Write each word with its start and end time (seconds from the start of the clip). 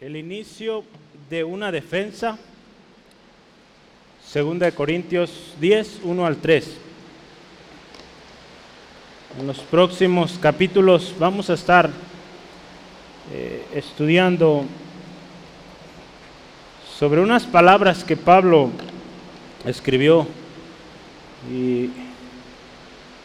El 0.00 0.16
inicio 0.16 0.82
de 1.28 1.44
una 1.44 1.70
defensa, 1.70 2.38
2 4.32 4.72
Corintios 4.72 5.54
10, 5.60 6.00
1 6.04 6.24
al 6.26 6.36
3. 6.38 6.76
En 9.38 9.46
los 9.46 9.58
próximos 9.58 10.38
capítulos 10.40 11.14
vamos 11.18 11.50
a 11.50 11.52
estar 11.52 11.90
eh, 13.30 13.62
estudiando 13.74 14.64
sobre 16.98 17.20
unas 17.20 17.44
palabras 17.44 18.02
que 18.02 18.16
Pablo 18.16 18.70
escribió 19.66 20.26
y 21.52 21.90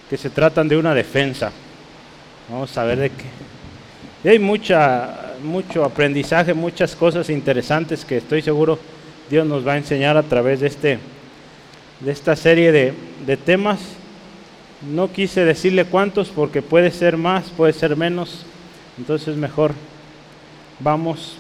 que 0.10 0.18
se 0.18 0.30
tratan 0.30 0.68
de 0.68 0.76
una 0.76 0.94
defensa. 0.94 1.54
Vamos 2.50 2.78
a 2.78 2.84
ver 2.84 3.00
de 3.00 3.10
qué. 3.12 3.26
Y 4.26 4.28
hay 4.28 4.40
mucha, 4.40 5.25
mucho 5.44 5.84
aprendizaje, 5.84 6.54
muchas 6.54 6.96
cosas 6.96 7.30
interesantes 7.30 8.06
que 8.06 8.18
estoy 8.18 8.42
seguro 8.42 8.80
Dios 9.30 9.48
nos 9.48 9.68
va 9.68 9.74
a 9.74 9.78
enseñar 9.78 10.18
a 10.18 10.24
través 10.24 10.60
de, 10.60 10.68
este, 10.68 11.00
de 12.00 12.12
esta 12.12 12.36
serie 12.36 12.72
de, 12.72 12.94
de 13.26 13.38
temas. 13.38 13.80
No 14.94 15.12
quise 15.12 15.46
decirle 15.46 15.86
cuántos 15.86 16.30
porque 16.30 16.62
puede 16.62 16.92
ser 16.92 17.18
más, 17.18 17.50
puede 17.50 17.74
ser 17.74 17.96
menos. 17.96 18.46
Entonces 19.00 19.36
mejor 19.36 19.74
vamos 20.80 21.38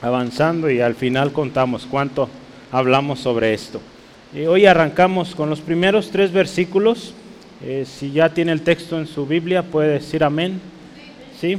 avanzando 0.00 0.70
y 0.70 0.80
al 0.80 0.94
final 0.94 1.32
contamos 1.32 1.86
cuánto 1.86 2.30
hablamos 2.72 3.20
sobre 3.20 3.52
esto. 3.52 3.80
Y 4.34 4.46
hoy 4.46 4.64
arrancamos 4.64 5.34
con 5.34 5.50
los 5.50 5.60
primeros 5.60 6.10
tres 6.10 6.32
versículos. 6.32 7.12
Eh, 7.62 7.84
si 7.86 8.10
ya 8.12 8.30
tiene 8.30 8.52
el 8.52 8.62
texto 8.62 8.98
en 8.98 9.06
su 9.06 9.26
Biblia, 9.26 9.64
puede 9.64 9.88
decir 9.88 10.24
amén. 10.24 10.60
Sí, 11.38 11.58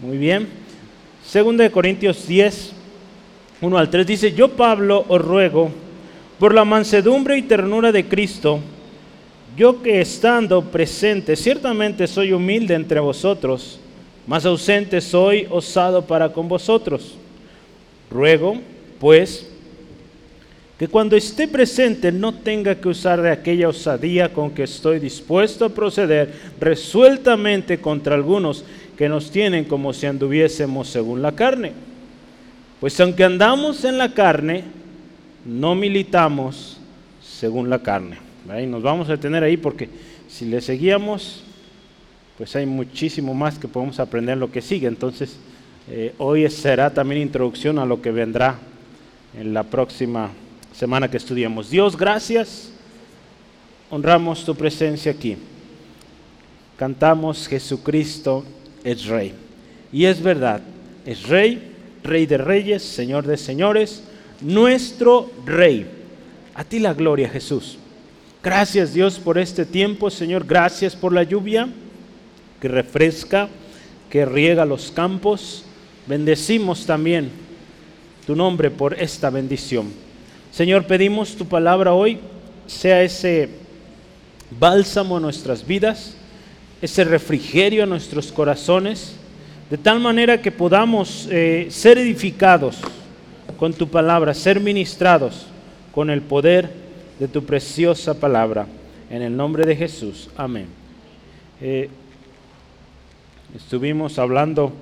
muy 0.00 0.16
bien. 0.16 0.61
Segunda 1.24 1.64
de 1.64 1.70
Corintios 1.70 2.26
10, 2.26 2.72
1 3.60 3.78
al 3.78 3.90
3 3.90 4.06
dice, 4.06 4.32
yo 4.32 4.48
Pablo 4.48 5.04
os 5.08 5.22
ruego, 5.22 5.70
por 6.38 6.52
la 6.52 6.64
mansedumbre 6.64 7.38
y 7.38 7.42
ternura 7.42 7.92
de 7.92 8.08
Cristo, 8.08 8.58
yo 9.56 9.82
que 9.82 10.00
estando 10.00 10.62
presente, 10.62 11.36
ciertamente 11.36 12.06
soy 12.06 12.32
humilde 12.32 12.74
entre 12.74 13.00
vosotros, 13.00 13.78
más 14.26 14.44
ausente 14.44 15.00
soy 15.00 15.46
osado 15.50 16.04
para 16.06 16.32
con 16.32 16.48
vosotros. 16.48 17.16
Ruego, 18.10 18.56
pues, 18.98 19.46
que 20.78 20.88
cuando 20.88 21.16
esté 21.16 21.46
presente 21.46 22.10
no 22.10 22.34
tenga 22.34 22.74
que 22.74 22.88
usar 22.88 23.22
de 23.22 23.30
aquella 23.30 23.68
osadía 23.68 24.32
con 24.32 24.50
que 24.50 24.64
estoy 24.64 24.98
dispuesto 24.98 25.64
a 25.64 25.68
proceder 25.68 26.32
resueltamente 26.58 27.78
contra 27.78 28.16
algunos 28.16 28.64
que 29.02 29.08
nos 29.08 29.32
tienen 29.32 29.64
como 29.64 29.92
si 29.92 30.06
anduviésemos 30.06 30.86
según 30.86 31.22
la 31.22 31.32
carne. 31.32 31.72
Pues 32.78 33.00
aunque 33.00 33.24
andamos 33.24 33.84
en 33.84 33.98
la 33.98 34.14
carne, 34.14 34.62
no 35.44 35.74
militamos 35.74 36.78
según 37.20 37.68
la 37.68 37.80
carne. 37.82 38.18
Y 38.62 38.66
nos 38.66 38.80
vamos 38.80 39.08
a 39.08 39.16
detener 39.16 39.42
ahí 39.42 39.56
porque 39.56 39.88
si 40.28 40.44
le 40.44 40.60
seguíamos, 40.60 41.42
pues 42.38 42.54
hay 42.54 42.64
muchísimo 42.64 43.34
más 43.34 43.58
que 43.58 43.66
podemos 43.66 43.98
aprender 43.98 44.34
en 44.34 44.38
lo 44.38 44.52
que 44.52 44.62
sigue. 44.62 44.86
Entonces, 44.86 45.36
eh, 45.90 46.14
hoy 46.18 46.48
será 46.48 46.94
también 46.94 47.22
introducción 47.22 47.80
a 47.80 47.84
lo 47.84 48.00
que 48.00 48.12
vendrá 48.12 48.56
en 49.36 49.52
la 49.52 49.64
próxima 49.64 50.30
semana 50.72 51.10
que 51.10 51.16
estudiamos. 51.16 51.70
Dios, 51.70 51.96
gracias. 51.96 52.70
Honramos 53.90 54.44
tu 54.44 54.54
presencia 54.54 55.10
aquí. 55.10 55.36
Cantamos 56.76 57.48
Jesucristo 57.48 58.44
es 58.84 59.06
Rey. 59.06 59.32
Y 59.92 60.04
es 60.06 60.22
verdad, 60.22 60.60
es 61.04 61.28
Rey, 61.28 61.72
Rey 62.02 62.26
de 62.26 62.38
Reyes, 62.38 62.82
Señor 62.82 63.26
de 63.26 63.36
Señores, 63.36 64.02
nuestro 64.40 65.30
Rey. 65.44 65.86
A 66.54 66.64
ti 66.64 66.78
la 66.78 66.94
gloria, 66.94 67.28
Jesús. 67.28 67.78
Gracias 68.42 68.92
Dios 68.92 69.18
por 69.18 69.38
este 69.38 69.64
tiempo, 69.64 70.10
Señor. 70.10 70.44
Gracias 70.46 70.96
por 70.96 71.12
la 71.12 71.22
lluvia 71.22 71.68
que 72.60 72.68
refresca, 72.68 73.48
que 74.10 74.24
riega 74.24 74.64
los 74.64 74.90
campos. 74.90 75.64
Bendecimos 76.06 76.84
también 76.84 77.30
tu 78.26 78.34
nombre 78.34 78.70
por 78.70 78.94
esta 79.00 79.30
bendición. 79.30 79.92
Señor, 80.50 80.86
pedimos 80.86 81.36
tu 81.36 81.46
palabra 81.46 81.94
hoy 81.94 82.18
sea 82.66 83.02
ese 83.02 83.48
bálsamo 84.58 85.16
a 85.16 85.20
nuestras 85.20 85.66
vidas, 85.66 86.16
ese 86.82 87.04
refrigerio 87.04 87.84
a 87.84 87.86
nuestros 87.86 88.30
corazones, 88.30 89.14
de 89.70 89.78
tal 89.78 90.00
manera 90.00 90.42
que 90.42 90.52
podamos 90.52 91.26
eh, 91.30 91.68
ser 91.70 91.96
edificados 91.96 92.80
con 93.56 93.72
tu 93.72 93.88
palabra, 93.88 94.34
ser 94.34 94.60
ministrados 94.60 95.46
con 95.94 96.10
el 96.10 96.20
poder 96.20 96.70
de 97.18 97.28
tu 97.28 97.44
preciosa 97.44 98.12
palabra. 98.12 98.66
En 99.08 99.22
el 99.22 99.34
nombre 99.34 99.64
de 99.64 99.76
Jesús. 99.76 100.28
Amén. 100.36 100.66
Eh, 101.60 101.88
estuvimos 103.56 104.18
hablando 104.18 104.72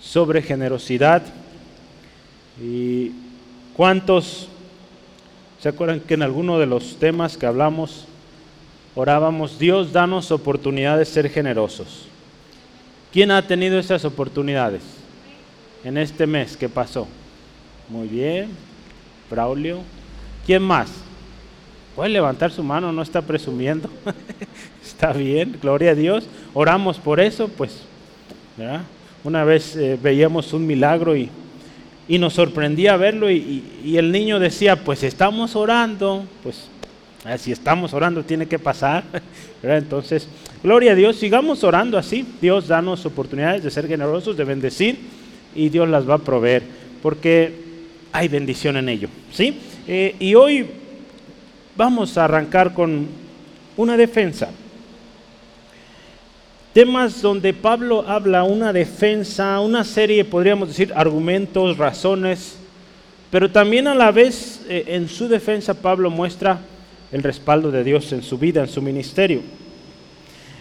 sobre 0.00 0.42
generosidad 0.42 1.22
y 2.60 3.12
cuántos 3.76 4.48
¿Se 5.64 5.70
acuerdan 5.70 6.00
que 6.00 6.12
en 6.12 6.20
alguno 6.20 6.58
de 6.58 6.66
los 6.66 6.96
temas 6.96 7.38
que 7.38 7.46
hablamos 7.46 8.04
orábamos, 8.94 9.58
Dios, 9.58 9.92
danos 9.92 10.30
oportunidad 10.30 10.98
de 10.98 11.04
ser 11.04 11.28
generosos? 11.30 12.06
¿Quién 13.12 13.30
ha 13.30 13.46
tenido 13.46 13.78
esas 13.78 14.04
oportunidades 14.04 14.82
en 15.84 15.98
este 15.98 16.26
mes 16.26 16.56
que 16.56 16.68
pasó? 16.68 17.06
Muy 17.88 18.08
bien, 18.08 18.50
Braulio. 19.30 19.80
¿Quién 20.46 20.62
más? 20.62 20.90
Puede 21.94 22.10
levantar 22.10 22.50
su 22.50 22.62
mano, 22.62 22.92
no 22.92 23.02
está 23.02 23.22
presumiendo. 23.22 23.88
está 24.84 25.12
bien, 25.12 25.56
gloria 25.60 25.92
a 25.92 25.94
Dios. 25.94 26.26
Oramos 26.52 26.98
por 26.98 27.20
eso, 27.20 27.48
pues. 27.48 27.82
Una 29.22 29.44
vez 29.44 29.76
eh, 29.76 29.98
veíamos 30.00 30.52
un 30.52 30.66
milagro 30.66 31.16
y 31.16 31.30
y 32.06 32.18
nos 32.18 32.34
sorprendía 32.34 32.96
verlo 32.96 33.30
y, 33.30 33.96
el 33.96 34.12
niño 34.12 34.38
decía, 34.38 34.76
pues 34.76 35.02
estamos 35.02 35.56
orando, 35.56 36.24
pues 36.42 36.68
si 37.38 37.52
estamos 37.52 37.94
orando 37.94 38.22
tiene 38.24 38.46
que 38.46 38.58
pasar. 38.58 39.04
Entonces, 39.62 40.28
gloria 40.62 40.92
a 40.92 40.94
Dios, 40.94 41.16
sigamos 41.16 41.64
orando 41.64 41.98
así. 41.98 42.26
Dios 42.40 42.68
danos 42.68 43.06
oportunidades 43.06 43.62
de 43.62 43.70
ser 43.70 43.86
generosos, 43.86 44.36
de 44.36 44.44
bendecir 44.44 44.98
y 45.54 45.68
Dios 45.68 45.88
las 45.88 46.08
va 46.08 46.14
a 46.14 46.18
proveer, 46.18 46.62
porque 47.02 47.54
hay 48.12 48.28
bendición 48.28 48.76
en 48.76 48.88
ello. 48.88 49.08
¿sí? 49.32 49.58
Eh, 49.86 50.16
y 50.18 50.34
hoy 50.34 50.66
vamos 51.76 52.16
a 52.18 52.24
arrancar 52.24 52.74
con 52.74 53.06
una 53.76 53.96
defensa 53.96 54.50
temas 56.74 57.22
donde 57.22 57.54
Pablo 57.54 58.04
habla 58.06 58.42
una 58.42 58.72
defensa, 58.72 59.60
una 59.60 59.84
serie, 59.84 60.24
podríamos 60.24 60.68
decir, 60.68 60.92
argumentos, 60.96 61.78
razones, 61.78 62.56
pero 63.30 63.48
también 63.48 63.86
a 63.86 63.94
la 63.94 64.10
vez 64.10 64.66
eh, 64.68 64.84
en 64.88 65.08
su 65.08 65.28
defensa 65.28 65.74
Pablo 65.74 66.10
muestra 66.10 66.58
el 67.14 67.22
respaldo 67.22 67.70
de 67.70 67.84
Dios 67.84 68.12
en 68.12 68.24
su 68.24 68.38
vida, 68.38 68.62
en 68.62 68.68
su 68.68 68.82
ministerio. 68.82 69.40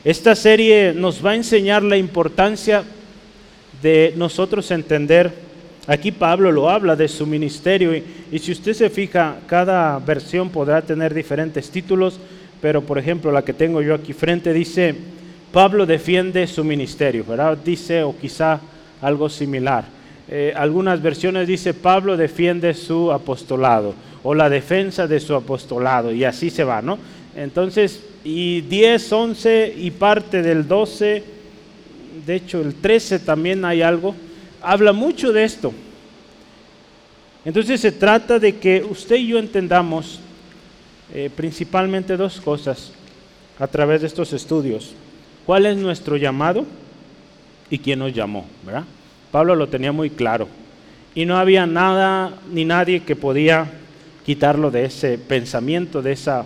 Esta 0.03 0.35
serie 0.35 0.93
nos 0.95 1.25
va 1.25 1.31
a 1.31 1.35
enseñar 1.35 1.81
la 1.81 1.97
importancia 1.97 2.83
de 3.81 4.13
nosotros 4.15 4.69
entender, 4.69 5.33
aquí 5.87 6.11
Pablo 6.11 6.51
lo 6.51 6.69
habla 6.69 6.95
de 6.95 7.07
su 7.07 7.25
ministerio 7.25 7.97
y, 7.97 8.03
y 8.31 8.37
si 8.37 8.51
usted 8.51 8.73
se 8.73 8.91
fija, 8.91 9.37
cada 9.47 9.97
versión 9.97 10.51
podrá 10.51 10.83
tener 10.83 11.15
diferentes 11.15 11.71
títulos, 11.71 12.19
pero 12.61 12.83
por 12.83 12.99
ejemplo 12.99 13.31
la 13.31 13.43
que 13.43 13.53
tengo 13.53 13.81
yo 13.81 13.95
aquí 13.95 14.13
frente 14.13 14.53
dice, 14.53 14.93
Pablo 15.51 15.87
defiende 15.87 16.45
su 16.45 16.63
ministerio, 16.63 17.25
¿verdad? 17.27 17.57
Dice, 17.57 18.03
o 18.03 18.15
quizá 18.15 18.61
algo 19.01 19.27
similar. 19.27 19.85
Eh, 20.29 20.53
algunas 20.55 21.01
versiones 21.01 21.47
dice 21.47 21.73
Pablo 21.73 22.15
defiende 22.15 22.75
su 22.75 23.11
apostolado 23.11 23.95
o 24.23 24.33
la 24.33 24.49
defensa 24.49 25.07
de 25.07 25.19
su 25.19 25.35
apostolado 25.35 26.11
y 26.11 26.23
así 26.23 26.49
se 26.49 26.63
va, 26.63 26.81
¿no? 26.81 26.97
Entonces, 27.35 28.01
y 28.23 28.61
10, 28.61 29.11
11 29.11 29.75
y 29.77 29.91
parte 29.91 30.41
del 30.41 30.67
12, 30.67 31.23
de 32.25 32.35
hecho 32.35 32.61
el 32.61 32.75
13 32.75 33.19
también 33.19 33.65
hay 33.65 33.81
algo, 33.81 34.15
habla 34.61 34.93
mucho 34.93 35.33
de 35.33 35.43
esto. 35.43 35.73
Entonces 37.45 37.81
se 37.81 37.91
trata 37.91 38.39
de 38.39 38.57
que 38.57 38.85
usted 38.89 39.17
y 39.17 39.27
yo 39.27 39.39
entendamos 39.39 40.19
eh, 41.13 41.29
principalmente 41.35 42.15
dos 42.15 42.39
cosas 42.39 42.93
a 43.59 43.67
través 43.67 44.01
de 44.01 44.07
estos 44.07 44.31
estudios 44.33 44.93
cuál 45.45 45.65
es 45.65 45.77
nuestro 45.77 46.17
llamado 46.17 46.65
y 47.69 47.77
quién 47.79 47.99
nos 47.99 48.13
llamó, 48.13 48.45
¿verdad? 48.65 48.83
Pablo 49.31 49.55
lo 49.55 49.67
tenía 49.67 49.91
muy 49.91 50.09
claro 50.09 50.47
y 51.15 51.25
no 51.25 51.37
había 51.37 51.65
nada 51.65 52.33
ni 52.51 52.65
nadie 52.65 53.01
que 53.01 53.15
podía 53.15 53.69
quitarlo 54.25 54.71
de 54.71 54.85
ese 54.85 55.17
pensamiento, 55.17 56.01
de 56.01 56.13
esa 56.13 56.45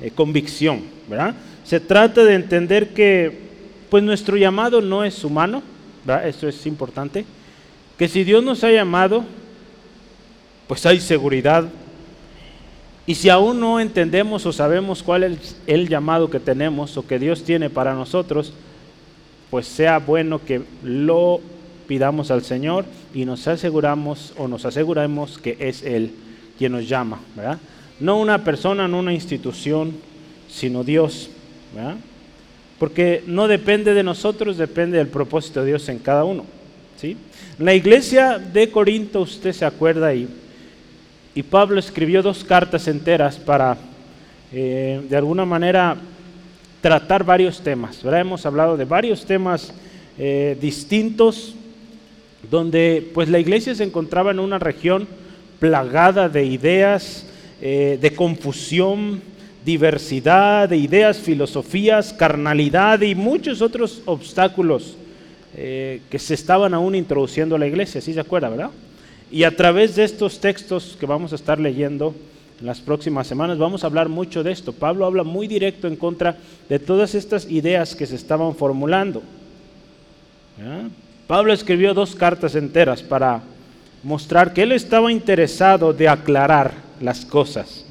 eh, 0.00 0.10
convicción, 0.10 0.82
¿verdad? 1.08 1.34
Se 1.64 1.80
trata 1.80 2.24
de 2.24 2.34
entender 2.34 2.92
que 2.92 3.44
pues 3.90 4.02
nuestro 4.02 4.36
llamado 4.36 4.80
no 4.80 5.04
es 5.04 5.24
humano, 5.24 5.62
¿verdad? 6.04 6.28
Eso 6.28 6.48
es 6.48 6.66
importante. 6.66 7.24
que 7.96 8.08
si 8.08 8.24
Dios 8.24 8.42
nos 8.42 8.64
ha 8.64 8.70
llamado, 8.70 9.24
pues 10.66 10.84
hay 10.84 11.00
seguridad. 11.00 11.64
Y 13.06 13.14
si 13.14 13.28
aún 13.28 13.60
no 13.60 13.78
entendemos 13.78 14.46
o 14.46 14.52
sabemos 14.52 15.02
cuál 15.02 15.24
es 15.24 15.56
el 15.66 15.88
llamado 15.88 16.28
que 16.28 16.40
tenemos 16.40 16.96
o 16.96 17.06
que 17.06 17.18
Dios 17.18 17.44
tiene 17.44 17.70
para 17.70 17.94
nosotros, 17.94 18.52
pues 19.50 19.66
sea 19.66 19.98
bueno 19.98 20.44
que 20.44 20.62
lo 20.82 21.40
pidamos 21.86 22.30
al 22.30 22.42
Señor 22.42 22.86
y 23.14 23.24
nos 23.26 23.46
aseguramos 23.46 24.32
o 24.36 24.48
nos 24.48 24.64
aseguramos 24.64 25.38
que 25.38 25.56
es 25.60 25.82
Él 25.82 26.12
quien 26.58 26.72
nos 26.72 26.88
llama, 26.88 27.20
¿verdad? 27.36 27.58
No 28.00 28.18
una 28.18 28.42
persona, 28.44 28.88
no 28.88 28.98
una 28.98 29.12
institución, 29.12 29.92
sino 30.48 30.84
Dios, 30.84 31.30
¿verdad? 31.74 31.96
Porque 32.78 33.22
no 33.26 33.48
depende 33.48 33.94
de 33.94 34.02
nosotros, 34.02 34.56
depende 34.56 34.98
del 34.98 35.08
propósito 35.08 35.60
de 35.60 35.66
Dios 35.66 35.88
en 35.88 35.98
cada 35.98 36.24
uno, 36.24 36.44
¿sí? 36.96 37.16
La 37.58 37.74
iglesia 37.74 38.38
de 38.38 38.70
Corinto, 38.70 39.20
usted 39.20 39.52
se 39.52 39.64
acuerda, 39.64 40.12
y 40.14 40.28
y 41.36 41.42
Pablo 41.42 41.80
escribió 41.80 42.22
dos 42.22 42.44
cartas 42.44 42.86
enteras 42.86 43.36
para, 43.38 43.76
eh, 44.52 45.02
de 45.08 45.16
alguna 45.16 45.44
manera, 45.44 45.96
tratar 46.80 47.24
varios 47.24 47.60
temas. 47.60 48.02
¿verdad? 48.02 48.20
Hemos 48.20 48.46
hablado 48.46 48.76
de 48.76 48.84
varios 48.84 49.26
temas 49.26 49.74
eh, 50.16 50.56
distintos, 50.60 51.56
donde 52.48 53.10
pues 53.12 53.28
la 53.28 53.40
iglesia 53.40 53.74
se 53.74 53.82
encontraba 53.82 54.30
en 54.30 54.38
una 54.38 54.60
región 54.60 55.08
plagada 55.58 56.28
de 56.28 56.44
ideas, 56.44 57.26
eh, 57.60 57.98
de 58.00 58.14
confusión, 58.14 59.22
diversidad, 59.64 60.68
de 60.68 60.76
ideas, 60.76 61.18
filosofías, 61.18 62.12
carnalidad 62.12 63.00
y 63.00 63.14
muchos 63.14 63.62
otros 63.62 64.02
obstáculos 64.04 64.96
que 65.54 66.18
se 66.18 66.34
estaban 66.34 66.74
aún 66.74 66.96
introduciendo 66.96 67.54
a 67.54 67.60
la 67.60 67.68
iglesia, 67.68 68.00
¿sí 68.00 68.12
se 68.12 68.18
acuerda, 68.18 68.48
verdad? 68.48 68.70
Y 69.30 69.44
a 69.44 69.56
través 69.56 69.96
de 69.96 70.04
estos 70.04 70.40
textos 70.40 70.96
que 70.98 71.06
vamos 71.06 71.32
a 71.32 71.36
estar 71.36 71.58
leyendo 71.58 72.14
en 72.60 72.66
las 72.66 72.80
próximas 72.80 73.26
semanas, 73.26 73.58
vamos 73.58 73.82
a 73.82 73.88
hablar 73.88 74.08
mucho 74.08 74.42
de 74.42 74.52
esto. 74.52 74.72
Pablo 74.72 75.06
habla 75.06 75.24
muy 75.24 75.48
directo 75.48 75.88
en 75.88 75.96
contra 75.96 76.36
de 76.68 76.78
todas 76.78 77.14
estas 77.14 77.50
ideas 77.50 77.94
que 77.94 78.06
se 78.06 78.16
estaban 78.16 78.54
formulando. 78.54 79.22
Pablo 81.26 81.52
escribió 81.52 81.94
dos 81.94 82.14
cartas 82.14 82.54
enteras 82.54 83.02
para 83.02 83.42
mostrar 84.04 84.52
que 84.52 84.62
él 84.62 84.72
estaba 84.72 85.10
interesado 85.10 85.92
de 85.92 86.08
aclarar 86.08 86.72
las 87.00 87.24
cosas. 87.24 87.84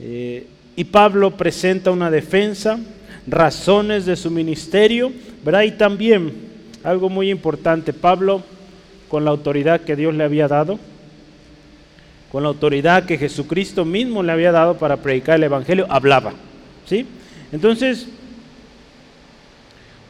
Eh, 0.00 0.46
y 0.76 0.84
Pablo 0.84 1.36
presenta 1.36 1.90
una 1.90 2.10
defensa, 2.10 2.78
razones 3.26 4.06
de 4.06 4.16
su 4.16 4.30
ministerio, 4.30 5.12
¿verdad? 5.44 5.62
y 5.62 5.72
también 5.72 6.32
algo 6.84 7.08
muy 7.08 7.30
importante, 7.30 7.92
Pablo 7.92 8.42
con 9.08 9.24
la 9.24 9.30
autoridad 9.30 9.80
que 9.80 9.96
Dios 9.96 10.14
le 10.14 10.22
había 10.22 10.46
dado, 10.48 10.78
con 12.30 12.42
la 12.42 12.50
autoridad 12.50 13.04
que 13.04 13.18
Jesucristo 13.18 13.84
mismo 13.84 14.22
le 14.22 14.32
había 14.32 14.52
dado 14.52 14.76
para 14.76 14.98
predicar 14.98 15.36
el 15.36 15.44
Evangelio, 15.44 15.86
hablaba. 15.88 16.34
¿sí? 16.86 17.06
Entonces, 17.50 18.06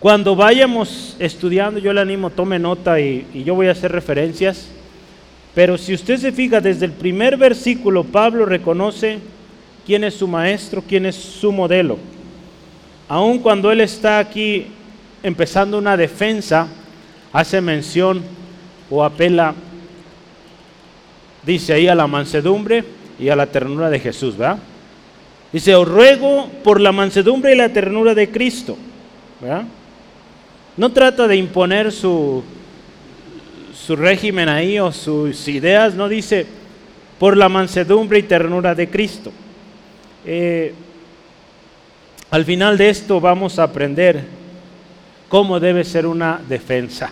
cuando 0.00 0.36
vayamos 0.36 1.16
estudiando, 1.18 1.80
yo 1.80 1.92
le 1.92 2.00
animo, 2.00 2.30
tome 2.30 2.58
nota 2.58 3.00
y, 3.00 3.26
yo 3.44 3.56
voy 3.56 3.66
a 3.66 3.72
hacer 3.72 3.90
referencias. 3.90 4.68
Pero 5.54 5.76
si 5.76 5.92
usted 5.92 6.18
se 6.18 6.30
fija, 6.30 6.60
desde 6.60 6.86
el 6.86 6.92
primer 6.92 7.36
versículo, 7.36 8.04
Pablo 8.04 8.46
reconoce 8.46 9.18
quién 9.84 10.04
es 10.04 10.14
su 10.14 10.28
maestro, 10.28 10.84
quién 10.86 11.04
es 11.04 11.16
su 11.16 11.50
modelo. 11.50 11.98
Aun 13.08 13.40
cuando 13.40 13.72
él 13.72 13.80
está 13.80 14.20
aquí 14.20 14.66
empezando 15.22 15.78
una 15.78 15.96
defensa, 15.96 16.68
hace 17.32 17.60
mención 17.60 18.22
o 18.88 19.02
apela, 19.02 19.52
dice 21.44 21.72
ahí 21.72 21.88
a 21.88 21.96
la 21.96 22.06
mansedumbre 22.06 22.84
y 23.18 23.30
a 23.30 23.36
la 23.36 23.46
ternura 23.46 23.90
de 23.90 23.98
Jesús, 23.98 24.36
¿verdad? 24.36 24.58
Dice, 25.52 25.74
os 25.74 25.88
ruego 25.88 26.48
por 26.62 26.80
la 26.80 26.92
mansedumbre 26.92 27.54
y 27.54 27.56
la 27.56 27.70
ternura 27.70 28.14
de 28.14 28.30
Cristo, 28.30 28.76
¿verdad? 29.40 29.64
No 30.78 30.92
trata 30.92 31.26
de 31.26 31.34
imponer 31.34 31.90
su, 31.90 32.44
su 33.74 33.96
régimen 33.96 34.48
ahí 34.48 34.78
o 34.78 34.92
sus 34.92 35.48
ideas, 35.48 35.94
no 35.94 36.08
dice 36.08 36.46
por 37.18 37.36
la 37.36 37.48
mansedumbre 37.48 38.20
y 38.20 38.22
ternura 38.22 38.76
de 38.76 38.88
Cristo. 38.88 39.32
Eh, 40.24 40.72
al 42.30 42.44
final 42.44 42.78
de 42.78 42.90
esto 42.90 43.20
vamos 43.20 43.58
a 43.58 43.64
aprender 43.64 44.22
cómo 45.28 45.58
debe 45.58 45.82
ser 45.82 46.06
una 46.06 46.40
defensa. 46.48 47.10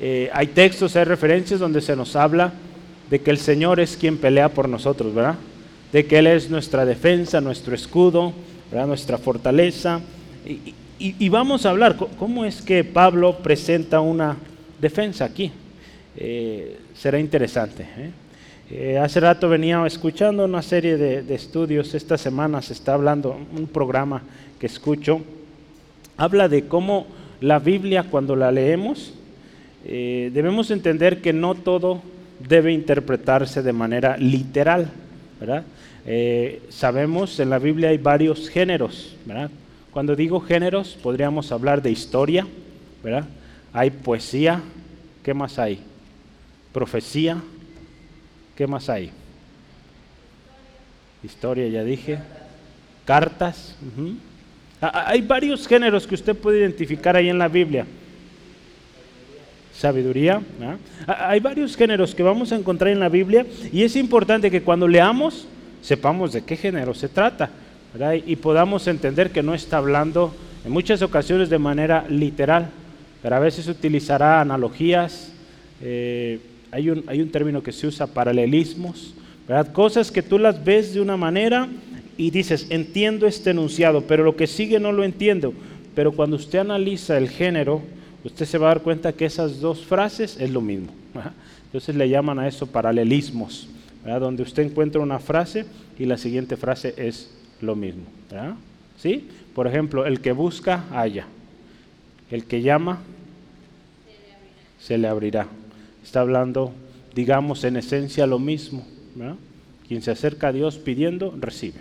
Eh, 0.00 0.30
hay 0.32 0.46
textos, 0.46 0.96
hay 0.96 1.04
referencias 1.04 1.60
donde 1.60 1.82
se 1.82 1.94
nos 1.94 2.16
habla 2.16 2.50
de 3.10 3.20
que 3.20 3.30
el 3.30 3.36
Señor 3.36 3.78
es 3.78 3.98
quien 3.98 4.16
pelea 4.16 4.48
por 4.48 4.70
nosotros, 4.70 5.14
¿verdad? 5.14 5.34
De 5.92 6.06
que 6.06 6.18
Él 6.18 6.28
es 6.28 6.48
nuestra 6.48 6.86
defensa, 6.86 7.42
nuestro 7.42 7.74
escudo, 7.74 8.32
nuestra 8.72 9.18
fortaleza. 9.18 10.00
Y, 10.46 10.74
vamos 11.28 11.66
a 11.66 11.70
hablar, 11.70 11.96
¿cómo 12.18 12.44
es 12.44 12.62
que 12.62 12.84
Pablo 12.84 13.38
presenta 13.38 14.00
una 14.00 14.36
defensa 14.80 15.24
aquí? 15.24 15.50
Eh, 16.16 16.78
será 16.94 17.18
interesante. 17.18 17.86
¿eh? 17.96 18.98
hace 18.98 19.20
rato 19.20 19.48
venía 19.48 19.84
escuchando 19.86 20.44
una 20.44 20.62
serie 20.62 20.96
de, 20.96 21.34
estudios, 21.34 21.94
esta 21.94 22.16
semana 22.16 22.62
se 22.62 22.72
está 22.72 22.94
hablando, 22.94 23.36
un 23.54 23.66
programa 23.66 24.22
que 24.58 24.66
escucho, 24.66 25.20
habla 26.16 26.48
de 26.48 26.66
cómo 26.66 27.06
la 27.40 27.58
Biblia 27.58 28.04
cuando 28.04 28.36
la 28.36 28.50
leemos, 28.50 29.12
eh, 29.84 30.30
debemos 30.32 30.70
entender 30.70 31.20
que 31.20 31.32
no 31.32 31.54
todo 31.54 32.00
debe 32.38 32.72
interpretarse 32.72 33.62
de 33.62 33.72
manera 33.72 34.16
literal. 34.16 34.88
¿verdad? 35.40 35.64
Eh, 36.06 36.62
sabemos 36.68 37.38
en 37.40 37.50
la 37.50 37.58
Biblia 37.58 37.90
hay 37.90 37.98
varios 37.98 38.48
géneros. 38.48 39.16
¿verdad? 39.26 39.50
Cuando 39.92 40.16
digo 40.16 40.40
géneros, 40.40 40.96
podríamos 41.02 41.52
hablar 41.52 41.82
de 41.82 41.90
historia. 41.90 42.46
¿verdad? 43.02 43.24
Hay 43.72 43.90
poesía. 43.90 44.60
¿Qué 45.22 45.34
más 45.34 45.58
hay? 45.58 45.80
Profecía. 46.72 47.36
¿Qué 48.56 48.66
más 48.66 48.88
hay? 48.88 49.10
Historia, 51.22 51.68
ya 51.68 51.84
dije. 51.84 52.18
Cartas. 53.04 53.76
Hay 54.80 55.20
varios 55.20 55.68
géneros 55.68 56.06
que 56.06 56.14
usted 56.14 56.36
puede 56.36 56.60
identificar 56.60 57.16
ahí 57.16 57.28
en 57.28 57.38
la 57.38 57.48
Biblia 57.48 57.86
sabiduría. 59.74 60.40
Hay 61.06 61.40
varios 61.40 61.76
géneros 61.76 62.14
que 62.14 62.22
vamos 62.22 62.52
a 62.52 62.56
encontrar 62.56 62.90
en 62.92 63.00
la 63.00 63.08
Biblia 63.08 63.46
y 63.72 63.82
es 63.82 63.96
importante 63.96 64.50
que 64.50 64.62
cuando 64.62 64.86
leamos 64.86 65.48
sepamos 65.80 66.32
de 66.32 66.44
qué 66.44 66.56
género 66.56 66.94
se 66.94 67.08
trata 67.08 67.50
y 68.24 68.36
podamos 68.36 68.86
entender 68.86 69.30
que 69.30 69.42
no 69.42 69.54
está 69.54 69.76
hablando 69.76 70.34
en 70.64 70.72
muchas 70.72 71.02
ocasiones 71.02 71.50
de 71.50 71.58
manera 71.58 72.06
literal, 72.08 72.70
pero 73.22 73.36
a 73.36 73.38
veces 73.38 73.68
utilizará 73.68 74.40
analogías. 74.40 75.32
Eh, 75.82 76.40
hay, 76.70 76.88
un, 76.88 77.04
hay 77.06 77.20
un 77.20 77.30
término 77.30 77.62
que 77.62 77.72
se 77.72 77.86
usa, 77.86 78.06
paralelismos, 78.06 79.14
cosas 79.72 80.10
que 80.10 80.22
tú 80.22 80.38
las 80.38 80.64
ves 80.64 80.94
de 80.94 81.00
una 81.00 81.16
manera 81.18 81.68
y 82.16 82.30
dices, 82.30 82.66
entiendo 82.70 83.26
este 83.26 83.50
enunciado, 83.50 84.02
pero 84.02 84.24
lo 84.24 84.36
que 84.36 84.46
sigue 84.46 84.80
no 84.80 84.92
lo 84.92 85.04
entiendo. 85.04 85.52
Pero 85.94 86.12
cuando 86.12 86.36
usted 86.36 86.60
analiza 86.60 87.18
el 87.18 87.28
género, 87.28 87.82
usted 88.24 88.46
se 88.46 88.56
va 88.56 88.68
a 88.68 88.74
dar 88.74 88.82
cuenta 88.82 89.12
que 89.12 89.26
esas 89.26 89.60
dos 89.60 89.84
frases 89.84 90.38
es 90.40 90.50
lo 90.50 90.62
mismo. 90.62 90.92
Entonces 91.66 91.94
le 91.94 92.08
llaman 92.08 92.38
a 92.38 92.48
eso 92.48 92.66
paralelismos, 92.66 93.68
donde 94.04 94.42
usted 94.42 94.62
encuentra 94.62 95.02
una 95.02 95.18
frase 95.18 95.66
y 95.98 96.06
la 96.06 96.16
siguiente 96.16 96.56
frase 96.56 96.94
es 96.96 97.30
lo 97.62 97.76
mismo. 97.76 98.04
¿Sí? 98.98 99.28
Por 99.54 99.66
ejemplo, 99.66 100.06
el 100.06 100.20
que 100.20 100.32
busca, 100.32 100.84
halla. 100.90 101.26
El 102.30 102.44
que 102.44 102.62
llama, 102.62 103.00
se 104.80 104.98
le 104.98 105.08
abrirá. 105.08 105.46
Está 106.02 106.20
hablando, 106.20 106.72
digamos, 107.14 107.64
en 107.64 107.76
esencia 107.76 108.26
lo 108.26 108.38
mismo. 108.38 108.84
Quien 109.88 110.02
se 110.02 110.10
acerca 110.10 110.48
a 110.48 110.52
Dios 110.52 110.78
pidiendo, 110.78 111.34
recibe. 111.38 111.80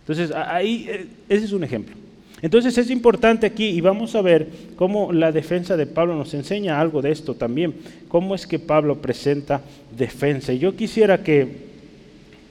Entonces, 0.00 0.32
ahí, 0.34 0.86
eh, 0.88 1.06
ese 1.28 1.44
es 1.44 1.52
un 1.52 1.64
ejemplo. 1.64 1.94
Entonces 2.42 2.78
es 2.78 2.90
importante 2.90 3.46
aquí 3.46 3.66
y 3.66 3.80
vamos 3.80 4.14
a 4.14 4.22
ver 4.22 4.48
cómo 4.76 5.12
la 5.12 5.30
defensa 5.30 5.76
de 5.76 5.86
Pablo 5.86 6.16
nos 6.16 6.32
enseña 6.32 6.80
algo 6.80 7.02
de 7.02 7.10
esto 7.10 7.34
también, 7.34 7.74
cómo 8.08 8.34
es 8.34 8.46
que 8.46 8.58
Pablo 8.58 9.02
presenta 9.02 9.60
defensa. 9.96 10.52
Y 10.52 10.58
yo 10.58 10.74
quisiera 10.74 11.22
que, 11.22 11.48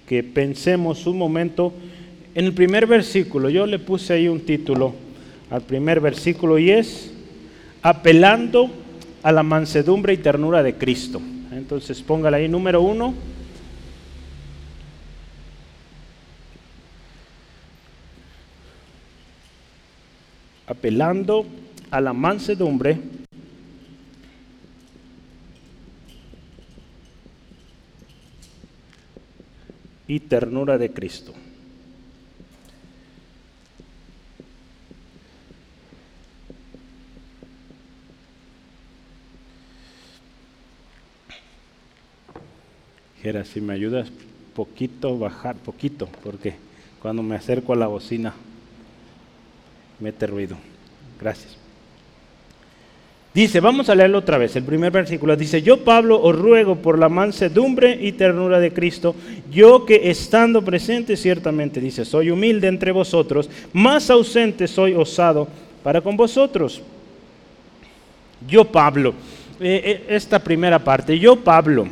que 0.08 0.24
pensemos 0.24 1.08
un 1.08 1.18
momento 1.18 1.74
en 2.36 2.46
el 2.46 2.54
primer 2.54 2.86
versículo, 2.86 3.50
yo 3.50 3.66
le 3.66 3.80
puse 3.80 4.14
ahí 4.14 4.28
un 4.28 4.42
título 4.42 4.94
al 5.50 5.62
primer 5.62 6.00
versículo 6.00 6.60
y 6.60 6.72
es 6.72 7.12
apelando 7.82 8.70
a 9.24 9.32
la 9.32 9.44
mansedumbre 9.44 10.14
y 10.14 10.18
ternura 10.18 10.64
de 10.64 10.76
Cristo. 10.76 11.22
Entonces 11.52 12.02
póngale 12.02 12.38
ahí 12.38 12.48
número 12.48 12.82
uno. 12.82 13.14
Apelando 20.68 21.48
a 21.90 22.00
la 22.00 22.14
mansedumbre 22.14 23.00
y 30.08 30.20
ternura 30.20 30.78
de 30.78 30.92
Cristo. 30.92 31.34
Si 43.22 43.60
me 43.60 43.74
ayudas 43.74 44.10
poquito, 44.56 45.18
bajar 45.18 45.56
poquito, 45.56 46.08
porque 46.24 46.56
cuando 47.02 47.22
me 47.22 47.36
acerco 47.36 47.74
a 47.74 47.76
la 47.76 47.88
bocina 47.88 48.34
mete 50.00 50.26
ruido. 50.26 50.56
Gracias. 51.20 51.58
Dice, 53.34 53.60
vamos 53.60 53.90
a 53.90 53.96
leerlo 53.96 54.18
otra 54.18 54.38
vez, 54.38 54.56
el 54.56 54.64
primer 54.64 54.92
versículo 54.92 55.36
dice, 55.36 55.62
yo 55.62 55.84
Pablo 55.84 56.20
os 56.20 56.36
ruego 56.36 56.78
por 56.78 56.98
la 56.98 57.10
mansedumbre 57.10 57.98
y 58.02 58.14
ternura 58.14 58.60
de 58.60 58.74
Cristo, 58.74 59.16
yo 59.52 59.86
que 59.86 60.10
estando 60.10 60.64
presente 60.64 61.16
ciertamente, 61.16 61.80
dice, 61.80 62.06
soy 62.06 62.32
humilde 62.32 62.68
entre 62.68 62.92
vosotros, 62.92 63.50
más 63.72 64.10
ausente 64.10 64.68
soy 64.68 64.94
osado 64.94 65.48
para 65.84 66.02
con 66.02 66.18
vosotros. 66.18 66.82
Yo 68.48 68.66
Pablo, 68.66 69.14
eh, 69.60 69.82
eh, 69.86 70.06
esta 70.10 70.40
primera 70.40 70.80
parte, 70.80 71.20
yo 71.20 71.36
Pablo, 71.36 71.88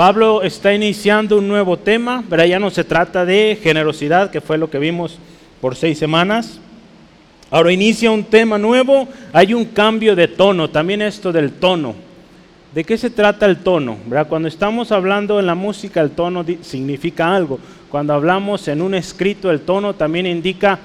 Pablo 0.00 0.42
está 0.42 0.72
iniciando 0.72 1.36
un 1.36 1.46
nuevo 1.46 1.76
tema, 1.76 2.24
pero 2.30 2.42
ya 2.46 2.58
no 2.58 2.70
se 2.70 2.84
trata 2.84 3.26
de 3.26 3.58
generosidad, 3.62 4.30
que 4.30 4.40
fue 4.40 4.56
lo 4.56 4.70
que 4.70 4.78
vimos 4.78 5.18
por 5.60 5.76
seis 5.76 5.98
semanas. 5.98 6.58
Ahora 7.50 7.70
inicia 7.70 8.10
un 8.10 8.24
tema 8.24 8.56
nuevo, 8.56 9.06
hay 9.30 9.52
un 9.52 9.66
cambio 9.66 10.16
de 10.16 10.26
tono, 10.26 10.70
también 10.70 11.02
esto 11.02 11.32
del 11.32 11.52
tono. 11.52 11.94
¿De 12.74 12.82
qué 12.82 12.96
se 12.96 13.10
trata 13.10 13.44
el 13.44 13.58
tono? 13.58 13.98
Cuando 14.30 14.48
estamos 14.48 14.90
hablando 14.90 15.38
en 15.38 15.44
la 15.44 15.54
música, 15.54 16.00
el 16.00 16.12
tono 16.12 16.46
significa 16.62 17.36
algo. 17.36 17.58
Cuando 17.90 18.14
hablamos 18.14 18.68
en 18.68 18.80
un 18.80 18.94
escrito, 18.94 19.50
el 19.50 19.60
tono 19.60 19.92
también 19.92 20.24
indica, 20.24 20.78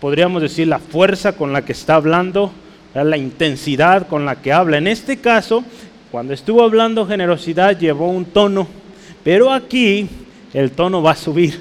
podríamos 0.00 0.42
decir, 0.42 0.68
la 0.68 0.78
fuerza 0.78 1.32
con 1.32 1.52
la 1.52 1.64
que 1.64 1.72
está 1.72 1.96
hablando, 1.96 2.52
la 2.94 3.16
intensidad 3.16 4.06
con 4.06 4.24
la 4.24 4.36
que 4.36 4.52
habla. 4.52 4.78
En 4.78 4.86
este 4.86 5.16
caso, 5.16 5.64
cuando 6.14 6.32
estuvo 6.32 6.62
hablando 6.62 7.04
generosidad 7.06 7.76
llevó 7.76 8.08
un 8.08 8.24
tono, 8.24 8.68
pero 9.24 9.52
aquí 9.52 10.08
el 10.52 10.70
tono 10.70 11.02
va 11.02 11.10
a 11.10 11.16
subir, 11.16 11.58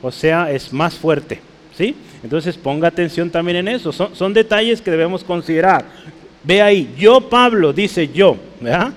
o 0.00 0.12
sea, 0.12 0.48
es 0.52 0.72
más 0.72 0.94
fuerte, 0.94 1.40
¿sí? 1.76 1.92
Entonces 2.22 2.56
ponga 2.56 2.86
atención 2.86 3.30
también 3.30 3.56
en 3.56 3.66
eso, 3.66 3.90
son, 3.90 4.32
detalles 4.32 4.80
que 4.80 4.92
debemos 4.92 5.24
considerar. 5.24 5.86
Ve 6.44 6.62
ahí, 6.62 6.94
yo 6.96 7.20
Pablo, 7.20 7.72
dice 7.72 8.06
yo, 8.14 8.36
¿verdad? 8.60 8.92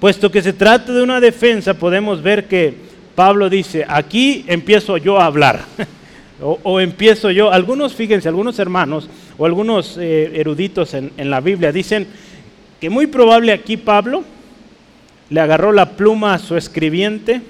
Puesto 0.00 0.32
que 0.32 0.42
se 0.42 0.52
trata 0.52 0.92
de 0.92 1.00
una 1.04 1.20
defensa, 1.20 1.74
podemos 1.74 2.20
ver 2.20 2.48
que 2.48 2.74
Pablo 3.14 3.48
dice, 3.48 3.86
aquí 3.86 4.44
empiezo 4.48 4.96
yo 4.96 5.20
a 5.20 5.26
hablar. 5.26 5.60
o, 6.42 6.80
empiezo 6.80 7.30
yo, 7.30 7.52
algunos, 7.52 7.94
fíjense, 7.94 8.28
algunos 8.28 8.58
hermanos 8.58 9.08
o 9.36 9.46
algunos 9.46 9.96
eh, 9.96 10.32
eruditos 10.34 10.92
en, 10.94 11.12
en 11.16 11.30
la 11.30 11.40
Biblia 11.40 11.70
dicen 11.70 12.08
que 12.80 12.90
muy 12.90 13.06
probable 13.06 13.52
aquí 13.52 13.76
Pablo 13.76 14.24
le 15.30 15.40
agarró 15.40 15.72
la 15.72 15.90
pluma 15.90 16.34
a 16.34 16.38
su 16.38 16.56
escribiente 16.56 17.40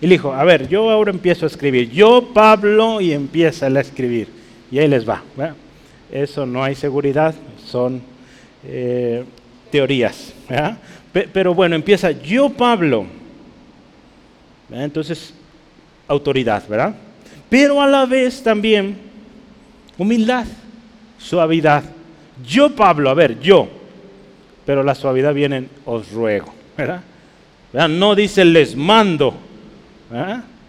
y 0.00 0.06
le 0.06 0.14
dijo, 0.14 0.32
a 0.32 0.44
ver, 0.44 0.68
yo 0.68 0.90
ahora 0.90 1.10
empiezo 1.10 1.46
a 1.46 1.48
escribir, 1.48 1.90
yo 1.90 2.30
Pablo 2.32 3.00
y 3.00 3.12
empieza 3.12 3.66
a 3.66 3.80
escribir. 3.80 4.28
Y 4.70 4.78
ahí 4.78 4.88
les 4.88 5.08
va. 5.08 5.22
Eso 6.12 6.46
no 6.46 6.62
hay 6.62 6.74
seguridad, 6.74 7.34
son 7.66 8.00
eh, 8.64 9.24
teorías. 9.70 10.32
Pero 11.32 11.54
bueno, 11.54 11.74
empieza, 11.74 12.10
yo 12.10 12.50
Pablo. 12.50 13.06
Entonces, 14.70 15.34
autoridad, 16.06 16.66
¿verdad? 16.68 16.94
Pero 17.48 17.80
a 17.80 17.86
la 17.86 18.04
vez 18.06 18.42
también 18.42 18.96
humildad, 19.96 20.46
suavidad. 21.18 21.82
Yo 22.46 22.74
Pablo, 22.74 23.10
a 23.10 23.14
ver, 23.14 23.40
yo, 23.40 23.68
pero 24.68 24.82
la 24.82 24.94
suavidad 24.94 25.32
viene 25.32 25.56
en 25.56 25.68
os 25.86 26.12
ruego. 26.12 26.52
¿verdad? 26.76 27.00
No 27.88 28.14
dice 28.14 28.44
les 28.44 28.76
mando, 28.76 29.32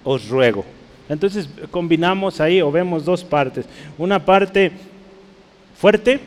os 0.06 0.30
ruego. 0.30 0.64
Entonces 1.10 1.50
combinamos 1.70 2.40
ahí 2.40 2.62
o 2.62 2.72
vemos 2.72 3.04
dos 3.04 3.26
partes. 3.26 3.66
Una 3.98 4.24
parte 4.24 4.72
fuerte, 5.78 6.18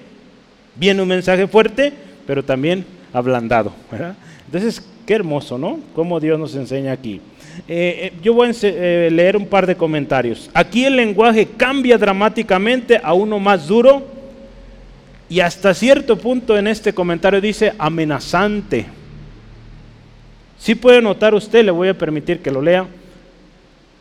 viene 0.76 1.00
un 1.00 1.08
mensaje 1.08 1.46
fuerte, 1.46 1.94
pero 2.26 2.44
también 2.44 2.84
ablandado. 3.10 3.72
Entonces, 4.44 4.86
qué 5.06 5.14
hermoso, 5.14 5.56
¿no? 5.56 5.80
Cómo 5.94 6.20
Dios 6.20 6.38
nos 6.38 6.54
enseña 6.54 6.92
aquí. 6.92 7.22
Eh, 7.66 8.12
eh, 8.12 8.12
yo 8.22 8.34
voy 8.34 8.50
a 8.50 8.52
eh, 8.64 9.08
leer 9.10 9.34
un 9.34 9.46
par 9.46 9.66
de 9.66 9.76
comentarios. 9.76 10.50
Aquí 10.52 10.84
el 10.84 10.96
lenguaje 10.96 11.48
cambia 11.56 11.96
dramáticamente 11.96 13.00
a 13.02 13.14
uno 13.14 13.38
más 13.38 13.66
duro 13.66 14.11
y 15.32 15.40
hasta 15.40 15.72
cierto 15.72 16.18
punto 16.18 16.58
en 16.58 16.66
este 16.66 16.92
comentario 16.92 17.40
dice 17.40 17.72
amenazante. 17.78 18.84
Si 20.58 20.74
puede 20.74 21.00
notar 21.00 21.32
usted, 21.32 21.64
le 21.64 21.70
voy 21.70 21.88
a 21.88 21.96
permitir 21.96 22.42
que 22.42 22.50
lo 22.50 22.60
lea, 22.60 22.86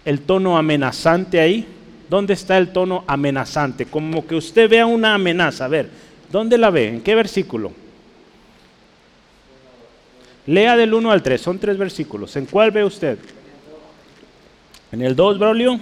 el 0.03 0.19
tono 0.19 0.57
amenazante 0.57 1.39
ahí. 1.39 1.65
¿Dónde 2.09 2.33
está 2.33 2.57
el 2.57 2.73
tono 2.73 3.05
amenazante? 3.07 3.85
Como 3.85 4.27
que 4.27 4.35
usted 4.35 4.69
vea 4.69 4.85
una 4.85 5.13
amenaza. 5.13 5.63
A 5.63 5.69
ver, 5.69 5.89
¿dónde 6.29 6.57
la 6.57 6.69
ve? 6.69 6.89
¿En 6.89 6.99
qué 6.99 7.15
versículo? 7.15 7.71
Lea 10.47 10.75
del 10.75 10.93
1 10.93 11.11
al 11.13 11.23
3, 11.23 11.39
son 11.39 11.59
tres 11.59 11.77
versículos. 11.77 12.35
¿En 12.35 12.45
cuál 12.45 12.71
ve 12.71 12.83
usted? 12.83 13.17
¿En 14.91 15.01
el 15.01 15.15
2, 15.15 15.39
Braulio? 15.39 15.79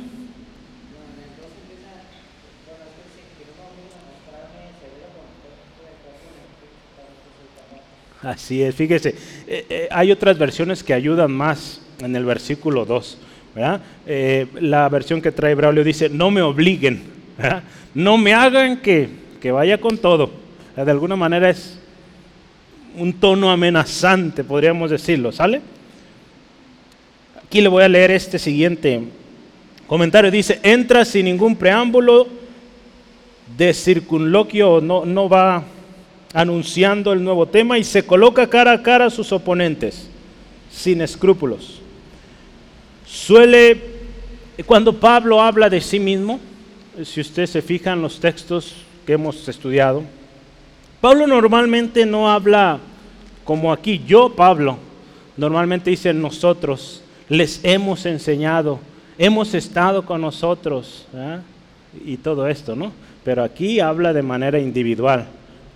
Así 8.22 8.62
es, 8.62 8.76
fíjese, 8.76 9.16
eh, 9.48 9.66
eh, 9.70 9.88
hay 9.92 10.12
otras 10.12 10.38
versiones 10.38 10.84
que 10.84 10.94
ayudan 10.94 11.32
más 11.32 11.82
en 12.02 12.16
el 12.18 12.26
versículo 12.26 12.86
2. 12.86 13.18
Eh, 14.06 14.48
la 14.60 14.90
versión 14.90 15.22
que 15.22 15.32
trae 15.32 15.56
Braulio 15.56 15.84
dice, 15.84 16.10
no 16.10 16.30
me 16.30 16.42
obliguen, 16.42 17.02
no 17.94 18.18
me 18.18 18.34
hagan 18.34 18.78
que, 18.78 19.08
que 19.42 19.52
vaya 19.52 19.78
con 19.80 19.98
todo. 19.98 20.32
De 20.76 20.92
alguna 20.92 21.16
manera 21.16 21.50
es 21.50 21.80
un 22.98 23.14
tono 23.14 23.52
amenazante, 23.52 24.44
podríamos 24.44 24.92
decirlo, 24.92 25.32
¿sale? 25.32 25.62
Aquí 27.44 27.62
le 27.62 27.70
voy 27.70 27.84
a 27.84 27.90
leer 27.90 28.12
este 28.12 28.38
siguiente 28.38 29.02
comentario. 29.88 30.30
Dice, 30.30 30.60
entra 30.62 31.06
sin 31.06 31.26
ningún 31.26 31.56
preámbulo 31.56 32.28
de 33.58 33.74
circunloquio, 33.74 34.82
no, 34.82 35.06
no 35.06 35.28
va 35.30 35.64
anunciando 36.34 37.12
el 37.12 37.24
nuevo 37.24 37.48
tema 37.48 37.78
y 37.78 37.84
se 37.84 38.06
coloca 38.06 38.48
cara 38.48 38.74
a 38.74 38.84
cara 38.84 39.06
a 39.06 39.10
sus 39.10 39.32
oponentes, 39.32 40.10
sin 40.72 41.02
escrúpulos. 41.02 41.82
Suele, 43.06 43.82
cuando 44.66 44.94
Pablo 44.94 45.42
habla 45.42 45.70
de 45.70 45.82
sí 45.82 46.00
mismo, 46.00 46.40
si 47.04 47.22
usted 47.22 47.46
se 47.48 47.62
fija 47.62 47.94
en 47.94 48.02
los 48.02 48.20
textos 48.20 48.76
que 49.06 49.14
hemos 49.14 49.48
estudiado, 49.48 50.04
Pablo 51.02 51.26
normalmente 51.26 52.06
no 52.06 52.30
habla 52.30 52.80
como 53.44 53.72
aquí, 53.72 54.04
yo 54.06 54.36
Pablo, 54.36 54.78
normalmente 55.38 55.90
dice 55.90 56.14
nosotros, 56.14 57.02
les 57.30 57.62
hemos 57.64 58.06
enseñado, 58.06 58.80
hemos 59.18 59.54
estado 59.54 60.06
con 60.06 60.22
nosotros, 60.22 61.08
y 62.06 62.18
todo 62.18 62.48
esto, 62.48 62.76
¿no? 62.76 62.92
Pero 63.24 63.44
aquí 63.44 63.80
habla 63.80 64.14
de 64.14 64.22
manera 64.22 64.60
individual. 64.60 65.28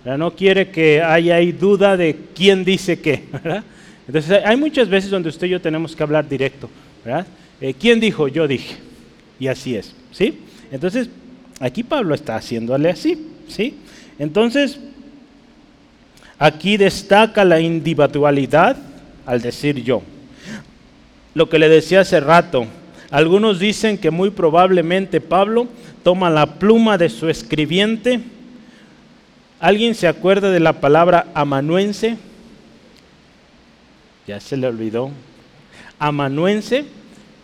No 0.04 0.34
quiere 0.34 0.70
que 0.70 1.02
haya 1.02 1.36
ahí 1.36 1.52
duda 1.52 1.96
de 1.96 2.16
quién 2.34 2.64
dice 2.64 3.00
qué. 3.00 3.24
Entonces 4.06 4.42
hay 4.44 4.56
muchas 4.56 4.88
veces 4.88 5.10
donde 5.10 5.30
usted 5.30 5.46
y 5.46 5.50
yo 5.50 5.60
tenemos 5.60 5.96
que 5.96 6.02
hablar 6.02 6.28
directo. 6.28 6.68
Eh, 7.60 7.74
¿Quién 7.78 8.00
dijo? 8.00 8.28
Yo 8.28 8.46
dije. 8.46 8.76
Y 9.40 9.46
así 9.46 9.74
es. 9.74 9.94
¿sí? 10.12 10.40
Entonces, 10.70 11.08
aquí 11.58 11.82
Pablo 11.82 12.14
está 12.14 12.36
haciéndole 12.36 12.90
así. 12.90 13.30
¿sí? 13.48 13.76
Entonces, 14.18 14.78
aquí 16.38 16.76
destaca 16.76 17.44
la 17.44 17.60
individualidad 17.60 18.76
al 19.24 19.40
decir 19.40 19.82
yo. 19.82 20.02
Lo 21.34 21.48
que 21.48 21.58
le 21.58 21.68
decía 21.68 22.00
hace 22.00 22.20
rato, 22.20 22.66
algunos 23.10 23.58
dicen 23.58 23.96
que 23.96 24.10
muy 24.10 24.30
probablemente 24.30 25.20
Pablo 25.20 25.66
toma 26.02 26.28
la 26.28 26.58
pluma 26.58 26.98
de 26.98 27.08
su 27.08 27.28
escribiente 27.28 28.20
¿Alguien 29.64 29.94
se 29.94 30.06
acuerda 30.06 30.50
de 30.50 30.60
la 30.60 30.74
palabra 30.74 31.28
amanuense? 31.32 32.18
Ya 34.26 34.38
se 34.38 34.58
le 34.58 34.66
olvidó. 34.66 35.10
Amanuense 35.98 36.84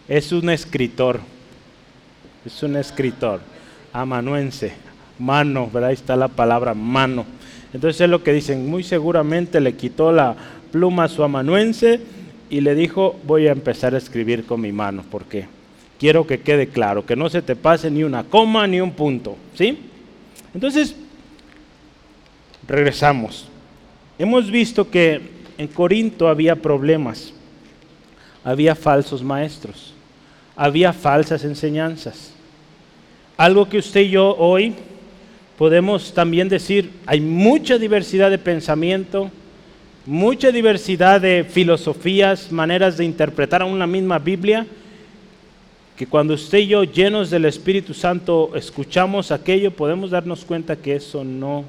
es 0.06 0.30
un 0.30 0.50
escritor. 0.50 1.20
Es 2.44 2.62
un 2.62 2.76
escritor. 2.76 3.40
Amanuense. 3.94 4.74
Mano, 5.18 5.70
¿verdad? 5.72 5.88
Ahí 5.88 5.94
está 5.94 6.14
la 6.14 6.28
palabra 6.28 6.74
mano. 6.74 7.24
Entonces 7.72 8.02
es 8.02 8.10
lo 8.10 8.22
que 8.22 8.34
dicen. 8.34 8.68
Muy 8.68 8.84
seguramente 8.84 9.58
le 9.58 9.76
quitó 9.76 10.12
la 10.12 10.36
pluma 10.72 11.04
a 11.04 11.08
su 11.08 11.24
amanuense 11.24 12.00
y 12.50 12.60
le 12.60 12.74
dijo, 12.74 13.18
voy 13.24 13.46
a 13.46 13.52
empezar 13.52 13.94
a 13.94 13.98
escribir 13.98 14.44
con 14.44 14.60
mi 14.60 14.72
mano, 14.72 15.06
porque 15.10 15.46
quiero 15.98 16.26
que 16.26 16.40
quede 16.40 16.66
claro, 16.66 17.06
que 17.06 17.16
no 17.16 17.30
se 17.30 17.40
te 17.40 17.56
pase 17.56 17.90
ni 17.90 18.04
una 18.04 18.24
coma 18.24 18.66
ni 18.66 18.78
un 18.78 18.92
punto, 18.92 19.38
¿sí? 19.54 19.78
Entonces, 20.52 20.94
regresamos. 22.70 23.46
Hemos 24.16 24.48
visto 24.48 24.88
que 24.88 25.20
en 25.58 25.66
Corinto 25.66 26.28
había 26.28 26.54
problemas, 26.54 27.32
había 28.44 28.76
falsos 28.76 29.24
maestros, 29.24 29.92
había 30.54 30.92
falsas 30.92 31.44
enseñanzas. 31.44 32.32
Algo 33.36 33.68
que 33.68 33.78
usted 33.78 34.02
y 34.02 34.10
yo 34.10 34.36
hoy 34.36 34.74
podemos 35.58 36.14
también 36.14 36.48
decir, 36.48 36.90
hay 37.06 37.20
mucha 37.20 37.76
diversidad 37.76 38.30
de 38.30 38.38
pensamiento, 38.38 39.30
mucha 40.06 40.52
diversidad 40.52 41.20
de 41.20 41.44
filosofías, 41.44 42.52
maneras 42.52 42.96
de 42.96 43.04
interpretar 43.04 43.62
a 43.62 43.66
una 43.66 43.86
misma 43.86 44.20
Biblia, 44.20 44.64
que 45.96 46.06
cuando 46.06 46.34
usted 46.34 46.58
y 46.58 46.68
yo, 46.68 46.84
llenos 46.84 47.30
del 47.30 47.46
Espíritu 47.46 47.94
Santo, 47.94 48.52
escuchamos 48.54 49.32
aquello, 49.32 49.72
podemos 49.72 50.10
darnos 50.10 50.44
cuenta 50.44 50.76
que 50.76 50.94
eso 50.94 51.24
no, 51.24 51.64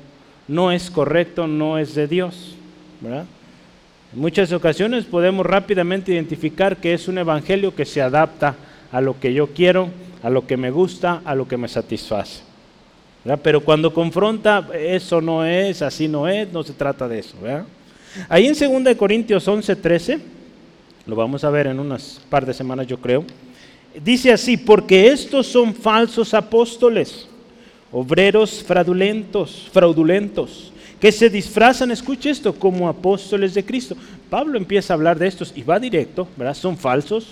no 0.52 0.72
es 0.72 0.92
correcto, 0.92 1.48
no 1.48 1.78
es 1.78 1.96
de 1.96 2.08
Dios. 2.08 2.56
En 3.02 4.20
muchas 4.20 4.52
ocasiones 4.52 5.06
podemos 5.06 5.46
rápidamente 5.46 6.12
identificar 6.12 6.78
que 6.78 6.94
es 6.94 7.08
un 7.08 7.18
evangelio 7.18 7.74
que 7.74 7.86
se 7.86 8.02
adapta 8.02 8.56
a 8.92 9.00
lo 9.00 9.18
que 9.18 9.34
yo 9.34 9.48
quiero, 9.48 9.90
a 10.22 10.30
lo 10.30 10.46
que 10.46 10.58
me 10.58 10.70
gusta, 10.70 11.22
a 11.24 11.36
lo 11.36 11.48
que 11.48 11.56
me 11.56 11.70
satisface. 11.70 12.42
Pero 13.42 13.62
cuando 13.62 13.94
confronta, 13.94 14.68
eso 14.78 15.22
no 15.22 15.46
es, 15.46 15.82
así 15.82 16.10
no 16.10 16.28
es, 16.28 16.52
no 16.52 16.64
se 16.64 16.74
trata 16.74 17.08
de 17.08 17.20
eso. 17.20 17.38
¿verdad? 17.42 17.64
Ahí 18.28 18.46
en 18.46 18.84
2 18.84 18.96
Corintios 18.98 19.48
11, 19.48 19.76
13, 19.78 20.20
lo 21.06 21.16
vamos 21.16 21.46
a 21.46 21.50
ver 21.50 21.68
en 21.68 21.80
unas 21.80 22.20
par 22.30 22.46
de 22.46 22.54
semanas 22.54 22.88
yo 22.88 22.98
creo, 22.98 23.24
dice 24.04 24.34
así, 24.34 24.58
porque 24.58 25.08
estos 25.08 25.48
son 25.48 25.74
falsos 25.74 26.34
apóstoles, 26.34 27.30
obreros 27.92 28.64
fraudulentos, 28.64 29.70
fraudulentos, 29.72 30.72
que 31.00 31.12
se 31.12 31.30
disfrazan, 31.30 31.92
escuche 31.92 32.30
esto, 32.30 32.54
como 32.54 32.88
apóstoles 32.88 33.54
de 33.54 33.66
Cristo. 33.66 33.96
Pablo 34.30 34.58
empieza 34.58 34.94
a 34.94 34.96
hablar 34.96 35.18
de 35.18 35.28
estos 35.28 35.52
y 35.56 35.64
va 35.64 35.80
directo, 35.80 36.28
¿verdad? 36.38 36.54
Son 36.54 36.78
falsos, 36.78 37.28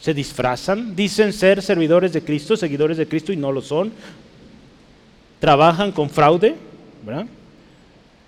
se 0.00 0.14
disfrazan, 0.14 0.96
dicen 0.96 1.32
ser 1.32 1.62
servidores 1.62 2.12
de 2.12 2.22
Cristo, 2.22 2.56
seguidores 2.56 2.96
de 2.96 3.06
Cristo 3.06 3.32
y 3.32 3.36
no 3.36 3.52
lo 3.52 3.60
son, 3.60 3.92
trabajan 5.38 5.92
con 5.92 6.08
fraude, 6.08 6.54
¿verdad? 7.04 7.26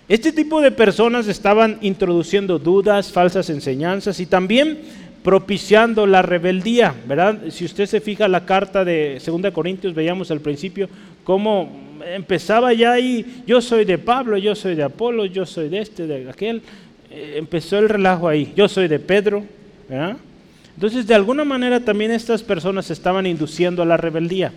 Este 0.07 0.31
tipo 0.31 0.61
de 0.61 0.71
personas 0.71 1.27
estaban 1.27 1.77
introduciendo 1.81 2.57
dudas, 2.57 3.11
falsas 3.11 3.49
enseñanzas 3.49 4.19
y 4.19 4.25
también 4.25 4.79
propiciando 5.23 6.07
la 6.07 6.21
rebeldía, 6.21 6.95
¿verdad? 7.07 7.39
Si 7.49 7.65
usted 7.65 7.85
se 7.85 8.01
fija 8.01 8.27
la 8.27 8.45
carta 8.45 8.85
de 8.85 9.21
2 9.23 9.51
Corintios, 9.51 9.93
veíamos 9.93 10.31
al 10.31 10.39
principio 10.39 10.89
cómo 11.23 11.69
empezaba 12.13 12.73
ya 12.73 12.93
ahí, 12.93 13.43
yo 13.45 13.61
soy 13.61 13.85
de 13.85 13.97
Pablo, 13.97 14.37
yo 14.37 14.55
soy 14.55 14.75
de 14.75 14.83
Apolo, 14.83 15.25
yo 15.25 15.45
soy 15.45 15.69
de 15.69 15.79
este, 15.79 16.07
de 16.07 16.29
aquel, 16.29 16.61
eh, 17.11 17.35
empezó 17.37 17.77
el 17.77 17.89
relajo 17.89 18.27
ahí, 18.27 18.53
yo 18.55 18.67
soy 18.67 18.87
de 18.87 18.99
Pedro, 18.99 19.43
¿verdad? 19.87 20.17
Entonces, 20.75 21.05
de 21.05 21.15
alguna 21.15 21.43
manera 21.43 21.81
también 21.81 22.11
estas 22.11 22.41
personas 22.41 22.89
estaban 22.89 23.25
induciendo 23.25 23.81
a 23.81 23.85
la 23.85 23.97
rebeldía. 23.97 24.53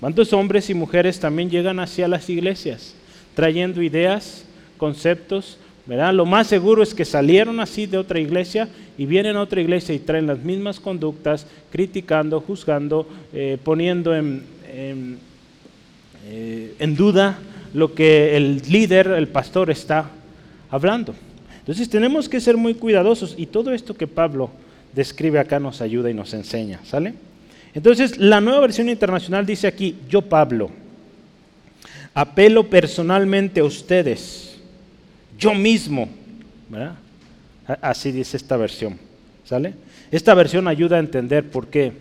¿Cuántos 0.00 0.32
hombres 0.32 0.68
y 0.70 0.74
mujeres 0.74 1.20
también 1.20 1.48
llegan 1.48 1.78
hacia 1.78 2.08
las 2.08 2.28
iglesias 2.28 2.96
trayendo 3.34 3.82
ideas, 3.82 4.44
conceptos, 4.76 5.58
¿verdad? 5.86 6.12
Lo 6.12 6.26
más 6.26 6.46
seguro 6.46 6.82
es 6.82 6.94
que 6.94 7.04
salieron 7.04 7.60
así 7.60 7.86
de 7.86 7.98
otra 7.98 8.20
iglesia 8.20 8.68
y 8.98 9.06
vienen 9.06 9.36
a 9.36 9.42
otra 9.42 9.60
iglesia 9.60 9.94
y 9.94 9.98
traen 9.98 10.26
las 10.26 10.38
mismas 10.38 10.80
conductas, 10.80 11.46
criticando, 11.70 12.40
juzgando, 12.40 13.08
eh, 13.32 13.58
poniendo 13.62 14.14
en, 14.14 14.44
en, 16.78 16.96
duda 16.96 17.38
lo 17.74 17.94
que 17.94 18.36
el 18.36 18.62
líder, 18.68 19.08
el 19.08 19.28
pastor 19.28 19.70
está 19.70 20.10
hablando. 20.70 21.14
Entonces 21.58 21.88
tenemos 21.88 22.28
que 22.28 22.40
ser 22.40 22.56
muy 22.56 22.74
cuidadosos 22.74 23.34
y 23.36 23.46
todo 23.46 23.72
esto 23.72 23.94
que 23.94 24.06
Pablo 24.06 24.50
describe 24.94 25.38
acá 25.38 25.60
nos 25.60 25.80
ayuda 25.80 26.10
y 26.10 26.14
nos 26.14 26.34
enseña, 26.34 26.80
¿sale? 26.84 27.14
Entonces 27.74 28.18
la 28.18 28.40
nueva 28.40 28.60
versión 28.60 28.88
internacional 28.88 29.46
dice 29.46 29.66
aquí, 29.66 29.96
yo 30.08 30.22
Pablo, 30.22 30.70
apelo 32.14 32.68
personalmente 32.68 33.60
a 33.60 33.64
ustedes 33.64 34.52
yo 35.38 35.54
mismo. 35.54 36.08
Así 37.80 38.12
dice 38.12 38.36
esta 38.36 38.56
versión. 38.56 38.98
¿Sale? 39.44 39.74
Esta 40.10 40.34
versión 40.34 40.68
ayuda 40.68 40.96
a 40.96 41.00
entender 41.00 41.50
por 41.50 41.66
qué, 41.66 41.92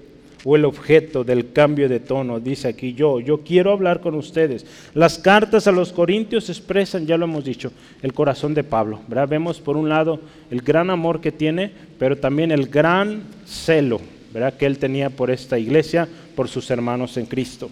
o 0.44 0.56
el 0.56 0.66
objeto 0.66 1.24
del 1.24 1.52
cambio 1.52 1.88
de 1.88 2.00
tono. 2.00 2.40
Dice 2.40 2.68
aquí 2.68 2.94
yo, 2.94 3.20
yo 3.20 3.40
quiero 3.42 3.72
hablar 3.72 4.02
con 4.02 4.16
ustedes. 4.16 4.66
Las 4.94 5.18
cartas 5.18 5.68
a 5.68 5.72
los 5.72 5.92
corintios 5.92 6.50
expresan, 6.50 7.06
ya 7.06 7.18
lo 7.18 7.26
hemos 7.26 7.46
dicho, 7.46 7.72
el 8.02 8.14
corazón 8.14 8.54
de 8.54 8.64
Pablo. 8.64 9.00
Vemos 9.08 9.60
por 9.60 9.78
un 9.78 9.90
lado 9.90 10.20
el 10.50 10.62
gran 10.62 10.90
amor 10.90 11.22
que 11.22 11.32
tiene, 11.32 11.72
pero 12.00 12.18
también 12.18 12.52
el 12.52 12.68
gran 12.68 13.24
celo 13.46 14.02
¿verdad? 14.34 14.54
que 14.56 14.66
él 14.66 14.78
tenía 14.78 15.10
por 15.10 15.30
esta 15.30 15.60
iglesia, 15.60 16.08
por 16.36 16.48
sus 16.48 16.70
hermanos 16.72 17.18
en 17.18 17.26
Cristo. 17.26 17.70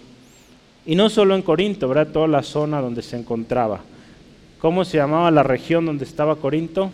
Y 0.86 0.94
no 0.94 1.10
solo 1.10 1.34
en 1.34 1.42
Corinto, 1.42 1.88
¿verdad? 1.88 2.12
toda 2.12 2.28
la 2.28 2.42
zona 2.42 2.80
donde 2.80 3.02
se 3.02 3.16
encontraba. 3.16 3.80
¿Cómo 4.60 4.84
se 4.84 4.98
llamaba 4.98 5.30
la 5.30 5.42
región 5.42 5.86
donde 5.86 6.04
estaba 6.04 6.36
Corinto? 6.36 6.90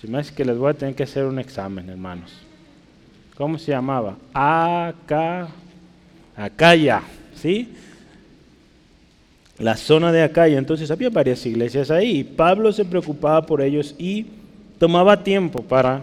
Si 0.00 0.06
me 0.06 0.22
que 0.22 0.44
les 0.44 0.58
voy 0.58 0.70
a 0.70 0.74
tener 0.74 0.94
que 0.94 1.04
hacer 1.04 1.24
un 1.24 1.38
examen, 1.38 1.88
hermanos. 1.88 2.43
¿Cómo 3.36 3.58
se 3.58 3.72
llamaba? 3.72 4.16
Acá, 4.32 5.48
Acaya, 6.36 7.02
¿sí? 7.34 7.68
La 9.58 9.76
zona 9.76 10.12
de 10.12 10.22
Acaya. 10.22 10.56
Entonces 10.56 10.90
había 10.90 11.10
varias 11.10 11.44
iglesias 11.44 11.90
ahí. 11.90 12.22
Pablo 12.22 12.72
se 12.72 12.84
preocupaba 12.84 13.44
por 13.44 13.60
ellos 13.60 13.96
y 13.98 14.26
tomaba 14.78 15.24
tiempo 15.24 15.62
para 15.62 16.00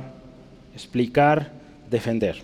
explicar, 0.73 1.51
defender. 1.89 2.41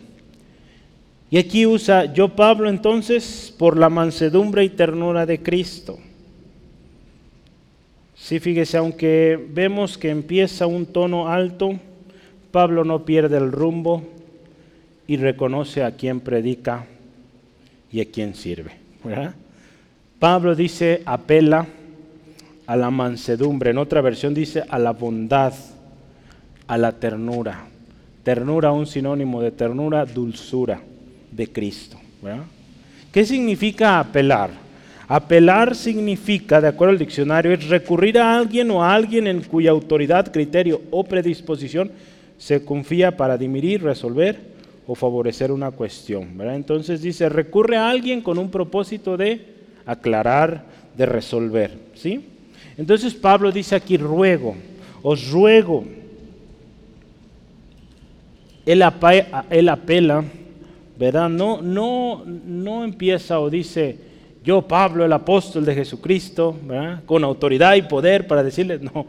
Y 1.29 1.37
aquí 1.37 1.65
usa 1.65 2.13
yo 2.13 2.29
Pablo 2.29 2.69
entonces 2.69 3.53
por 3.57 3.77
la 3.77 3.89
mansedumbre 3.89 4.63
y 4.63 4.69
ternura 4.69 5.25
de 5.25 5.41
Cristo. 5.43 5.97
Sí, 8.15 8.39
fíjese, 8.39 8.77
aunque 8.77 9.37
vemos 9.51 9.97
que 9.97 10.09
empieza 10.09 10.65
un 10.65 10.85
tono 10.85 11.27
alto, 11.27 11.77
Pablo 12.51 12.85
no 12.85 13.03
pierde 13.03 13.37
el 13.37 13.51
rumbo 13.51 14.16
y 15.07 15.15
reconoce 15.17 15.83
a 15.83 15.91
quien 15.91 16.19
predica 16.19 16.85
y 17.91 18.01
a 18.01 18.05
quien 18.05 18.35
sirve. 18.35 18.71
Pablo 20.19 20.55
dice, 20.55 21.01
apela 21.05 21.65
a 22.65 22.75
la 22.75 22.91
mansedumbre, 22.91 23.71
en 23.71 23.77
otra 23.77 24.01
versión 24.01 24.33
dice 24.33 24.63
a 24.67 24.77
la 24.77 24.91
bondad, 24.91 25.53
a 26.67 26.77
la 26.77 26.91
ternura. 26.91 27.65
Ternura, 28.23 28.73
un 28.73 28.85
sinónimo 28.85 29.41
de 29.41 29.51
ternura, 29.51 30.05
dulzura 30.05 30.81
de 31.31 31.47
Cristo. 31.47 31.97
¿Qué 33.13 33.25
significa 33.25 33.99
apelar? 33.99 34.49
Apelar 35.07 35.73
significa, 35.73 36.59
de 36.59 36.67
acuerdo 36.67 36.91
al 36.91 36.99
diccionario, 36.99 37.53
es 37.53 37.69
recurrir 37.69 38.19
a 38.19 38.37
alguien 38.37 38.69
o 38.71 38.83
a 38.83 38.93
alguien 38.93 39.27
en 39.27 39.41
cuya 39.41 39.71
autoridad, 39.71 40.29
criterio 40.33 40.81
o 40.91 41.05
predisposición 41.05 41.91
se 42.37 42.65
confía 42.65 43.15
para 43.15 43.37
dimirir, 43.37 43.81
resolver 43.81 44.56
o 44.87 44.95
favorecer 44.95 45.51
una 45.51 45.71
cuestión. 45.71 46.39
Entonces 46.39 47.01
dice, 47.01 47.27
recurre 47.27 47.75
a 47.75 47.89
alguien 47.89 48.21
con 48.21 48.37
un 48.37 48.49
propósito 48.49 49.17
de 49.17 49.45
aclarar, 49.85 50.63
de 50.95 51.05
resolver. 51.05 51.77
¿sí? 51.93 52.25
Entonces 52.77 53.13
Pablo 53.13 53.51
dice 53.51 53.75
aquí, 53.75 53.97
ruego, 53.97 54.55
os 55.03 55.29
ruego. 55.29 55.83
Él, 58.65 58.81
apela 58.81 60.23
¿verdad? 60.97 61.29
No, 61.29 61.61
no, 61.61 62.23
no 62.25 62.83
empieza 62.83 63.39
o 63.39 63.49
dice, 63.49 63.97
yo 64.43 64.61
Pablo, 64.61 65.05
el 65.05 65.13
apóstol 65.13 65.65
de 65.65 65.75
Jesucristo, 65.75 66.55
con 67.05 67.23
autoridad 67.23 67.75
y 67.75 67.81
poder 67.81 68.25
para 68.25 68.43
decirle, 68.43 68.79
no, 68.79 69.05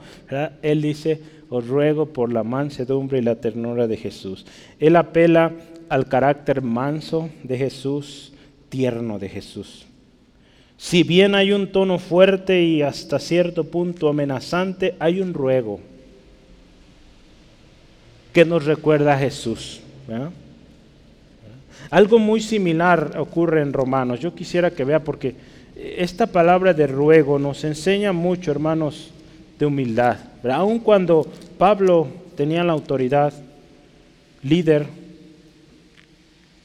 él 0.61 0.83
dice, 0.83 1.21
os 1.51 1.67
ruego 1.67 2.07
por 2.07 2.33
la 2.33 2.45
mansedumbre 2.45 3.19
y 3.19 3.23
la 3.23 3.37
ternura 3.37 3.87
de 3.87 3.97
Jesús. 3.97 4.47
Él 4.79 4.97
apela 4.97 5.53
al 5.89 6.09
carácter 6.09 6.63
manso 6.63 7.31
de 7.43 7.57
Jesús, 7.57 8.33
tierno 8.69 9.19
de 9.19 9.29
Jesús. 9.29 9.87
Si 10.77 11.03
bien 11.03 11.35
hay 11.35 11.53
un 11.53 11.73
tono 11.73 11.99
fuerte 11.99 12.63
y 12.63 12.83
hasta 12.83 13.19
cierto 13.19 13.65
punto 13.65 14.09
amenazante, 14.09 14.95
hay 15.01 15.21
un 15.21 15.35
ruego 15.35 15.81
que 18.33 18.45
nos 18.45 18.65
recuerda 18.65 19.15
a 19.15 19.19
Jesús. 19.19 19.81
Algo 21.91 22.19
muy 22.19 22.41
similar 22.41 23.17
ocurre 23.19 23.63
en 23.63 23.73
Romanos. 23.73 24.21
Yo 24.21 24.35
quisiera 24.35 24.71
que 24.71 24.85
vea 24.85 25.03
porque 25.03 25.35
esta 25.75 26.27
palabra 26.27 26.75
de 26.75 26.87
ruego 26.87 27.39
nos 27.39 27.65
enseña 27.65 28.13
mucho, 28.13 28.51
hermanos, 28.51 29.11
de 29.59 29.67
humildad. 29.67 30.19
Aun 30.45 30.79
cuando 30.79 31.27
Pablo 31.59 32.09
tenía 32.37 32.65
la 32.65 32.73
autoridad, 32.73 33.33
líder, 34.43 34.87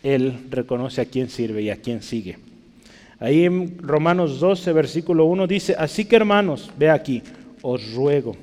él 0.04 0.46
reconoce 0.50 1.02
a 1.02 1.06
quién 1.06 1.30
sirve 1.30 1.62
y 1.62 1.70
a 1.70 1.78
quién 1.78 2.02
sigue. 2.04 2.38
Ahí 3.20 3.46
en 3.46 3.78
Romanos 3.80 4.40
12, 4.40 4.74
versículo 4.74 5.26
1 5.26 5.48
dice, 5.48 5.76
así 5.78 6.06
que 6.06 6.18
hermanos, 6.18 6.70
ve 6.78 6.90
aquí, 6.90 7.24
os 7.62 7.94
ruego, 7.94 8.36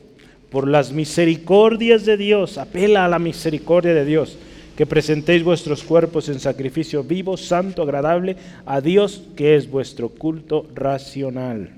por 0.50 0.66
las 0.66 0.92
misericordias 0.92 2.04
de 2.06 2.16
Dios, 2.16 2.58
apela 2.58 3.04
a 3.04 3.08
la 3.08 3.18
misericordia 3.18 3.94
de 3.94 4.04
Dios, 4.04 4.38
que 4.76 4.86
presentéis 4.86 5.44
vuestros 5.44 5.84
cuerpos 5.84 6.30
en 6.30 6.40
sacrificio 6.40 7.04
vivo, 7.04 7.36
santo, 7.36 7.82
agradable 7.82 8.36
a 8.64 8.80
Dios, 8.80 9.22
que 9.36 9.54
es 9.54 9.70
vuestro 9.70 10.08
culto 10.08 10.66
racional. 10.74 11.70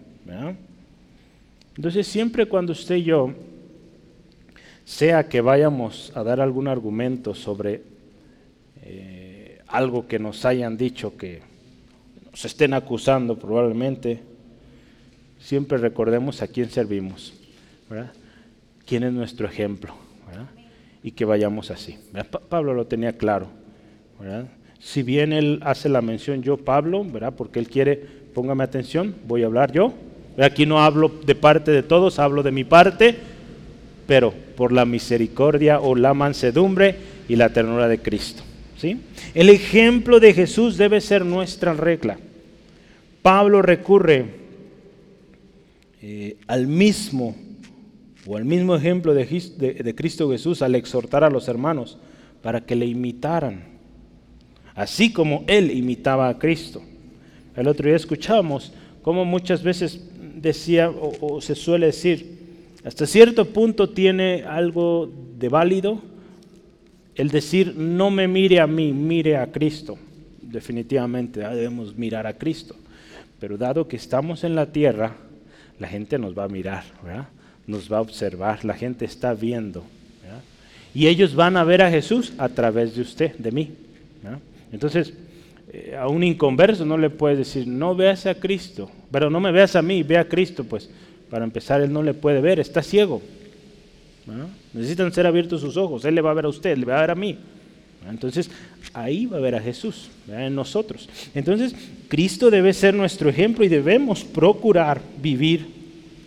Entonces 1.77 2.07
siempre 2.07 2.47
cuando 2.47 2.73
usted 2.73 2.97
y 2.97 3.05
yo, 3.05 3.33
sea 4.85 5.29
que 5.29 5.41
vayamos 5.41 6.13
a 6.15 6.23
dar 6.23 6.41
algún 6.41 6.69
argumento 6.69 7.35
sobre 7.35 7.83
eh, 8.83 9.61
algo 9.69 10.07
que 10.07 10.19
nos 10.19 10.45
hayan 10.45 10.77
dicho 10.77 11.17
que 11.17 11.41
nos 12.31 12.45
estén 12.45 12.75
acusando 12.75 13.39
probablemente, 13.39 14.21
siempre 15.39 15.79
recordemos 15.79 16.43
a 16.43 16.49
quién 16.49 16.71
servimos, 16.71 17.35
quién 18.87 19.03
es 19.03 19.13
nuestro 19.13 19.47
ejemplo, 19.47 19.95
y 21.03 21.13
que 21.13 21.25
vayamos 21.25 21.71
así. 21.71 21.99
Pablo 22.49 22.75
lo 22.75 22.87
tenía 22.87 23.17
claro. 23.17 23.49
Si 24.79 25.03
bien 25.03 25.33
él 25.33 25.61
hace 25.63 25.89
la 25.89 26.01
mención 26.01 26.43
yo, 26.43 26.57
Pablo, 26.57 27.05
¿verdad? 27.05 27.35
porque 27.37 27.59
él 27.59 27.69
quiere, 27.69 27.97
póngame 28.35 28.65
atención, 28.65 29.15
voy 29.27 29.43
a 29.43 29.47
hablar 29.47 29.73
yo. 29.73 29.93
Aquí 30.39 30.67
no 30.67 30.83
hablo 30.83 31.11
de 31.25 31.35
parte 31.35 31.71
de 31.71 31.83
todos, 31.83 32.19
hablo 32.19 32.43
de 32.43 32.53
mi 32.53 32.65
parte, 32.65 33.17
pero 34.07 34.33
por 34.57 34.73
la 34.73 34.85
misericordia 34.85 35.81
o 35.81 35.95
la 35.95 36.15
mansedumbre 36.15 36.97
y 37.29 37.37
la 37.37 37.51
ternura 37.51 37.89
de 37.89 37.99
Cristo. 37.99 38.43
¿sí? 38.77 39.01
El 39.35 39.49
ejemplo 39.49 40.21
de 40.21 40.33
Jesús 40.33 40.77
debe 40.77 41.01
ser 41.01 41.25
nuestra 41.25 41.75
regla. 41.75 42.19
Pablo 43.23 43.63
recurre 43.63 44.27
eh, 46.03 46.37
al 46.47 46.67
mismo 46.67 47.37
o 48.27 48.37
al 48.37 48.45
mismo 48.45 48.77
ejemplo 48.77 49.15
de, 49.15 49.95
Cristo 49.97 50.31
Jesús 50.31 50.63
al 50.63 50.75
exhortar 50.75 51.25
a 51.25 51.31
los 51.31 51.49
hermanos 51.49 51.99
para 52.41 52.61
que 52.61 52.77
le 52.77 52.87
imitaran, 52.87 53.65
así 54.75 55.13
como 55.13 55.45
él 55.47 55.71
imitaba 55.71 56.29
a 56.29 56.39
Cristo. 56.39 56.83
El 57.57 57.69
otro 57.69 57.87
día 57.87 57.97
escuchamos 57.97 58.73
cómo 59.03 59.25
muchas 59.25 59.63
veces 59.63 60.09
decía 60.43 60.91
o, 60.91 61.41
se 61.41 61.55
suele 61.55 61.87
decir, 61.87 62.41
hasta 62.85 63.07
cierto 63.07 63.47
punto 63.47 63.91
tiene 63.91 64.45
algo 64.45 65.09
de 65.39 65.49
válido 65.49 66.03
el 67.15 67.29
decir 67.29 67.75
no 67.77 68.11
me 68.11 68.27
mire 68.27 68.61
a 68.61 68.67
mí, 68.67 68.93
mire 68.93 69.37
a 69.37 69.51
Cristo. 69.53 69.99
Definitivamente 70.41 71.41
debemos 71.41 71.97
mirar 71.97 72.27
a 72.27 72.35
Cristo. 72.35 72.75
Pero 73.39 73.59
dado 73.59 73.89
que 73.89 73.97
estamos 73.97 74.45
en 74.45 74.55
la 74.55 74.67
tierra, 74.67 75.17
la 75.79 75.89
gente 75.89 76.19
nos 76.19 76.37
va 76.37 76.45
a 76.45 76.49
mirar, 76.49 76.85
nos 77.67 77.93
va 77.93 77.99
a 77.99 78.01
observar, 78.01 78.65
la 78.65 78.75
gente 78.75 79.05
está 79.05 79.35
viendo. 79.35 79.85
Y 80.95 81.07
ellos 81.07 81.35
van 81.35 81.57
a 81.57 81.65
ver 81.65 81.83
a 81.83 81.91
Jesús 81.91 82.33
a 82.39 82.49
través 82.51 82.95
de 82.95 83.03
usted, 83.03 83.35
de 83.37 83.51
mí. 83.51 83.71
Entonces, 84.73 85.13
eh, 85.73 85.97
a 85.99 86.07
un 86.07 86.23
inconverso 86.23 86.85
no 86.85 86.99
le 86.99 87.09
puedes 87.09 87.39
decir, 87.39 87.67
no 87.67 87.95
veas 87.95 88.27
a 88.27 88.35
Cristo, 88.35 88.91
pero 89.11 89.31
no 89.31 89.41
me 89.41 89.51
veas 89.53 89.75
a 89.75 89.81
mí, 89.81 90.03
ve 90.03 90.19
a 90.19 90.29
Cristo, 90.29 90.65
pues 90.65 90.91
para 91.31 91.45
empezar 91.45 91.81
él 91.81 91.91
no 91.91 92.03
le 92.03 92.13
puede 92.13 92.43
ver, 92.43 92.61
está 92.61 92.83
ciego. 92.83 93.23
Necesitan 94.75 95.13
ser 95.13 95.27
abiertos 95.27 95.63
sus 95.63 95.77
ojos, 95.79 96.05
él 96.05 96.15
le 96.15 96.21
va 96.21 96.31
a 96.31 96.35
ver 96.35 96.45
a 96.45 96.49
usted, 96.49 96.77
le 96.77 96.85
va 96.85 96.99
a 96.99 97.01
ver 97.01 97.11
a 97.11 97.15
mí. 97.15 97.39
Entonces, 98.09 98.51
ahí 98.93 99.27
va 99.27 99.39
a 99.39 99.41
ver 99.41 99.55
a 99.55 99.61
Jesús, 99.61 100.11
en 100.29 100.55
nosotros. 100.55 101.09
Entonces, 101.35 101.75
Cristo 102.09 102.51
debe 102.51 102.73
ser 102.73 102.95
nuestro 102.95 103.31
ejemplo 103.31 103.65
y 103.65 103.69
debemos 103.69 104.25
procurar 104.25 105.01
vivir 105.23 105.67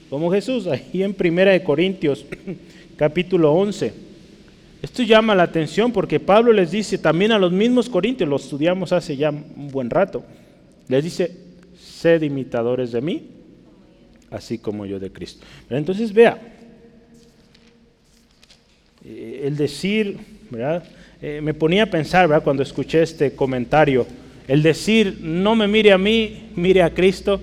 como 0.10 0.32
Jesús. 0.32 0.68
Ahí 0.68 1.04
en 1.04 1.16
1 1.20 1.64
Corintios, 1.64 2.26
capítulo 2.98 3.54
11. 3.54 4.05
Esto 4.82 5.04
llama 5.04 5.36
la 5.36 5.44
atención 5.44 5.92
porque 5.92 6.20
Pablo 6.20 6.54
les 6.54 6.72
dice 6.72 6.98
también 6.98 7.32
a 7.32 7.40
los 7.40 7.52
mismos 7.52 7.90
corintios, 7.90 8.30
lo 8.30 8.36
estudiamos 8.36 8.92
hace 8.92 9.18
ya 9.18 9.32
un 9.32 9.70
buen 9.72 9.90
rato, 9.90 10.24
les 10.88 11.04
dice, 11.04 11.36
sed 11.80 12.22
imitadores 12.22 12.92
de 12.92 13.02
mí, 13.02 13.30
así 14.30 14.58
como 14.58 14.86
yo 14.86 15.00
de 15.00 15.12
Cristo. 15.12 15.46
entonces 15.70 16.14
vea, 16.14 16.40
eh, 19.06 19.42
el 19.46 19.56
decir. 19.56 20.18
Eh, 21.22 21.42
me 21.42 21.54
ponía 21.54 21.84
a 21.84 21.86
pensar 21.88 22.30
cuando 22.44 22.62
escuché 22.62 23.02
este 23.02 23.36
comentario, 23.36 24.06
el 24.48 24.62
decir 24.62 25.20
no 25.22 25.56
me 25.56 25.68
mire 25.68 25.92
a 25.92 25.98
mí, 25.98 26.52
mire 26.56 26.84
a 26.84 26.94
Cristo, 26.94 27.42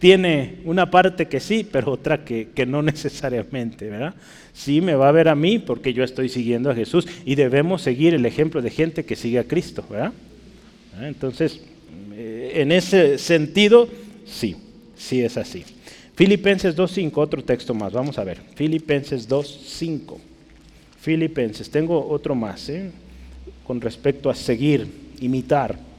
tiene 0.00 0.56
una 0.64 0.90
parte 0.90 1.28
que 1.28 1.40
sí, 1.40 1.64
pero 1.70 1.92
otra 1.92 2.24
que, 2.24 2.48
no 2.66 2.82
necesariamente, 2.82 3.88
¿verdad? 3.88 4.14
Sí 4.52 4.80
me 4.80 4.94
va 4.94 5.08
a 5.08 5.12
ver 5.12 5.28
a 5.28 5.36
mí 5.36 5.60
porque 5.60 5.92
yo 5.92 6.02
estoy 6.02 6.28
siguiendo 6.28 6.70
a 6.70 6.74
Jesús 6.74 7.06
y 7.24 7.36
debemos 7.36 7.82
seguir 7.82 8.14
el 8.14 8.26
ejemplo 8.26 8.62
de 8.62 8.70
gente 8.70 9.04
que 9.04 9.14
sigue 9.14 9.38
a 9.38 9.44
Cristo, 9.44 9.84
¿verdad? 9.88 10.12
Entonces, 11.02 11.60
eh, 12.14 12.52
en 12.56 12.72
ese 12.72 13.18
sentido, 13.18 13.88
sí, 14.26 14.56
sí 14.96 15.22
es 15.22 15.36
así. 15.36 15.64
Filipenses 16.16 16.76
2.5, 16.76 17.12
otro 17.16 17.44
texto 17.44 17.74
más, 17.74 17.92
vamos 17.92 18.18
a 18.18 18.24
ver. 18.24 18.38
Filipenses 18.54 19.28
2.5. 19.28 20.16
Filipenses, 21.00 21.70
tengo 21.70 22.08
otro 22.10 22.34
más, 22.34 22.68
¿eh? 22.68 22.90
con 23.66 23.80
respecto 23.80 24.30
a 24.30 24.34
seguir, 24.34 24.86
imitar. 25.20 25.89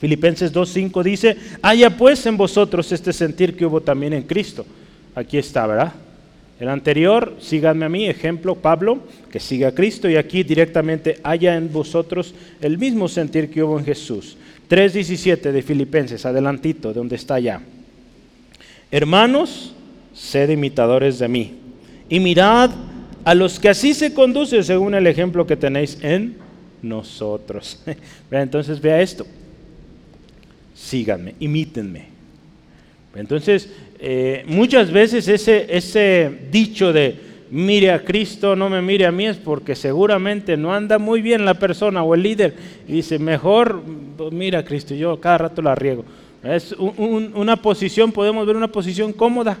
Filipenses 0.00 0.52
2.5 0.52 1.02
dice, 1.02 1.36
haya 1.62 1.96
pues 1.96 2.24
en 2.26 2.36
vosotros 2.36 2.90
este 2.92 3.12
sentir 3.12 3.56
que 3.56 3.64
hubo 3.64 3.80
también 3.80 4.12
en 4.12 4.24
Cristo. 4.24 4.66
Aquí 5.14 5.38
está, 5.38 5.66
¿verdad? 5.66 5.92
El 6.60 6.68
anterior, 6.68 7.36
síganme 7.38 7.84
a 7.84 7.88
mí, 7.88 8.06
ejemplo, 8.06 8.54
Pablo, 8.54 9.00
que 9.30 9.40
siga 9.40 9.68
a 9.68 9.74
Cristo, 9.74 10.08
y 10.08 10.16
aquí 10.16 10.42
directamente 10.42 11.18
haya 11.22 11.56
en 11.56 11.70
vosotros 11.70 12.34
el 12.60 12.78
mismo 12.78 13.08
sentir 13.08 13.50
que 13.50 13.62
hubo 13.62 13.78
en 13.78 13.84
Jesús. 13.84 14.36
3.17 14.68 15.52
de 15.52 15.62
Filipenses, 15.62 16.24
adelantito, 16.24 16.88
de 16.88 16.94
donde 16.94 17.16
está 17.16 17.38
ya. 17.38 17.60
Hermanos, 18.90 19.74
sed 20.14 20.48
imitadores 20.50 21.18
de 21.18 21.28
mí, 21.28 21.54
y 22.08 22.20
mirad 22.20 22.70
a 23.24 23.34
los 23.34 23.60
que 23.60 23.68
así 23.68 23.92
se 23.92 24.14
conducen 24.14 24.64
según 24.64 24.94
el 24.94 25.06
ejemplo 25.06 25.46
que 25.46 25.56
tenéis 25.56 25.98
en 26.00 26.36
nosotros. 26.80 27.82
Entonces 28.30 28.80
vea 28.80 29.00
esto. 29.02 29.26
Síganme, 30.76 31.34
imítenme. 31.40 32.04
Entonces, 33.14 33.70
eh, 33.98 34.44
muchas 34.46 34.92
veces 34.92 35.26
ese, 35.26 36.38
dicho 36.50 36.92
de 36.92 37.16
mire 37.50 37.92
a 37.92 38.04
Cristo, 38.04 38.54
no 38.54 38.68
me 38.68 38.82
mire 38.82 39.06
a 39.06 39.12
mí, 39.12 39.26
es 39.26 39.38
porque 39.38 39.74
seguramente 39.74 40.56
no 40.58 40.74
anda 40.74 40.98
muy 40.98 41.22
bien 41.22 41.46
la 41.46 41.54
persona 41.54 42.02
o 42.02 42.14
el 42.14 42.22
líder. 42.22 42.54
Y 42.86 42.92
dice, 42.92 43.18
mejor 43.18 43.82
mira 44.30 44.58
a 44.58 44.64
Cristo, 44.64 44.94
yo 44.94 45.18
cada 45.18 45.38
rato 45.38 45.62
la 45.62 45.74
riego. 45.74 46.04
Es 46.42 46.72
una 46.72 47.56
posición, 47.56 48.12
podemos 48.12 48.46
ver 48.46 48.54
una 48.54 48.70
posición 48.70 49.14
cómoda. 49.14 49.58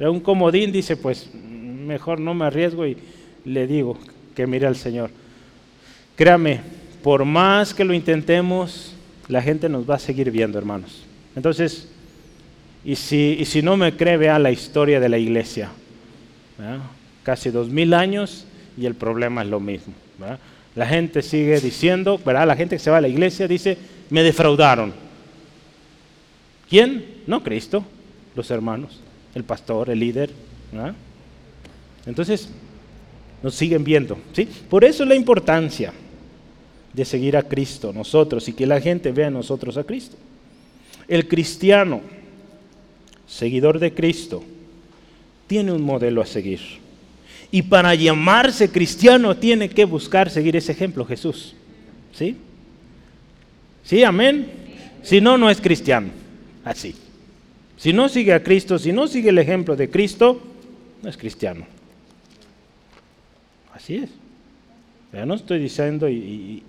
Un 0.00 0.20
comodín 0.20 0.72
dice, 0.72 0.96
pues 0.96 1.30
mejor 1.32 2.18
no 2.18 2.34
me 2.34 2.46
arriesgo 2.46 2.84
y 2.84 2.96
le 3.44 3.66
digo 3.68 3.96
que 4.34 4.46
mire 4.46 4.66
al 4.66 4.76
Señor. 4.76 5.10
Créame, 6.16 6.60
por 7.02 7.24
más 7.24 7.72
que 7.72 7.84
lo 7.84 7.94
intentemos, 7.94 8.95
la 9.28 9.42
gente 9.42 9.68
nos 9.68 9.88
va 9.88 9.96
a 9.96 9.98
seguir 9.98 10.30
viendo, 10.30 10.58
hermanos. 10.58 11.04
Entonces, 11.34 11.88
y 12.84 12.96
si, 12.96 13.44
si 13.44 13.62
no 13.62 13.76
me 13.76 13.96
cree, 13.96 14.16
vea 14.16 14.38
la 14.38 14.50
historia 14.50 15.00
de 15.00 15.08
la 15.08 15.18
iglesia. 15.18 15.70
Casi 17.22 17.50
dos 17.50 17.68
mil 17.68 17.92
años 17.92 18.46
y 18.78 18.86
el 18.86 18.94
problema 18.94 19.42
es 19.42 19.48
lo 19.48 19.60
mismo. 19.60 19.92
La 20.74 20.86
gente 20.86 21.22
sigue 21.22 21.60
diciendo, 21.60 22.20
¿verdad? 22.24 22.46
La 22.46 22.56
gente 22.56 22.76
que 22.76 22.80
se 22.80 22.90
va 22.90 22.98
a 22.98 23.00
la 23.00 23.08
iglesia 23.08 23.48
dice, 23.48 23.76
me 24.10 24.22
defraudaron. 24.22 24.92
¿Quién? 26.68 27.22
No 27.26 27.42
Cristo, 27.42 27.84
los 28.34 28.50
hermanos, 28.50 29.00
el 29.34 29.44
pastor, 29.44 29.90
el 29.90 29.98
líder. 29.98 30.30
Entonces, 32.06 32.50
nos 33.42 33.54
siguen 33.54 33.84
viendo. 33.84 34.18
¿sí? 34.32 34.48
Por 34.68 34.84
eso 34.84 35.04
la 35.04 35.14
importancia 35.14 35.92
de 36.96 37.04
seguir 37.04 37.36
a 37.36 37.42
Cristo, 37.42 37.92
nosotros, 37.92 38.48
y 38.48 38.54
que 38.54 38.66
la 38.66 38.80
gente 38.80 39.12
vea 39.12 39.26
a 39.26 39.30
nosotros 39.30 39.76
a 39.76 39.84
Cristo. 39.84 40.16
El 41.06 41.28
cristiano, 41.28 42.00
seguidor 43.28 43.78
de 43.78 43.92
Cristo, 43.92 44.42
tiene 45.46 45.72
un 45.72 45.82
modelo 45.82 46.22
a 46.22 46.26
seguir. 46.26 46.60
Y 47.50 47.60
para 47.62 47.94
llamarse 47.94 48.70
cristiano 48.70 49.36
tiene 49.36 49.68
que 49.68 49.84
buscar 49.84 50.30
seguir 50.30 50.56
ese 50.56 50.72
ejemplo, 50.72 51.04
Jesús. 51.04 51.54
¿Sí? 52.14 52.34
¿Sí? 53.84 54.02
Amén. 54.02 54.50
Si 55.02 55.20
no, 55.20 55.36
no 55.36 55.50
es 55.50 55.60
cristiano. 55.60 56.08
Así. 56.64 56.94
Si 57.76 57.92
no 57.92 58.08
sigue 58.08 58.32
a 58.32 58.42
Cristo, 58.42 58.78
si 58.78 58.90
no 58.90 59.06
sigue 59.06 59.28
el 59.28 59.38
ejemplo 59.38 59.76
de 59.76 59.90
Cristo, 59.90 60.40
no 61.02 61.10
es 61.10 61.16
cristiano. 61.18 61.66
Así 63.74 63.96
es. 63.96 64.08
Ya 65.16 65.24
no 65.24 65.32
estoy 65.32 65.58
diciendo 65.58 66.10
y, 66.10 66.62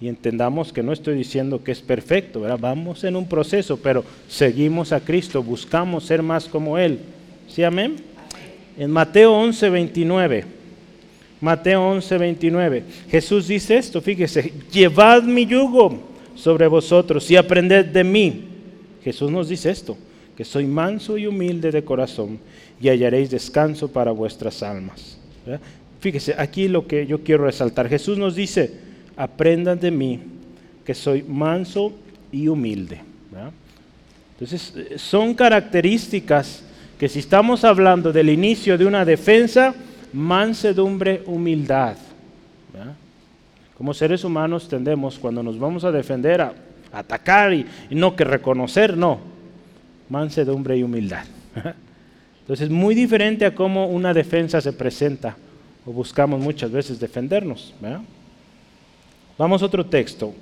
entendamos 0.00 0.72
que 0.72 0.82
no 0.82 0.94
estoy 0.94 1.14
diciendo 1.14 1.62
que 1.62 1.72
es 1.72 1.82
perfecto, 1.82 2.40
vamos 2.58 3.04
en 3.04 3.16
un 3.16 3.28
proceso, 3.28 3.76
pero 3.76 4.02
seguimos 4.28 4.92
a 4.92 5.00
Cristo, 5.00 5.42
buscamos 5.42 6.04
ser 6.04 6.22
más 6.22 6.46
como 6.46 6.78
Él. 6.78 7.00
¿Sí, 7.48 7.62
amén? 7.62 7.96
En 8.78 8.90
Mateo 8.90 9.34
11, 9.34 9.68
29. 9.68 10.44
Mateo 11.42 11.86
11, 11.86 12.16
29. 12.16 12.84
Jesús 13.10 13.46
dice 13.46 13.76
esto, 13.76 14.00
fíjese, 14.00 14.54
llevad 14.72 15.22
mi 15.22 15.44
yugo 15.44 16.00
sobre 16.34 16.66
vosotros 16.66 17.30
y 17.30 17.36
aprended 17.36 17.84
de 17.84 18.04
mí. 18.04 18.44
Jesús 19.04 19.30
nos 19.30 19.50
dice 19.50 19.70
esto, 19.70 19.98
que 20.34 20.46
soy 20.46 20.64
manso 20.64 21.18
y 21.18 21.26
humilde 21.26 21.70
de 21.70 21.84
corazón 21.84 22.38
y 22.80 22.88
hallaréis 22.88 23.30
descanso 23.30 23.86
para 23.86 24.12
vuestras 24.12 24.62
almas. 24.62 25.18
Fíjese, 26.06 26.36
aquí 26.38 26.68
lo 26.68 26.86
que 26.86 27.04
yo 27.04 27.24
quiero 27.24 27.46
resaltar, 27.46 27.88
Jesús 27.88 28.16
nos 28.16 28.36
dice, 28.36 28.70
aprendan 29.16 29.80
de 29.80 29.90
mí, 29.90 30.20
que 30.84 30.94
soy 30.94 31.24
manso 31.24 31.92
y 32.30 32.46
humilde. 32.46 33.00
Entonces, 34.34 34.72
eh, 34.76 34.98
son 35.00 35.34
características 35.34 36.62
que 36.96 37.08
si 37.08 37.18
estamos 37.18 37.64
hablando 37.64 38.12
del 38.12 38.28
inicio 38.28 38.78
de 38.78 38.86
una 38.86 39.04
defensa, 39.04 39.74
mansedumbre, 40.12 41.24
humildad. 41.26 41.96
Como 43.76 43.92
seres 43.92 44.22
humanos 44.22 44.68
tendemos, 44.68 45.18
cuando 45.18 45.42
nos 45.42 45.58
vamos 45.58 45.82
a 45.82 45.90
defender, 45.90 46.40
a 46.40 46.54
atacar 46.92 47.52
y, 47.52 47.66
no 47.90 48.14
que 48.14 48.22
reconocer, 48.22 48.96
no. 48.96 49.18
Mansedumbre 50.08 50.76
y 50.76 50.84
humildad. 50.84 51.24
Entonces, 52.42 52.70
muy 52.70 52.94
diferente 52.94 53.44
a 53.44 53.56
cómo 53.56 53.88
una 53.88 54.14
defensa 54.14 54.60
se 54.60 54.72
presenta 54.72 55.36
o 55.86 55.92
buscamos 55.92 56.40
muchas 56.40 56.70
veces 56.70 56.98
defendernos. 56.98 57.72
Vamos 59.38 59.62
a 59.62 59.66
otro 59.66 59.86
texto, 59.86 60.34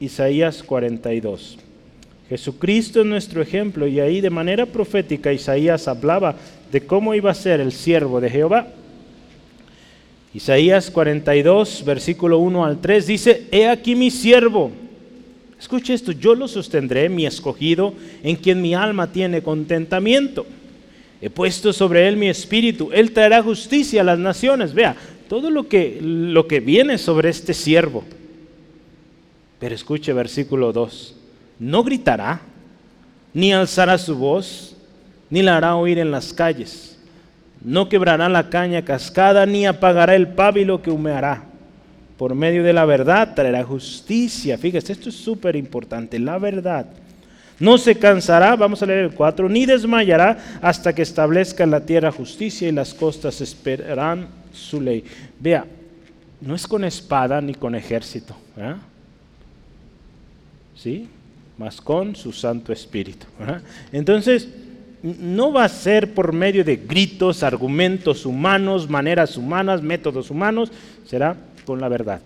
Isaías 0.00 0.62
42. 0.62 1.58
Jesucristo 2.28 3.00
es 3.02 3.06
nuestro 3.06 3.40
ejemplo 3.42 3.86
y 3.86 4.00
ahí 4.00 4.20
de 4.20 4.30
manera 4.30 4.66
profética 4.66 5.32
Isaías 5.32 5.86
hablaba 5.86 6.34
de 6.72 6.80
cómo 6.80 7.14
iba 7.14 7.30
a 7.30 7.34
ser 7.34 7.60
el 7.60 7.70
siervo 7.70 8.20
de 8.20 8.30
Jehová. 8.30 8.68
Isaías 10.34 10.90
42, 10.90 11.84
versículo 11.84 12.38
1 12.38 12.64
al 12.64 12.80
3 12.80 13.06
dice, 13.06 13.46
He 13.52 13.68
aquí 13.68 13.94
mi 13.94 14.10
siervo. 14.10 14.70
Escuche 15.58 15.94
esto, 15.94 16.12
yo 16.12 16.34
lo 16.34 16.48
sostendré, 16.48 17.08
mi 17.08 17.24
escogido, 17.24 17.94
en 18.22 18.36
quien 18.36 18.60
mi 18.60 18.74
alma 18.74 19.12
tiene 19.12 19.42
contentamiento. 19.42 20.46
He 21.26 21.30
puesto 21.30 21.72
sobre 21.72 22.06
él 22.06 22.16
mi 22.16 22.28
espíritu, 22.28 22.90
él 22.92 23.10
traerá 23.10 23.42
justicia 23.42 24.02
a 24.02 24.04
las 24.04 24.16
naciones. 24.16 24.72
Vea, 24.72 24.94
todo 25.28 25.50
lo 25.50 25.66
que, 25.66 25.98
lo 26.00 26.46
que 26.46 26.60
viene 26.60 26.98
sobre 26.98 27.30
este 27.30 27.52
siervo. 27.52 28.04
Pero 29.58 29.74
escuche 29.74 30.12
versículo 30.12 30.72
2 30.72 31.16
no 31.58 31.82
gritará, 31.82 32.42
ni 33.34 33.52
alzará 33.52 33.98
su 33.98 34.14
voz, 34.14 34.76
ni 35.28 35.42
la 35.42 35.56
hará 35.56 35.74
oír 35.74 35.98
en 35.98 36.12
las 36.12 36.32
calles. 36.32 36.96
No 37.60 37.88
quebrará 37.88 38.28
la 38.28 38.48
caña 38.48 38.84
cascada, 38.84 39.46
ni 39.46 39.66
apagará 39.66 40.14
el 40.14 40.28
pábilo 40.28 40.80
que 40.80 40.92
humeará. 40.92 41.42
Por 42.18 42.36
medio 42.36 42.62
de 42.62 42.72
la 42.72 42.84
verdad 42.84 43.34
traerá 43.34 43.64
justicia. 43.64 44.58
Fíjese, 44.58 44.92
esto 44.92 45.08
es 45.08 45.16
súper 45.16 45.56
importante, 45.56 46.20
la 46.20 46.38
verdad. 46.38 46.86
No 47.58 47.78
se 47.78 47.96
cansará, 47.96 48.54
vamos 48.56 48.82
a 48.82 48.86
leer 48.86 49.04
el 49.04 49.12
4, 49.12 49.48
ni 49.48 49.66
desmayará 49.66 50.58
hasta 50.60 50.94
que 50.94 51.02
establezca 51.02 51.64
en 51.64 51.70
la 51.70 51.80
tierra 51.80 52.12
justicia 52.12 52.68
y 52.68 52.72
las 52.72 52.92
costas 52.92 53.40
esperarán 53.40 54.28
su 54.52 54.80
ley. 54.80 55.04
Vea, 55.40 55.64
no 56.40 56.54
es 56.54 56.66
con 56.66 56.84
espada 56.84 57.40
ni 57.40 57.54
con 57.54 57.74
ejército. 57.74 58.36
¿Sí? 60.74 61.08
más 61.58 61.80
con 61.80 62.14
su 62.14 62.32
Santo 62.32 62.72
Espíritu. 62.72 63.26
Entonces, 63.92 64.48
no 65.02 65.52
va 65.52 65.64
a 65.64 65.68
ser 65.68 66.12
por 66.14 66.32
medio 66.32 66.64
de 66.64 66.76
gritos, 66.76 67.42
argumentos 67.42 68.26
humanos, 68.26 68.88
maneras 68.88 69.36
humanas, 69.36 69.82
métodos 69.82 70.30
humanos, 70.30 70.70
será 71.06 71.36
con 71.64 71.80
la 71.80 71.88
verdad. 71.88 72.20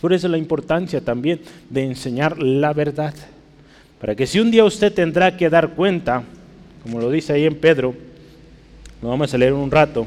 Por 0.00 0.12
eso 0.12 0.28
la 0.28 0.38
importancia 0.38 1.00
también 1.00 1.40
de 1.70 1.84
enseñar 1.84 2.38
la 2.38 2.72
verdad. 2.72 3.14
Para 4.04 4.14
que 4.14 4.26
si 4.26 4.38
un 4.38 4.50
día 4.50 4.66
usted 4.66 4.92
tendrá 4.92 5.34
que 5.34 5.48
dar 5.48 5.70
cuenta, 5.70 6.24
como 6.82 7.00
lo 7.00 7.10
dice 7.10 7.32
ahí 7.32 7.46
en 7.46 7.54
Pedro, 7.54 7.94
lo 9.00 9.08
vamos 9.08 9.32
a 9.32 9.38
leer 9.38 9.54
un 9.54 9.70
rato, 9.70 10.06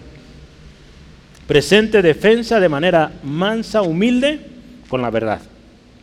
presente 1.48 2.04
defensa 2.04 2.60
de 2.60 2.70
manera 2.70 3.12
mansa, 3.24 3.82
humilde, 3.82 4.40
con 4.88 5.02
la 5.02 5.10
verdad. 5.10 5.42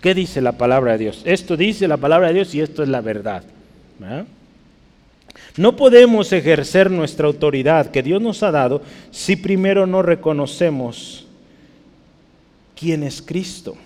¿Qué 0.01 0.13
dice 0.13 0.41
la 0.41 0.59
palabra 0.59 0.91
de 0.91 0.99
Dios? 0.99 1.23
Esto 1.25 1.57
dice 1.57 1.87
la 1.87 1.97
palabra 1.97 2.27
de 2.27 2.35
Dios 2.35 2.53
y 2.57 2.63
esto 2.63 2.83
es 2.83 2.89
la 2.89 3.01
verdad. 3.01 3.45
No 5.57 5.77
podemos 5.77 6.33
ejercer 6.33 6.91
nuestra 6.91 7.29
autoridad 7.29 7.93
que 7.93 8.03
Dios 8.03 8.21
nos 8.21 8.43
ha 8.43 8.51
dado 8.51 8.83
si 9.13 9.37
primero 9.37 9.87
no 9.87 10.03
reconocemos 10.03 11.29
quién 12.75 13.05
es 13.05 13.23
Cristo, 13.23 13.77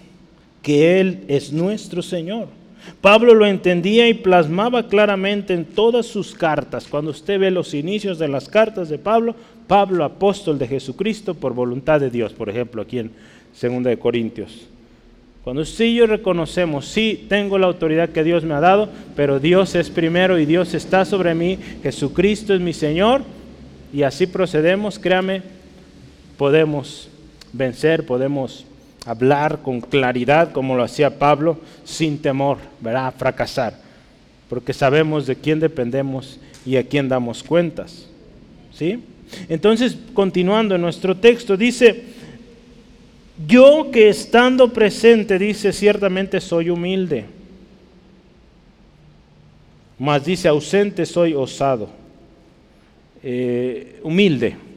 que 0.63 0.99
Él 0.99 1.25
es 1.29 1.53
nuestro 1.53 2.01
Señor. 2.01 2.57
Pablo 3.01 3.35
lo 3.35 3.47
entendía 3.47 4.09
y 4.09 4.15
plasmaba 4.15 4.89
claramente 4.89 5.55
en 5.55 5.65
todas 5.65 6.07
sus 6.07 6.35
cartas. 6.35 6.87
Cuando 6.89 7.11
usted 7.11 7.39
ve 7.39 7.51
los 7.51 7.75
inicios 7.75 8.19
de 8.19 8.29
las 8.29 8.49
cartas 8.49 8.89
de 8.89 8.99
Pablo, 8.99 9.35
Pablo, 9.67 10.05
apóstol 10.05 10.59
de 10.59 10.67
Jesucristo 10.67 11.35
por 11.35 11.55
voluntad 11.55 12.01
de 12.01 12.11
Dios, 12.11 12.33
por 12.33 12.49
ejemplo, 12.49 12.83
aquí 12.83 12.99
en 12.99 13.11
2 13.61 13.85
de 13.85 13.99
Corintios. 13.99 14.67
Cuando 15.45 15.63
y 15.63 15.95
yo 15.95 16.07
reconocemos, 16.07 16.87
sí, 16.87 17.25
tengo 17.29 17.59
la 17.59 17.69
autoridad 17.69 18.11
que 18.11 18.23
Dios 18.23 18.45
me 18.45 18.55
ha 18.55 18.61
dado, 18.61 18.91
pero 19.17 19.41
Dios 19.41 19.75
es 19.75 19.89
primero 19.89 20.39
y 20.39 20.45
Dios 20.45 20.75
está 20.75 21.05
sobre 21.07 21.35
mí, 21.35 21.59
Jesucristo 21.83 22.53
es 22.53 22.61
mi 22.61 22.75
Señor, 22.75 23.23
y 23.93 24.03
así 24.03 24.27
procedemos, 24.27 24.99
créame, 24.99 25.43
podemos 26.37 27.09
vencer, 27.53 28.05
podemos 28.05 28.67
hablar 29.09 29.63
con 29.63 29.81
claridad 29.81 30.53
como 30.53 30.77
lo 30.77 30.83
hacía 30.83 31.19
Pablo, 31.19 31.59
sin 31.83 32.19
temor, 32.19 32.59
¿verdad? 32.79 33.15
fracasar, 33.17 33.75
porque 34.51 34.75
sabemos 34.75 35.27
de 35.27 35.35
quién 35.35 35.61
dependemos 35.61 36.39
y 36.67 36.77
a 36.77 36.87
quién 36.87 37.09
damos 37.09 37.43
cuentas. 37.43 38.07
¿Sí? 38.75 39.03
Entonces, 39.49 39.97
continuando 40.13 40.75
en 40.75 40.83
nuestro 40.83 41.17
texto, 41.17 41.57
dice, 41.57 42.05
yo 43.47 43.91
que 43.91 44.11
estando 44.11 44.73
presente, 44.73 45.39
dice, 45.39 45.73
ciertamente 45.73 46.39
soy 46.41 46.69
humilde. 46.69 47.25
Mas 49.99 50.25
dice, 50.27 50.49
ausente 50.49 51.07
soy 51.07 51.33
osado. 51.33 51.89
Eh, 53.23 54.01
humilde. 54.03 54.68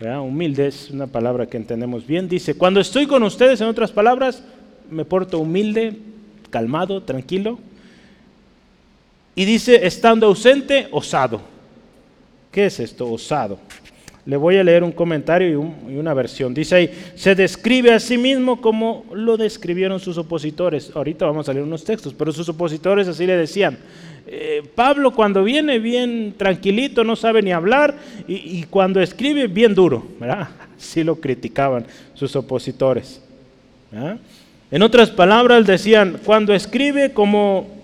Humilde 0.00 0.68
es 0.68 0.90
una 0.90 1.08
palabra 1.08 1.46
que 1.46 1.56
entendemos 1.56 2.06
bien. 2.06 2.28
Dice, 2.28 2.54
cuando 2.54 2.80
estoy 2.80 3.06
con 3.06 3.22
ustedes, 3.24 3.60
en 3.60 3.66
otras 3.66 3.90
palabras, 3.90 4.44
me 4.90 5.04
porto 5.04 5.40
humilde, 5.40 5.98
calmado, 6.50 7.02
tranquilo. 7.02 7.58
Y 9.34 9.44
dice, 9.44 9.86
estando 9.86 10.26
ausente, 10.26 10.88
osado. 10.92 11.40
¿Qué 12.52 12.66
es 12.66 12.78
esto? 12.78 13.10
Osado. 13.10 13.58
Le 14.28 14.36
voy 14.36 14.58
a 14.58 14.62
leer 14.62 14.84
un 14.84 14.92
comentario 14.92 15.48
y, 15.88 15.96
una 15.96 16.12
versión. 16.12 16.52
Dice 16.52 16.74
ahí, 16.74 16.90
se 17.14 17.34
describe 17.34 17.94
a 17.94 17.98
sí 17.98 18.18
mismo 18.18 18.60
como 18.60 19.06
lo 19.14 19.38
describieron 19.38 19.98
sus 20.00 20.18
opositores. 20.18 20.92
Ahorita 20.94 21.24
vamos 21.24 21.48
a 21.48 21.54
leer 21.54 21.64
unos 21.64 21.82
textos, 21.82 22.12
pero 22.12 22.30
sus 22.30 22.46
opositores 22.46 23.08
así 23.08 23.26
le 23.26 23.38
decían. 23.38 23.78
Eh, 24.26 24.62
Pablo 24.74 25.14
cuando 25.14 25.42
viene 25.42 25.78
bien 25.78 26.34
tranquilito, 26.36 27.04
no 27.04 27.16
sabe 27.16 27.40
ni 27.40 27.52
hablar, 27.52 27.96
y, 28.26 28.64
cuando 28.64 29.00
escribe 29.00 29.46
bien 29.46 29.74
duro, 29.74 30.06
¿verdad? 30.20 30.50
Así 30.78 31.02
lo 31.02 31.16
criticaban 31.16 31.86
sus 32.12 32.36
opositores. 32.36 33.22
En 34.70 34.82
otras 34.82 35.08
palabras 35.08 35.66
decían, 35.66 36.20
cuando 36.22 36.52
escribe 36.52 37.14
como 37.14 37.77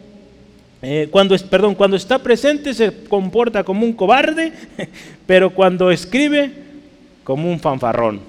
eh, 0.86 1.08
cuando, 1.10 1.34
perdón, 1.48 1.74
cuando 1.74 1.96
está 1.96 2.18
presente 2.18 2.74
se 2.74 2.92
comporta 3.04 3.64
como 3.64 3.86
un 3.86 3.94
cobarde, 3.94 4.52
pero 5.26 5.48
cuando 5.48 5.90
escribe 5.90 6.52
como 7.24 7.50
un 7.50 7.58
fanfarrón. 7.58 8.20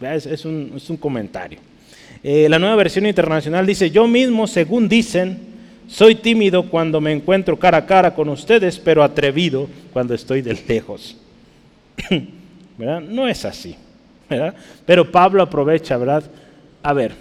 Es, 0.00 0.44
un, 0.46 0.80
comentario. 0.98 1.58
Eh, 2.22 2.48
la 2.48 2.58
nueva 2.58 2.76
versión 2.76 3.04
internacional 3.04 3.66
dice, 3.66 3.90
yo 3.90 4.06
mismo, 4.06 4.46
según 4.46 4.88
dicen, 4.88 5.38
soy 5.86 6.14
tímido 6.14 6.70
cuando 6.70 7.02
me 7.02 7.12
encuentro 7.12 7.58
cara 7.58 7.78
a 7.78 7.86
cara 7.86 8.14
con 8.14 8.30
ustedes, 8.30 8.78
pero 8.78 9.02
atrevido 9.02 9.68
cuando 9.92 10.14
estoy 10.14 10.40
de 10.40 10.58
lejos. 10.66 11.16
No 12.78 13.26
es 13.26 13.46
así. 13.46 13.74
Pero 14.84 15.10
Pablo 15.10 15.42
aprovecha, 15.42 15.96
¿verdad? 15.96 16.24
A 16.82 16.92
ver, 16.92 17.12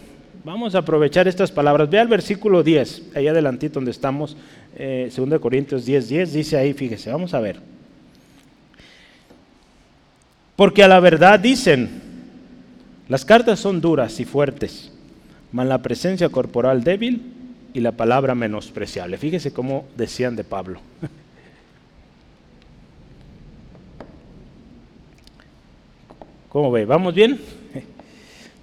Vamos 0.46 0.76
a 0.76 0.78
aprovechar 0.80 1.28
estas 1.28 1.52
palabras. 1.52 1.90
Ve 1.90 1.98
al 1.98 2.08
versículo 2.08 2.62
10, 2.62 3.16
ahí 3.16 3.28
adelantito 3.28 3.74
donde 3.74 3.90
estamos, 3.90 4.38
eh, 4.76 5.12
2 5.14 5.40
Corintios 5.40 5.86
10, 5.86 6.08
10, 6.08 6.34
dice 6.34 6.56
ahí, 6.56 6.74
fíjese, 6.74 7.10
vamos 7.12 7.34
a 7.34 7.40
ver. 7.40 7.60
Porque 10.56 10.84
a 10.84 10.88
la 10.88 11.00
verdad 11.00 11.40
dicen, 11.40 12.00
las 13.10 13.26
cartas 13.26 13.60
son 13.60 13.82
duras 13.82 14.20
y 14.20 14.26
fuertes, 14.26 14.92
mas 15.52 15.66
la 15.66 15.82
presencia 15.82 16.30
corporal 16.30 16.84
débil 16.84 17.24
y 17.74 17.80
la 17.80 17.94
palabra 17.94 18.36
menospreciable. 18.36 19.18
Fíjese 19.18 19.52
cómo 19.52 19.88
decían 19.98 20.36
de 20.36 20.44
Pablo. 20.44 20.80
¿Cómo 26.50 26.72
ve? 26.72 26.86
¿Vamos 26.86 27.16
bien? 27.16 27.65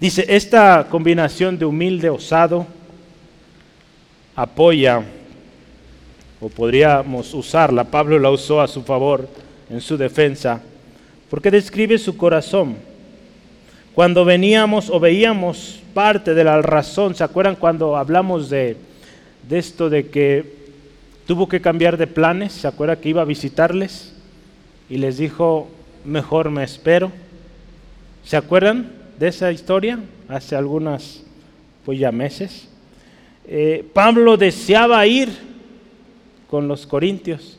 Dice, 0.03 0.25
esta 0.27 0.85
combinación 0.89 1.57
de 1.57 1.63
humilde, 1.63 2.09
osado, 2.09 2.67
apoya, 4.35 5.01
o 6.41 6.49
podríamos 6.49 7.33
usarla, 7.33 7.85
Pablo 7.85 8.19
la 8.19 8.29
usó 8.29 8.59
a 8.59 8.67
su 8.67 8.83
favor 8.83 9.29
en 9.69 9.79
su 9.79 9.95
defensa, 9.95 10.61
porque 11.29 11.49
describe 11.49 11.97
su 11.97 12.17
corazón. 12.17 12.75
Cuando 13.95 14.25
veníamos 14.25 14.89
o 14.89 14.99
veíamos 14.99 15.79
parte 15.93 16.33
de 16.33 16.43
la 16.43 16.61
razón, 16.61 17.15
¿se 17.15 17.23
acuerdan 17.23 17.55
cuando 17.55 17.95
hablamos 17.95 18.49
de, 18.49 18.75
de 19.47 19.57
esto 19.57 19.89
de 19.89 20.09
que 20.09 20.53
tuvo 21.25 21.47
que 21.47 21.61
cambiar 21.61 21.95
de 21.95 22.07
planes? 22.07 22.51
¿Se 22.51 22.67
acuerdan 22.67 22.97
que 22.97 23.07
iba 23.07 23.21
a 23.21 23.25
visitarles? 23.25 24.13
Y 24.89 24.97
les 24.97 25.17
dijo, 25.17 25.69
mejor 26.03 26.49
me 26.49 26.65
espero. 26.65 27.09
¿Se 28.25 28.35
acuerdan 28.35 29.02
de 29.23 29.29
esa 29.29 29.53
historia? 29.53 29.99
Hace 30.27 30.53
algunas, 30.53 31.23
pues 31.85 31.97
ya 31.97 32.11
meses. 32.11 32.67
Eh, 33.47 33.87
Pablo 33.93 34.35
deseaba 34.35 35.07
ir 35.07 35.29
con 36.49 36.67
los 36.67 36.85
corintios, 36.85 37.57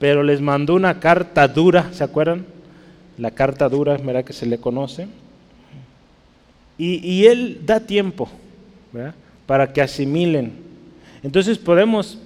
pero 0.00 0.24
les 0.24 0.40
mandó 0.40 0.74
una 0.74 0.98
carta 0.98 1.46
dura, 1.46 1.88
¿se 1.92 2.02
acuerdan? 2.02 2.46
La 3.16 3.30
carta 3.30 3.68
dura, 3.68 3.96
¿verdad? 3.96 4.24
Que 4.24 4.32
se 4.32 4.44
le 4.44 4.58
conoce. 4.58 5.06
Y, 6.78 6.96
y 7.08 7.26
él 7.26 7.60
da 7.64 7.78
tiempo. 7.78 8.28
Para 9.46 9.72
que 9.72 9.82
asimilen. 9.82 10.52
Entonces 11.22 11.58
podemos, 11.58 12.18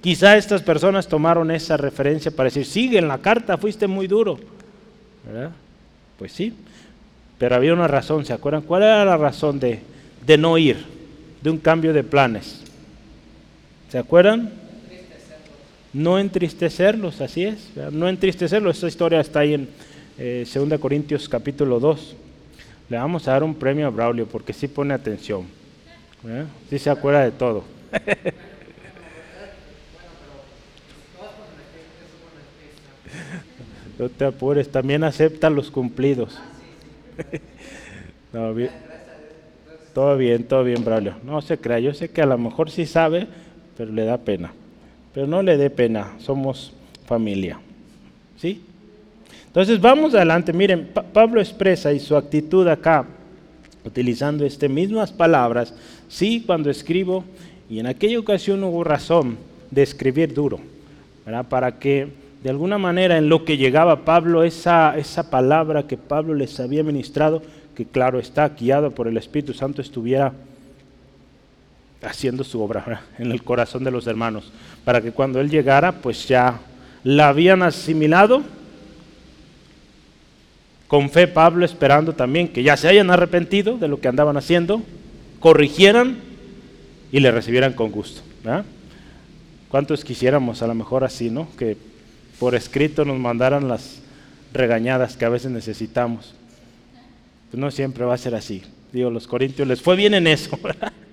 quizá 0.00 0.38
estas 0.38 0.62
personas 0.62 1.06
tomaron 1.06 1.50
esa 1.50 1.76
referencia 1.76 2.30
para 2.30 2.46
decir, 2.46 2.64
sigue 2.64 2.98
en 2.98 3.08
la 3.08 3.18
carta, 3.18 3.58
fuiste 3.58 3.86
muy 3.86 4.06
duro, 4.06 4.38
¿verdad? 5.26 5.50
Pues 6.18 6.32
sí, 6.32 6.54
pero 7.42 7.56
había 7.56 7.72
una 7.72 7.88
razón, 7.88 8.24
¿se 8.24 8.32
acuerdan? 8.32 8.62
¿Cuál 8.62 8.84
era 8.84 9.04
la 9.04 9.16
razón 9.16 9.58
de, 9.58 9.80
de 10.24 10.38
no 10.38 10.56
ir? 10.58 10.76
De 11.42 11.50
un 11.50 11.58
cambio 11.58 11.92
de 11.92 12.04
planes. 12.04 12.62
¿Se 13.90 13.98
acuerdan? 13.98 14.52
No 15.92 16.20
entristecerlos, 16.20 17.20
así 17.20 17.42
es. 17.42 17.68
No 17.90 18.08
entristecerlos. 18.08 18.76
Esta 18.76 18.86
historia 18.86 19.20
está 19.20 19.40
ahí 19.40 19.54
en 19.54 19.68
eh, 20.18 20.46
2 20.54 20.78
Corintios 20.78 21.28
capítulo 21.28 21.80
2. 21.80 22.14
Le 22.88 22.96
vamos 22.96 23.26
a 23.26 23.32
dar 23.32 23.42
un 23.42 23.56
premio 23.56 23.88
a 23.88 23.90
Braulio 23.90 24.24
porque 24.28 24.52
sí 24.52 24.68
pone 24.68 24.94
atención. 24.94 25.42
¿eh? 26.24 26.44
Sí 26.70 26.78
se 26.78 26.90
acuerda 26.90 27.24
de 27.24 27.32
todo. 27.32 27.64
No 33.98 34.08
te 34.08 34.24
apures, 34.24 34.68
también 34.68 35.04
acepta 35.04 35.50
los 35.50 35.70
cumplidos. 35.70 36.36
todo 38.32 40.16
bien, 40.16 40.44
todo 40.44 40.64
bien, 40.64 40.84
Braulio. 40.84 41.14
No 41.24 41.40
se 41.42 41.58
crea, 41.58 41.78
yo 41.78 41.94
sé 41.94 42.10
que 42.10 42.22
a 42.22 42.26
lo 42.26 42.38
mejor 42.38 42.70
sí 42.70 42.86
sabe, 42.86 43.26
pero 43.76 43.92
le 43.92 44.04
da 44.04 44.18
pena. 44.18 44.52
Pero 45.14 45.26
no 45.26 45.42
le 45.42 45.56
dé 45.56 45.70
pena, 45.70 46.14
somos 46.18 46.72
familia. 47.06 47.60
¿Sí? 48.38 48.62
Entonces 49.46 49.80
vamos 49.80 50.14
adelante. 50.14 50.52
Miren, 50.52 50.88
Pablo 51.12 51.40
expresa 51.40 51.92
y 51.92 52.00
su 52.00 52.16
actitud 52.16 52.66
acá, 52.68 53.04
utilizando 53.84 54.46
estas 54.46 54.70
mismas 54.70 55.12
palabras, 55.12 55.74
sí, 56.08 56.42
cuando 56.46 56.70
escribo, 56.70 57.24
y 57.68 57.78
en 57.78 57.86
aquella 57.86 58.18
ocasión 58.18 58.64
hubo 58.64 58.82
razón 58.84 59.36
de 59.70 59.82
escribir 59.82 60.32
duro, 60.32 60.60
¿verdad? 61.24 61.46
Para 61.48 61.78
que 61.78 62.08
de 62.42 62.50
alguna 62.50 62.76
manera 62.76 63.18
en 63.18 63.28
lo 63.28 63.44
que 63.44 63.56
llegaba 63.56 64.04
Pablo, 64.04 64.42
esa, 64.42 64.98
esa 64.98 65.30
palabra 65.30 65.86
que 65.86 65.96
Pablo 65.96 66.34
les 66.34 66.58
había 66.58 66.82
ministrado, 66.82 67.42
que 67.76 67.86
claro 67.86 68.18
está, 68.18 68.48
guiado 68.48 68.90
por 68.90 69.06
el 69.06 69.16
Espíritu 69.16 69.54
Santo, 69.54 69.80
estuviera 69.80 70.32
haciendo 72.02 72.42
su 72.42 72.60
obra 72.60 73.02
en 73.18 73.30
el 73.30 73.44
corazón 73.44 73.84
de 73.84 73.92
los 73.92 74.08
hermanos, 74.08 74.52
para 74.84 75.00
que 75.00 75.12
cuando 75.12 75.40
él 75.40 75.50
llegara, 75.50 75.92
pues 75.92 76.26
ya 76.26 76.60
la 77.04 77.28
habían 77.28 77.62
asimilado. 77.62 78.42
Con 80.88 81.08
fe 81.10 81.26
Pablo 81.26 81.64
esperando 81.64 82.12
también 82.12 82.48
que 82.48 82.62
ya 82.62 82.76
se 82.76 82.88
hayan 82.88 83.10
arrepentido 83.10 83.78
de 83.78 83.88
lo 83.88 84.00
que 84.00 84.08
andaban 84.08 84.36
haciendo, 84.36 84.82
corrigieran 85.40 86.18
y 87.12 87.20
le 87.20 87.30
recibieran 87.30 87.72
con 87.72 87.92
gusto. 87.92 88.20
¿Cuántos 89.70 90.04
quisiéramos 90.04 90.60
a 90.60 90.66
lo 90.66 90.74
mejor 90.74 91.02
así, 91.04 91.30
no? 91.30 91.48
Que 91.56 91.76
por 92.42 92.56
escrito 92.56 93.04
nos 93.04 93.20
mandaran 93.20 93.68
las 93.68 94.00
regañadas 94.52 95.16
que 95.16 95.24
a 95.24 95.28
veces 95.28 95.52
necesitamos. 95.52 96.34
Pues 97.48 97.60
no 97.60 97.70
siempre 97.70 98.04
va 98.04 98.14
a 98.14 98.18
ser 98.18 98.34
así. 98.34 98.62
Digo, 98.92 99.10
los 99.10 99.28
corintios 99.28 99.68
les 99.68 99.80
fue 99.80 99.94
bien 99.94 100.12
en 100.12 100.26
eso, 100.26 100.58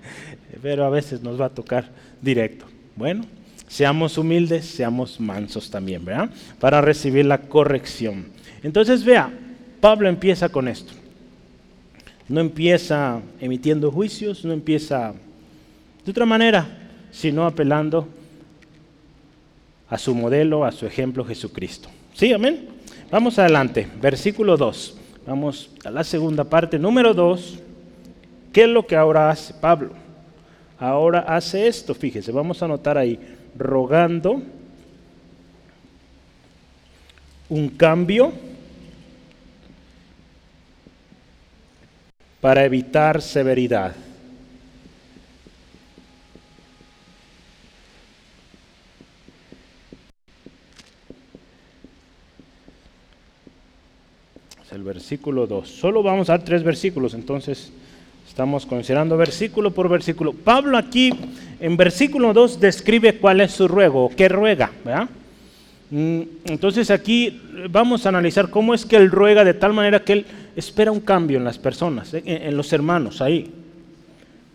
pero 0.60 0.84
a 0.84 0.90
veces 0.90 1.22
nos 1.22 1.40
va 1.40 1.44
a 1.44 1.50
tocar 1.50 1.88
directo. 2.20 2.64
Bueno, 2.96 3.26
seamos 3.68 4.18
humildes, 4.18 4.64
seamos 4.64 5.20
mansos 5.20 5.70
también, 5.70 6.04
¿verdad? 6.04 6.30
Para 6.58 6.80
recibir 6.80 7.24
la 7.26 7.38
corrección. 7.42 8.26
Entonces, 8.64 9.04
vea, 9.04 9.30
Pablo 9.80 10.08
empieza 10.08 10.48
con 10.48 10.66
esto. 10.66 10.92
No 12.26 12.40
empieza 12.40 13.20
emitiendo 13.40 13.92
juicios, 13.92 14.44
no 14.44 14.52
empieza 14.52 15.14
de 16.04 16.10
otra 16.10 16.26
manera, 16.26 16.66
sino 17.12 17.46
apelando 17.46 18.08
a 19.90 19.98
su 19.98 20.14
modelo, 20.14 20.64
a 20.64 20.72
su 20.72 20.86
ejemplo 20.86 21.24
Jesucristo. 21.24 21.88
¿Sí, 22.14 22.32
amén? 22.32 22.68
Vamos 23.10 23.38
adelante, 23.38 23.88
versículo 24.00 24.56
2. 24.56 24.96
Vamos 25.26 25.70
a 25.84 25.90
la 25.90 26.04
segunda 26.04 26.44
parte, 26.44 26.78
número 26.78 27.12
2. 27.12 27.58
¿Qué 28.52 28.62
es 28.62 28.68
lo 28.68 28.86
que 28.86 28.96
ahora 28.96 29.30
hace 29.30 29.52
Pablo? 29.54 29.92
Ahora 30.78 31.20
hace 31.20 31.66
esto, 31.66 31.94
fíjese, 31.94 32.32
vamos 32.32 32.62
a 32.62 32.64
anotar 32.64 32.96
ahí, 32.96 33.18
rogando 33.56 34.40
un 37.48 37.68
cambio 37.68 38.32
para 42.40 42.64
evitar 42.64 43.20
severidad. 43.20 43.94
El 54.72 54.82
versículo 54.82 55.46
2. 55.46 55.68
Solo 55.68 56.02
vamos 56.02 56.28
a 56.28 56.38
dar 56.38 56.44
tres 56.44 56.62
versículos, 56.62 57.14
entonces 57.14 57.72
estamos 58.28 58.66
considerando 58.66 59.16
versículo 59.16 59.72
por 59.72 59.88
versículo. 59.88 60.32
Pablo 60.32 60.78
aquí 60.78 61.12
en 61.58 61.76
versículo 61.76 62.32
2 62.32 62.60
describe 62.60 63.18
cuál 63.18 63.40
es 63.40 63.52
su 63.52 63.66
ruego, 63.66 64.10
qué 64.16 64.28
ruega. 64.28 64.70
Mm, 65.90 66.20
entonces 66.44 66.90
aquí 66.90 67.40
vamos 67.68 68.06
a 68.06 68.10
analizar 68.10 68.48
cómo 68.48 68.72
es 68.72 68.86
que 68.86 68.96
él 68.96 69.10
ruega 69.10 69.44
de 69.44 69.54
tal 69.54 69.72
manera 69.72 70.04
que 70.04 70.12
él 70.12 70.26
espera 70.54 70.92
un 70.92 71.00
cambio 71.00 71.38
en 71.38 71.44
las 71.44 71.58
personas, 71.58 72.14
en, 72.14 72.56
los 72.56 72.72
hermanos 72.72 73.20
ahí, 73.20 73.50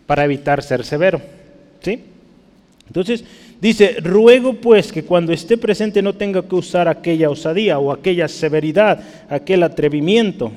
para 0.06 0.24
evitar 0.24 0.62
ser 0.62 0.84
severo. 0.84 1.20
¿sí? 1.80 2.02
Entonces, 2.86 3.24
Dice, 3.60 3.96
ruego 4.02 4.54
pues 4.54 4.92
que 4.92 5.04
cuando 5.04 5.32
esté 5.32 5.56
presente 5.56 6.02
no 6.02 6.12
tenga 6.12 6.46
que 6.46 6.54
usar 6.54 6.88
aquella 6.88 7.30
osadía 7.30 7.78
o 7.78 7.90
aquella 7.90 8.28
severidad, 8.28 9.02
aquel 9.30 9.62
atrevimiento. 9.62 10.52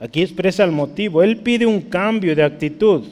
Aquí 0.00 0.22
expresa 0.22 0.64
el 0.64 0.72
motivo. 0.72 1.22
Él 1.22 1.36
pide 1.36 1.66
un 1.66 1.82
cambio 1.82 2.34
de 2.34 2.42
actitud, 2.42 3.04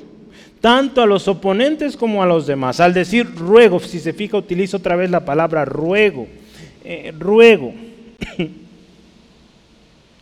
tanto 0.60 1.00
a 1.00 1.06
los 1.06 1.28
oponentes 1.28 1.96
como 1.96 2.22
a 2.22 2.26
los 2.26 2.46
demás. 2.46 2.80
Al 2.80 2.92
decir 2.92 3.26
ruego, 3.36 3.78
si 3.78 4.00
se 4.00 4.12
fija, 4.12 4.36
utiliza 4.36 4.78
otra 4.78 4.96
vez 4.96 5.10
la 5.10 5.24
palabra 5.24 5.64
ruego. 5.64 6.26
Eh, 6.84 7.12
ruego. 7.16 7.72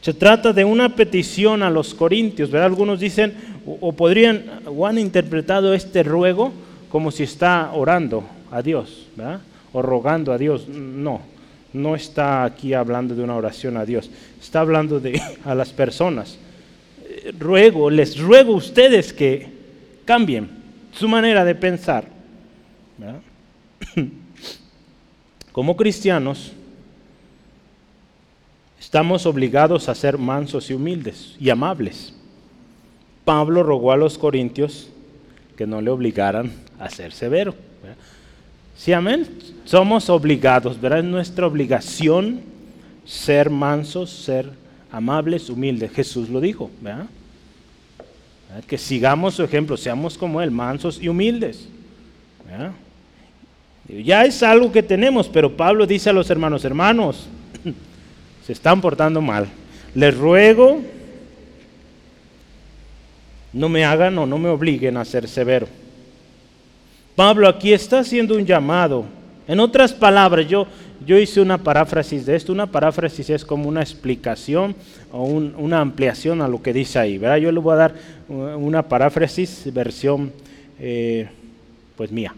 Se 0.03 0.15
trata 0.15 0.53
de 0.53 0.65
una 0.65 0.95
petición 0.95 1.65
a 1.65 1.71
los 1.71 1.93
corintios, 1.93 2.49
¿verdad? 2.49 2.67
Algunos 2.67 3.01
dicen 3.01 3.35
o 3.81 3.93
podrían 3.93 4.61
o 4.65 4.87
han 4.87 4.99
interpretado 4.99 5.75
este 5.75 6.05
ruego 6.05 6.53
como 6.91 7.11
si 7.11 7.25
está 7.25 7.73
orando 7.73 8.25
a 8.51 8.63
Dios, 8.63 9.09
o 9.73 9.83
rogando 9.83 10.33
a 10.33 10.39
Dios. 10.39 10.69
No, 10.69 11.21
no 11.73 11.95
está 11.95 12.45
aquí 12.45 12.75
hablando 12.75 13.15
de 13.15 13.23
una 13.23 13.37
oración 13.37 13.77
a 13.77 13.85
Dios, 13.85 14.11
está 14.41 14.61
hablando 14.61 15.01
de 15.01 15.21
a 15.45 15.55
las 15.55 15.73
personas. 15.73 16.39
Ruego, 17.39 17.91
les 17.91 18.19
ruego 18.19 18.55
a 18.55 18.57
ustedes 18.57 19.13
que 19.13 19.49
cambien 20.05 20.49
su 20.93 21.09
manera 21.09 21.45
de 21.45 21.55
pensar. 21.55 22.05
Como 25.53 25.77
cristianos, 25.77 26.53
estamos 28.81 29.27
obligados 29.27 29.89
a 29.89 29.95
ser 29.95 30.19
mansos 30.19 30.71
y 30.71 30.75
humildes 30.75 31.37
y 31.41 31.51
amables. 31.51 32.15
Pablo 33.25 33.63
rogó 33.63 33.93
a 33.93 33.97
los 33.97 34.19
corintios 34.19 34.89
que 35.57 35.67
no 35.67 35.81
le 35.81 35.91
obligaran 35.91 36.53
a 36.79 36.89
ser 36.91 37.13
severo. 37.13 37.55
Sí, 38.77 38.93
amén. 38.93 39.27
Somos 39.65 40.11
obligados, 40.11 40.81
¿verdad? 40.81 40.99
Es 40.99 41.05
nuestra 41.05 41.47
obligación 41.47 42.41
ser 43.05 43.49
mansos, 43.49 44.11
ser 44.11 44.51
amables, 44.91 45.49
humildes. 45.49 45.93
Jesús 45.93 46.29
lo 46.29 46.41
dijo, 46.41 46.71
¿verdad? 46.81 47.07
Que 48.67 48.79
sigamos 48.79 49.35
su 49.35 49.43
ejemplo, 49.43 49.77
seamos 49.77 50.17
como 50.19 50.41
Él, 50.43 50.51
mansos 50.51 51.01
y 51.01 51.09
humildes. 51.09 51.69
Ya 53.89 54.25
es 54.25 54.43
algo 54.43 54.73
que 54.73 54.83
tenemos, 54.83 55.29
pero 55.29 55.57
Pablo 55.57 55.87
dice 55.87 56.11
a 56.11 56.13
los 56.13 56.29
hermanos, 56.31 56.65
hermanos, 56.65 57.29
se 58.47 58.53
están 58.53 58.81
portando 58.81 59.21
mal. 59.21 59.47
Les 59.95 60.17
ruego, 60.17 60.81
no 63.53 63.69
me 63.69 63.85
hagan 63.85 64.19
o 64.19 64.27
no 64.27 64.39
me 64.39 64.49
obliguen 64.49 64.97
a 64.97 65.05
ser 65.05 65.29
severo. 65.29 65.69
Pablo 67.17 67.49
aquí 67.49 67.73
está 67.73 68.01
haciendo 68.01 68.37
un 68.37 68.45
llamado. 68.45 69.07
En 69.49 69.59
otras 69.59 69.93
palabras, 69.93 70.47
yo, 70.47 70.67
yo 71.05 71.19
hice 71.19 71.41
una 71.41 71.57
paráfrasis 71.57 72.27
de 72.27 72.37
esto. 72.37 72.53
Una 72.53 72.67
paráfrasis 72.67 73.31
es 73.31 73.45
como 73.45 73.69
una 73.69 73.81
explicación 73.81 74.77
o 75.11 75.25
una 75.25 75.81
ampliación 75.81 76.43
a 76.43 76.49
lo 76.49 76.63
que 76.63 76.75
dice 76.75 76.99
ahí. 76.99 77.17
¿verdad? 77.17 77.39
Yo 77.39 77.51
le 77.51 77.59
voy 77.59 77.73
a 77.73 77.77
dar 77.77 77.95
una 78.29 78.83
paráfrasis, 78.83 79.73
versión 79.73 80.31
eh, 80.79 81.27
pues 81.97 82.13
mía. 82.13 82.35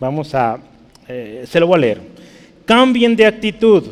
Vamos 0.00 0.34
a, 0.34 0.58
eh, 1.06 1.44
se 1.46 1.60
lo 1.60 1.66
voy 1.66 1.76
a 1.76 1.80
leer. 1.80 2.00
Cambien 2.64 3.14
de 3.14 3.26
actitud. 3.26 3.84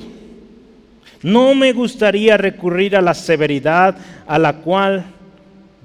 No 1.23 1.55
me 1.55 1.73
gustaría 1.73 2.39
recurrir 2.39 2.97
a 2.97 3.03
la 3.03 3.15
severidad 3.15 3.97
a 4.27 4.39
la 4.39 4.55
cual 4.55 5.05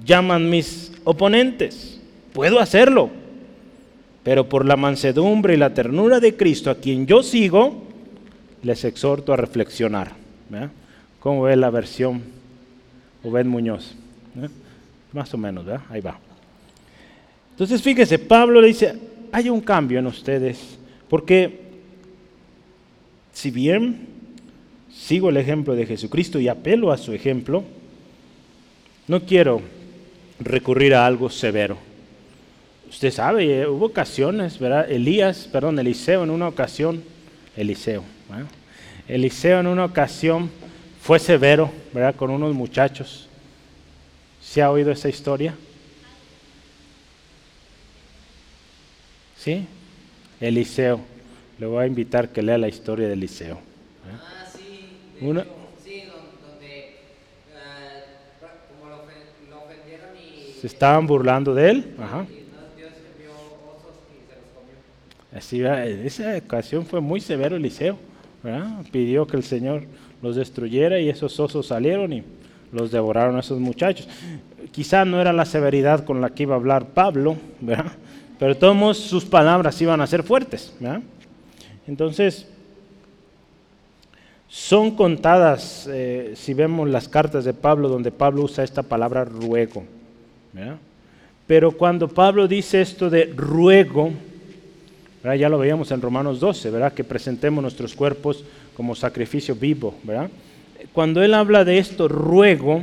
llaman 0.04 0.48
mis 0.48 0.92
oponentes. 1.04 2.00
Puedo 2.32 2.58
hacerlo, 2.58 3.10
pero 4.22 4.48
por 4.48 4.66
la 4.66 4.76
mansedumbre 4.76 5.54
y 5.54 5.56
la 5.56 5.72
ternura 5.72 6.20
de 6.20 6.36
Cristo, 6.36 6.70
a 6.70 6.76
quien 6.76 7.06
yo 7.06 7.22
sigo, 7.22 7.82
les 8.62 8.84
exhorto 8.84 9.32
a 9.32 9.36
reflexionar. 9.36 10.12
¿Cómo 11.20 11.42
ve 11.42 11.56
la 11.56 11.70
versión? 11.70 12.22
Obed 13.22 13.46
Muñoz. 13.46 13.94
Más 15.12 15.32
o 15.34 15.38
menos, 15.38 15.64
¿verdad? 15.64 15.82
Ahí 15.90 16.00
va. 16.00 16.18
Entonces 17.52 17.82
fíjese, 17.82 18.18
Pablo 18.18 18.60
le 18.60 18.68
dice, 18.68 18.94
hay 19.32 19.50
un 19.50 19.60
cambio 19.60 19.98
en 19.98 20.06
ustedes, 20.06 20.78
porque 21.08 21.60
si 23.32 23.50
bien 23.50 24.06
sigo 24.92 25.28
el 25.28 25.36
ejemplo 25.36 25.74
de 25.74 25.86
Jesucristo 25.86 26.38
y 26.38 26.48
apelo 26.48 26.90
a 26.90 26.98
su 26.98 27.12
ejemplo, 27.12 27.64
no 29.08 29.20
quiero 29.20 29.60
recurrir 30.40 30.94
a 30.94 31.04
algo 31.04 31.28
severo. 31.28 31.76
Usted 32.90 33.10
sabe, 33.10 33.60
eh, 33.62 33.66
hubo 33.66 33.86
ocasiones, 33.86 34.58
¿verdad? 34.58 34.90
Elías, 34.90 35.48
perdón, 35.50 35.78
Eliseo 35.78 36.24
en 36.24 36.30
una 36.30 36.48
ocasión, 36.48 37.02
Eliseo, 37.56 38.04
Eliseo 39.08 39.60
en 39.60 39.66
una 39.66 39.84
ocasión 39.84 40.50
fue 41.00 41.18
severo, 41.18 41.70
¿verdad? 41.94 42.14
Con 42.14 42.30
unos 42.30 42.54
muchachos. 42.54 43.28
¿Se 44.42 44.60
ha 44.60 44.70
oído 44.70 44.90
esa 44.90 45.08
historia? 45.08 45.54
¿Sí? 49.36 49.66
Eliseo. 50.40 51.00
Le 51.58 51.66
voy 51.66 51.84
a 51.84 51.86
invitar 51.86 52.28
que 52.30 52.42
lea 52.42 52.58
la 52.58 52.68
historia 52.68 53.06
de 53.06 53.14
Eliseo. 53.14 53.58
Ah, 54.10 54.46
sí. 54.54 54.98
Una, 55.20 55.44
Sí, 55.84 56.04
donde 56.42 56.78
eh, 56.78 56.94
como 58.68 58.90
lo 58.90 59.62
ofendieron 59.62 60.16
y... 60.16 60.60
se 60.60 60.66
estaban 60.66 61.06
burlando 61.06 61.54
de 61.54 61.70
él. 61.70 61.94
Ajá. 61.98 62.26
Y 62.28 62.34
Dios 62.76 62.92
envió 63.12 63.32
osos 63.32 63.96
y 64.10 64.26
se 64.28 64.36
los 64.36 64.48
comió. 64.54 64.76
Así, 65.34 65.60
en 65.60 66.06
esa 66.06 66.36
ocasión 66.36 66.84
fue 66.84 67.00
muy 67.00 67.20
severo 67.20 67.56
Eliseo. 67.56 67.96
¿verdad? 68.42 68.84
Pidió 68.90 69.26
que 69.26 69.36
el 69.36 69.42
Señor 69.42 69.84
los 70.22 70.36
destruyera 70.36 70.98
y 71.00 71.08
esos 71.08 71.38
osos 71.40 71.66
salieron 71.66 72.12
y 72.12 72.22
los 72.72 72.90
devoraron 72.90 73.36
a 73.36 73.40
esos 73.40 73.58
muchachos. 73.60 74.08
Quizá 74.72 75.04
no 75.04 75.20
era 75.20 75.32
la 75.32 75.44
severidad 75.44 76.04
con 76.04 76.20
la 76.20 76.30
que 76.30 76.44
iba 76.44 76.54
a 76.54 76.58
hablar 76.58 76.86
Pablo, 76.88 77.36
pero 78.38 78.56
todos 78.56 78.98
sus 78.98 79.24
palabras 79.24 79.80
iban 79.80 80.00
a 80.00 80.06
ser 80.06 80.22
fuertes. 80.22 80.74
Entonces, 81.86 82.46
son 84.48 84.96
contadas, 84.96 85.88
eh, 85.90 86.32
si 86.34 86.54
vemos 86.54 86.88
las 86.88 87.08
cartas 87.08 87.44
de 87.44 87.54
Pablo, 87.54 87.88
donde 87.88 88.10
Pablo 88.10 88.42
usa 88.42 88.64
esta 88.64 88.82
palabra 88.82 89.24
ruego. 89.24 89.84
Pero 91.46 91.72
cuando 91.72 92.08
Pablo 92.08 92.46
dice 92.46 92.80
esto 92.80 93.10
de 93.10 93.32
ruego, 93.36 94.12
¿verdad? 95.22 95.38
ya 95.38 95.48
lo 95.48 95.58
veíamos 95.58 95.90
en 95.90 96.00
Romanos 96.00 96.40
12, 96.40 96.70
¿verdad? 96.70 96.92
que 96.92 97.04
presentemos 97.04 97.62
nuestros 97.62 97.94
cuerpos 97.94 98.44
como 98.76 98.94
sacrificio 98.94 99.54
vivo. 99.54 99.94
¿verdad? 100.02 100.30
Cuando 100.92 101.22
él 101.22 101.34
habla 101.34 101.64
de 101.64 101.78
esto, 101.78 102.08
ruego, 102.08 102.82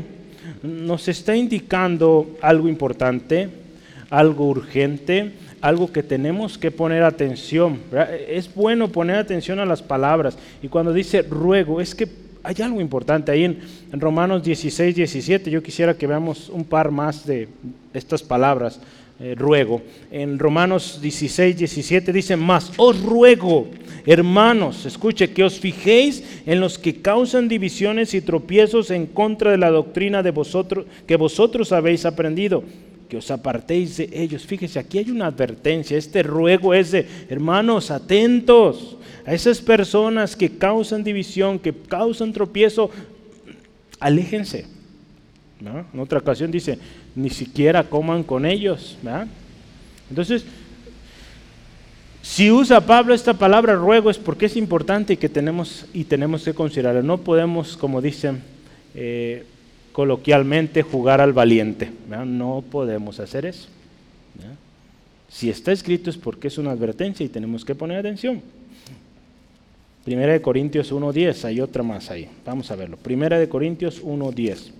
nos 0.63 1.07
está 1.07 1.35
indicando 1.35 2.37
algo 2.41 2.67
importante, 2.67 3.49
algo 4.09 4.47
urgente, 4.47 5.33
algo 5.61 5.91
que 5.91 6.03
tenemos 6.03 6.57
que 6.57 6.71
poner 6.71 7.03
atención. 7.03 7.79
Es 8.29 8.53
bueno 8.53 8.89
poner 8.89 9.17
atención 9.17 9.59
a 9.59 9.65
las 9.65 9.81
palabras. 9.81 10.37
Y 10.61 10.67
cuando 10.67 10.93
dice 10.93 11.21
ruego, 11.23 11.81
es 11.81 11.95
que 11.95 12.07
hay 12.43 12.55
algo 12.61 12.79
importante 12.79 13.31
ahí 13.31 13.43
en, 13.43 13.59
en, 13.91 13.99
Romanos 13.99 14.43
16, 14.43 14.95
17. 14.95 15.51
Yo 15.51 15.61
quisiera 15.61 15.97
que 15.97 16.07
veamos 16.07 16.49
un 16.49 16.63
par 16.63 16.91
más 16.91 17.25
de 17.25 17.49
estas 17.93 18.23
palabras, 18.23 18.79
eh, 19.19 19.33
ruego. 19.35 19.81
En 20.11 20.37
Romanos 20.37 20.99
16, 21.01 21.57
17 21.57 22.13
dice 22.13 22.35
más, 22.35 22.71
os 22.77 23.01
ruego, 23.01 23.67
hermanos, 24.05 24.85
escuche, 24.85 25.31
que 25.31 25.43
os 25.43 25.59
fijéis 25.59 26.23
en 26.45 26.59
los 26.59 26.77
que 26.77 27.01
causan 27.01 27.47
divisiones 27.47 28.13
y 28.13 28.21
tropiezos 28.21 28.91
en 28.91 29.07
contra 29.07 29.51
de 29.51 29.57
la 29.57 29.71
doctrina 29.71 30.21
de 30.21 30.31
vosotros, 30.31 30.85
que 31.07 31.15
vosotros 31.15 31.71
habéis 31.71 32.05
aprendido 32.05 32.63
que 33.07 33.17
os 33.17 33.31
apartéis 33.31 33.97
de 33.97 34.09
ellos. 34.11 34.45
Fíjese, 34.45 34.79
aquí 34.79 34.99
hay 34.99 35.11
una 35.11 35.27
advertencia. 35.27 35.97
Este 35.97 36.23
ruego 36.23 36.73
es 36.73 36.91
de, 36.91 37.07
hermanos, 37.29 37.89
atentos 37.89 38.97
a 39.25 39.33
esas 39.33 39.61
personas 39.61 40.35
que 40.35 40.57
causan 40.57 41.03
división, 41.03 41.57
que 41.57 41.73
causan 41.73 42.33
tropiezo, 42.33 42.89
aléjense. 43.99 44.76
En 45.59 45.99
otra 45.99 46.19
ocasión 46.19 46.51
dice, 46.51 46.77
ni 47.15 47.29
siquiera 47.29 47.83
coman 47.83 48.23
con 48.23 48.45
ellos. 48.45 48.97
Entonces, 50.09 50.45
si 52.21 52.51
usa 52.51 52.81
Pablo 52.81 53.13
esta 53.13 53.33
palabra 53.33 53.75
ruego 53.75 54.09
es 54.09 54.17
porque 54.17 54.45
es 54.45 54.57
importante 54.57 55.13
y 55.13 55.17
que 55.17 55.29
tenemos, 55.29 55.85
y 55.93 56.03
tenemos 56.03 56.43
que 56.43 56.53
considerarlo. 56.53 57.01
No 57.01 57.19
podemos, 57.19 57.77
como 57.77 58.01
dicen, 58.01 58.43
eh, 58.93 59.45
coloquialmente 59.93 60.83
jugar 60.83 61.21
al 61.21 61.33
valiente. 61.33 61.91
No 62.07 62.63
podemos 62.69 63.19
hacer 63.19 63.45
eso. 63.45 63.69
Si 65.29 65.49
está 65.49 65.71
escrito 65.71 66.09
es 66.09 66.17
porque 66.17 66.47
es 66.47 66.57
una 66.57 66.71
advertencia 66.71 67.25
y 67.25 67.29
tenemos 67.29 67.65
que 67.65 67.75
poner 67.75 67.97
atención. 67.97 68.41
Primera 70.05 70.31
de 70.31 70.41
Corintios 70.41 70.93
1.10, 70.93 71.45
hay 71.45 71.59
otra 71.59 71.83
más 71.83 72.11
ahí. 72.11 72.29
Vamos 72.45 72.71
a 72.71 72.75
verlo. 72.75 72.95
Primera 72.95 73.39
de 73.39 73.49
Corintios 73.49 74.01
1.10. 74.03 74.71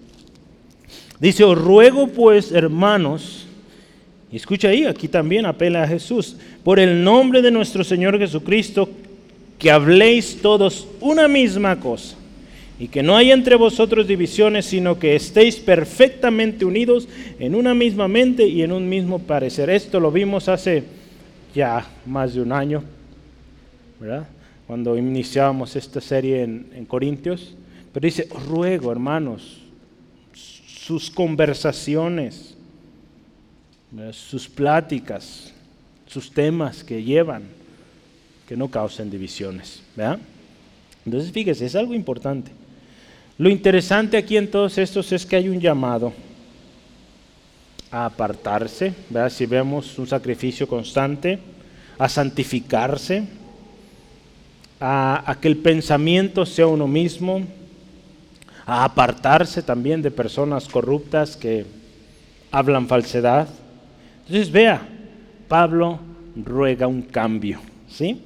Dice, 1.20 1.44
os 1.44 1.58
ruego 1.58 2.08
pues, 2.08 2.52
hermanos, 2.52 3.48
escucha 4.32 4.70
ahí, 4.70 4.86
aquí 4.86 5.08
también 5.08 5.46
apela 5.46 5.84
a 5.84 5.88
Jesús, 5.88 6.38
por 6.64 6.80
el 6.80 7.04
nombre 7.04 7.42
de 7.42 7.52
nuestro 7.52 7.84
Señor 7.84 8.20
Jesucristo, 8.20 8.90
que 9.58 9.72
habléis 9.72 10.42
todos 10.42 10.88
una 11.02 11.28
misma 11.28 11.80
cosa 11.80 12.16
y 12.80 12.90
que 12.90 13.02
no 13.02 13.18
haya 13.18 13.34
entre 13.34 13.56
vosotros 13.56 14.08
divisiones, 14.08 14.66
sino 14.66 15.00
que 15.00 15.16
estéis 15.16 15.56
perfectamente 15.56 16.64
unidos 16.64 17.08
en 17.40 17.56
una 17.56 17.74
misma 17.74 18.08
mente 18.08 18.48
y 18.48 18.62
en 18.62 18.72
un 18.72 18.88
mismo 18.88 19.18
parecer. 19.18 19.72
Esto 19.72 20.00
lo 20.00 20.12
vimos 20.12 20.48
hace 20.48 20.84
ya 21.56 21.88
más 22.06 22.36
de 22.36 22.42
un 22.42 22.52
año, 22.52 22.84
¿verdad? 24.00 24.28
Cuando 24.68 24.96
iniciábamos 24.96 25.76
esta 25.76 26.00
serie 26.00 26.44
en, 26.44 26.68
en 26.76 26.86
Corintios. 26.86 27.56
Pero 27.92 28.06
dice, 28.06 28.28
os 28.30 28.46
ruego, 28.46 28.92
hermanos, 28.92 29.58
sus 30.88 31.12
conversaciones, 31.12 32.56
sus 34.14 34.48
pláticas, 34.48 35.52
sus 36.06 36.32
temas 36.32 36.82
que 36.82 37.04
llevan, 37.04 37.44
que 38.48 38.56
no 38.56 38.70
causen 38.70 39.10
divisiones, 39.10 39.84
¿verdad? 39.98 40.18
Entonces, 41.06 41.34
fíjese, 41.34 41.66
es 41.66 41.76
algo 41.76 41.94
importante. 41.94 42.52
Lo 43.38 43.50
interesante 43.50 44.16
aquí 44.16 44.38
en 44.38 44.50
todos 44.50 44.78
estos 44.78 45.12
es 45.12 45.26
que 45.26 45.36
hay 45.36 45.50
un 45.50 45.60
llamado 45.60 46.14
a 47.92 48.06
apartarse, 48.06 48.94
¿verdad? 49.10 49.30
si 49.30 49.46
vemos 49.46 50.00
un 50.00 50.08
sacrificio 50.08 50.70
constante, 50.70 51.38
a 51.98 52.08
santificarse, 52.08 53.26
a, 54.80 55.36
que 55.42 55.50
el 55.50 55.58
pensamiento 55.58 56.46
sea 56.46 56.68
uno 56.68 56.88
mismo, 56.88 57.42
a 58.68 58.84
apartarse 58.84 59.64
también 59.64 60.02
de 60.02 60.12
personas 60.12 60.68
corruptas 60.68 61.38
que 61.38 61.66
hablan 62.52 62.86
falsedad. 62.86 63.48
Entonces 64.26 64.52
vea, 64.52 64.86
Pablo 65.48 66.00
ruega 66.36 66.86
un 66.86 67.02
cambio, 67.02 67.62
¿sí? 67.90 68.22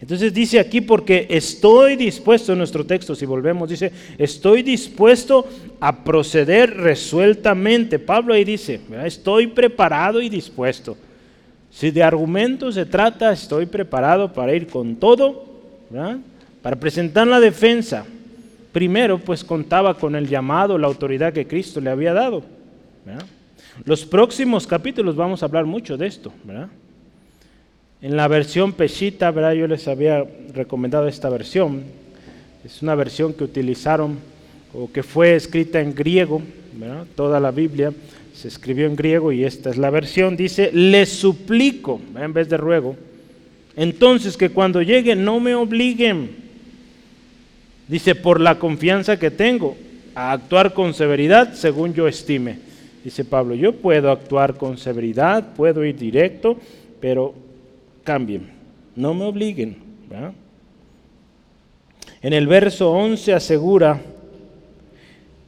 Entonces 0.00 0.34
dice 0.34 0.58
aquí, 0.58 0.80
porque 0.80 1.28
estoy 1.30 1.94
dispuesto, 1.94 2.52
en 2.52 2.58
nuestro 2.58 2.84
texto, 2.84 3.14
si 3.14 3.24
volvemos, 3.24 3.70
dice, 3.70 3.92
estoy 4.18 4.62
dispuesto 4.62 5.46
a 5.78 6.04
proceder 6.04 6.76
resueltamente. 6.76 8.00
Pablo 8.00 8.34
ahí 8.34 8.44
dice, 8.44 8.80
estoy 9.04 9.46
preparado 9.46 10.20
y 10.20 10.28
dispuesto. 10.28 10.96
Si 11.70 11.92
de 11.92 12.02
argumento 12.02 12.72
se 12.72 12.84
trata, 12.84 13.32
estoy 13.32 13.66
preparado 13.66 14.32
para 14.32 14.54
ir 14.54 14.66
con 14.66 14.96
todo, 14.96 15.44
para 16.60 16.76
presentar 16.76 17.28
la 17.28 17.38
defensa. 17.38 18.04
Primero, 18.74 19.20
pues 19.20 19.44
contaba 19.44 19.94
con 19.94 20.16
el 20.16 20.28
llamado, 20.28 20.76
la 20.78 20.88
autoridad 20.88 21.32
que 21.32 21.46
Cristo 21.46 21.80
le 21.80 21.90
había 21.90 22.12
dado. 22.12 22.42
Los 23.84 24.04
próximos 24.04 24.66
capítulos 24.66 25.14
vamos 25.14 25.42
a 25.42 25.46
hablar 25.46 25.64
mucho 25.64 25.96
de 25.96 26.08
esto. 26.08 26.32
En 28.02 28.16
la 28.16 28.26
versión 28.26 28.72
Peshita, 28.72 29.30
¿verdad? 29.30 29.52
yo 29.52 29.68
les 29.68 29.86
había 29.86 30.26
recomendado 30.52 31.06
esta 31.06 31.30
versión. 31.30 31.84
Es 32.64 32.82
una 32.82 32.96
versión 32.96 33.32
que 33.32 33.44
utilizaron 33.44 34.18
o 34.72 34.90
que 34.90 35.04
fue 35.04 35.36
escrita 35.36 35.80
en 35.80 35.94
griego. 35.94 36.42
Toda 37.14 37.38
la 37.38 37.52
Biblia 37.52 37.92
se 38.34 38.48
escribió 38.48 38.86
en 38.86 38.96
griego 38.96 39.30
y 39.30 39.44
esta 39.44 39.70
es 39.70 39.76
la 39.76 39.90
versión. 39.90 40.36
Dice, 40.36 40.72
les 40.72 41.10
suplico, 41.10 42.00
en 42.16 42.32
vez 42.32 42.48
de 42.48 42.56
ruego. 42.56 42.96
Entonces 43.76 44.36
que 44.36 44.50
cuando 44.50 44.82
lleguen 44.82 45.24
no 45.24 45.38
me 45.38 45.54
obliguen. 45.54 46.43
Dice, 47.88 48.14
por 48.14 48.40
la 48.40 48.58
confianza 48.58 49.18
que 49.18 49.30
tengo, 49.30 49.76
a 50.14 50.32
actuar 50.32 50.72
con 50.72 50.94
severidad 50.94 51.54
según 51.54 51.92
yo 51.92 52.06
estime. 52.06 52.58
Dice 53.02 53.24
Pablo, 53.24 53.54
yo 53.54 53.74
puedo 53.74 54.10
actuar 54.10 54.56
con 54.56 54.78
severidad, 54.78 55.54
puedo 55.54 55.84
ir 55.84 55.96
directo, 55.96 56.56
pero 57.00 57.34
cambien, 58.02 58.50
no 58.96 59.12
me 59.12 59.24
obliguen. 59.24 59.76
En 62.22 62.32
el 62.32 62.46
verso 62.46 62.92
11 62.92 63.34
asegura 63.34 64.00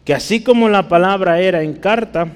que 0.04 0.12
así 0.12 0.42
como 0.42 0.68
la 0.68 0.88
palabra 0.88 1.40
era 1.40 1.62
en 1.62 1.74
carta, 1.74 2.28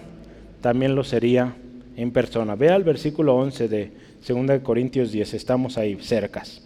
también 0.61 0.95
lo 0.95 1.05
sería 1.05 1.55
en 1.97 2.11
persona. 2.11 2.55
Vea 2.55 2.77
el 2.77 2.85
versículo 2.85 3.37
11 3.37 3.69
de 3.69 3.91
2 4.27 4.61
Corintios 4.63 5.13
10, 5.13 5.35
estamos 5.35 5.77
ahí 5.77 5.99
cercas. 6.01 6.63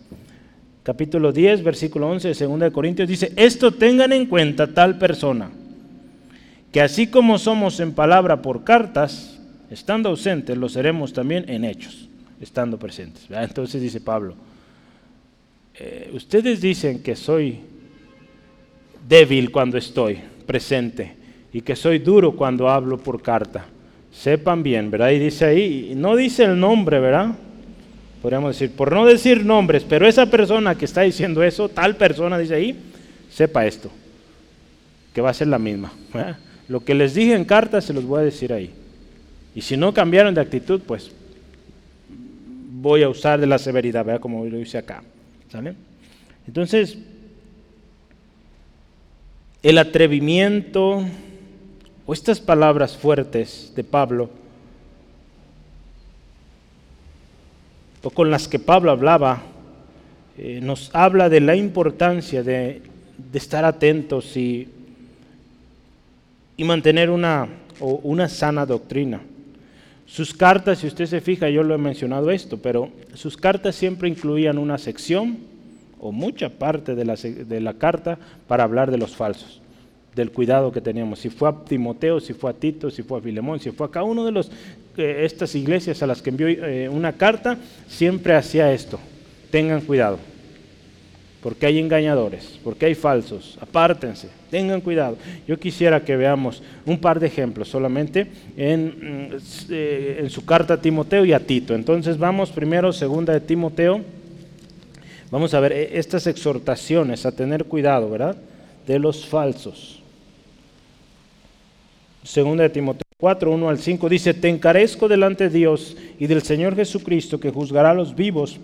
Capítulo 0.85 1.33
10, 1.33 1.65
versículo 1.65 2.11
11 2.11 2.35
de 2.35 2.47
2 2.47 2.71
Corintios 2.71 3.09
dice, 3.09 3.33
esto 3.37 3.73
tengan 3.73 4.13
en 4.13 4.27
cuenta 4.27 4.67
tal 4.67 4.99
persona, 4.99 5.51
que 6.71 6.83
así 6.83 7.07
como 7.07 7.39
somos 7.39 7.81
en 7.81 7.93
palabra 7.93 8.43
por 8.43 8.65
cartas, 8.65 9.41
estando 9.71 10.11
ausentes, 10.11 10.59
lo 10.59 10.69
seremos 10.69 11.15
también 11.15 11.47
en 11.49 11.65
hechos 11.65 12.09
estando 12.39 12.79
presentes. 12.79 13.25
Entonces 13.31 13.81
dice 13.81 14.03
Pablo, 14.03 14.35
eh, 15.75 16.11
ustedes 16.13 16.61
dicen 16.61 17.03
que 17.03 17.17
soy 17.17 17.61
débil 19.09 19.51
cuando 19.51 19.79
estoy 19.79 20.19
presente 20.47 21.15
y 21.51 21.63
que 21.63 21.77
soy 21.77 21.99
duro 21.99 22.37
cuando 22.37 22.69
hablo 22.69 22.99
por 22.99 23.23
carta. 23.23 23.65
Sepan 24.13 24.63
bien, 24.63 24.91
¿verdad? 24.91 25.11
Y 25.11 25.19
dice 25.19 25.47
ahí, 25.47 25.95
no 25.97 26.15
dice 26.15 26.45
el 26.45 26.61
nombre, 26.61 27.01
¿verdad? 27.01 27.35
Podríamos 28.25 28.59
decir, 28.59 28.75
por 28.75 28.91
no 28.91 29.05
decir 29.05 29.45
nombres, 29.45 29.85
pero 29.87 30.09
esa 30.09 30.25
persona 30.25 30.79
que 30.79 30.87
está 30.87 31.03
diciendo 31.03 31.43
eso, 31.43 31.69
tal 31.69 31.97
persona 31.97 32.39
dice 32.39 32.55
ahí, 32.55 32.75
sepa 33.31 33.67
esto, 33.67 33.91
que 35.13 35.21
va 35.21 35.29
a 35.29 35.35
ser 35.35 35.49
la 35.49 35.59
misma. 35.59 35.93
Lo 36.67 36.83
que 36.83 36.95
les 36.95 37.13
dije 37.13 37.35
en 37.35 37.45
carta 37.45 37.83
se 37.83 37.93
los 37.93 38.07
voy 38.07 38.21
a 38.21 38.25
decir 38.25 38.51
ahí. 38.55 38.71
Y 39.55 39.61
si 39.61 39.77
no 39.77 39.93
cambiaron 39.93 40.35
de 40.35 40.41
actitud, 40.41 40.81
pues 40.87 41.11
voy 42.73 43.03
a 43.03 43.11
usar 43.11 43.39
de 43.39 43.47
la 43.47 43.59
severidad, 43.59 44.07
¿verdad? 44.07 44.23
Como 44.23 44.47
lo 44.47 44.57
dice 44.57 44.79
acá. 44.79 45.03
Entonces, 46.47 46.97
el 49.63 49.77
atrevimiento 49.77 51.05
o 52.07 52.13
estas 52.15 52.41
palabras 52.41 52.97
fuertes 52.97 53.71
de 53.77 53.85
Pablo, 53.85 54.31
o 58.05 58.11
con 58.11 58.31
las 58.31 58.49
que 58.49 58.59
Pablo 58.59 58.91
hablaba, 58.91 59.43
eh, 60.37 60.61
nos 60.63 60.95
habla 60.95 61.29
de 61.29 61.41
la 61.41 61.57
importancia 61.57 62.43
de, 62.43 62.83
estar 63.33 63.65
atentos 63.65 64.37
y, 64.37 64.69
y 66.57 66.65
mantener 66.65 67.11
una, 67.11 67.49
una 67.81 68.29
sana 68.29 68.67
doctrina. 68.67 69.21
Sus 70.07 70.35
cartas, 70.35 70.79
si 70.79 70.87
usted 70.87 71.07
se 71.07 71.21
fija, 71.21 71.49
yo 71.49 71.63
lo 71.63 71.75
he 71.75 71.79
mencionado 71.79 72.31
esto, 72.31 72.59
pero 72.59 72.91
sus 73.15 73.37
cartas 73.37 73.75
siempre 73.75 74.09
incluían 74.09 74.59
una 74.59 74.79
sección 74.79 75.39
o 75.99 76.13
mucha 76.13 76.51
parte 76.51 76.95
de 76.95 77.05
la, 77.05 77.17
de 77.17 77.61
la 77.61 77.75
carta 77.75 78.19
para 78.47 78.65
hablar 78.65 78.91
de 78.91 78.99
los 78.99 79.17
falsos, 79.17 79.63
del 80.15 80.31
cuidado 80.31 80.71
que 80.71 80.81
teníamos. 80.81 81.21
Si 81.21 81.31
fue 81.31 81.49
a 81.49 81.65
Timoteo, 81.65 82.21
si 82.21 82.35
fue 82.35 82.51
a 82.51 82.55
Tito, 82.55 82.91
si 82.91 83.03
fue 83.03 83.19
a 83.19 83.23
Filemón, 83.23 83.59
si 83.59 83.71
fue 83.71 83.87
a 83.87 83.91
cada 83.91 84.05
uno 84.05 84.25
de 84.25 84.33
los, 84.33 84.51
eh, 84.97 85.25
estas 85.25 85.55
iglesias 85.55 86.03
a 86.03 86.07
las 86.07 86.23
que 86.23 86.31
envió 86.31 86.49
eh, 86.49 86.89
una 86.89 87.13
carta, 87.13 87.59
siempre 87.89 88.35
hacía 88.35 88.73
esto. 88.73 88.99
Tengan 89.51 89.81
cuidado 89.81 90.19
porque 91.45 91.67
hay 91.67 91.79
engañadores, 91.79 92.59
porque 92.65 92.87
hay 92.87 92.95
falsos. 92.95 93.59
Apártense, 93.61 94.31
tengan 94.51 94.81
cuidado. 94.81 95.19
Yo 95.47 95.59
quisiera 95.59 96.03
que 96.03 96.17
veamos 96.17 96.63
un 96.87 96.99
par 96.99 97.21
de 97.21 97.27
ejemplos 97.27 97.69
solamente 97.69 98.27
en, 98.57 99.29
mm, 99.29 99.37
eh, 99.69 100.21
en, 100.23 100.31
su 100.31 100.47
carta 100.47 100.73
a 100.73 100.81
Timoteo 100.81 101.23
y 101.27 101.35
a 101.35 101.41
Tito. 101.41 101.75
Entonces 101.75 102.17
vamos 102.17 102.51
primero, 102.51 102.95
segunda 102.95 103.35
de 103.35 103.43
Timoteo. 103.43 104.01
Vamos 105.31 105.53
a 105.53 105.61
ver 105.61 105.73
e, 105.73 105.99
estas 105.99 106.27
exhortaciones 106.27 107.27
a 107.27 107.33
tener 107.33 107.67
cuidado, 107.67 108.09
¿verdad? 108.09 108.39
De 108.87 108.99
los 108.99 109.27
falsos. 109.27 110.03
Segunda 112.23 112.63
de 112.63 112.71
Timoteo 112.71 113.04
4, 113.19 113.49
1 113.49 113.69
al 113.69 113.79
5 113.79 114.09
dice, 114.09 114.35
te 114.35 114.49
encarezco 114.49 115.07
delante 115.07 115.45
de 115.49 115.59
Dios 115.59 115.97
y 116.19 116.27
del 116.27 116.43
Señor 116.43 116.75
Jesucristo 116.75 117.39
que 117.39 117.51
juzgará 117.51 117.91
a 117.91 117.95
los 117.95 118.17
vivos 118.17 118.59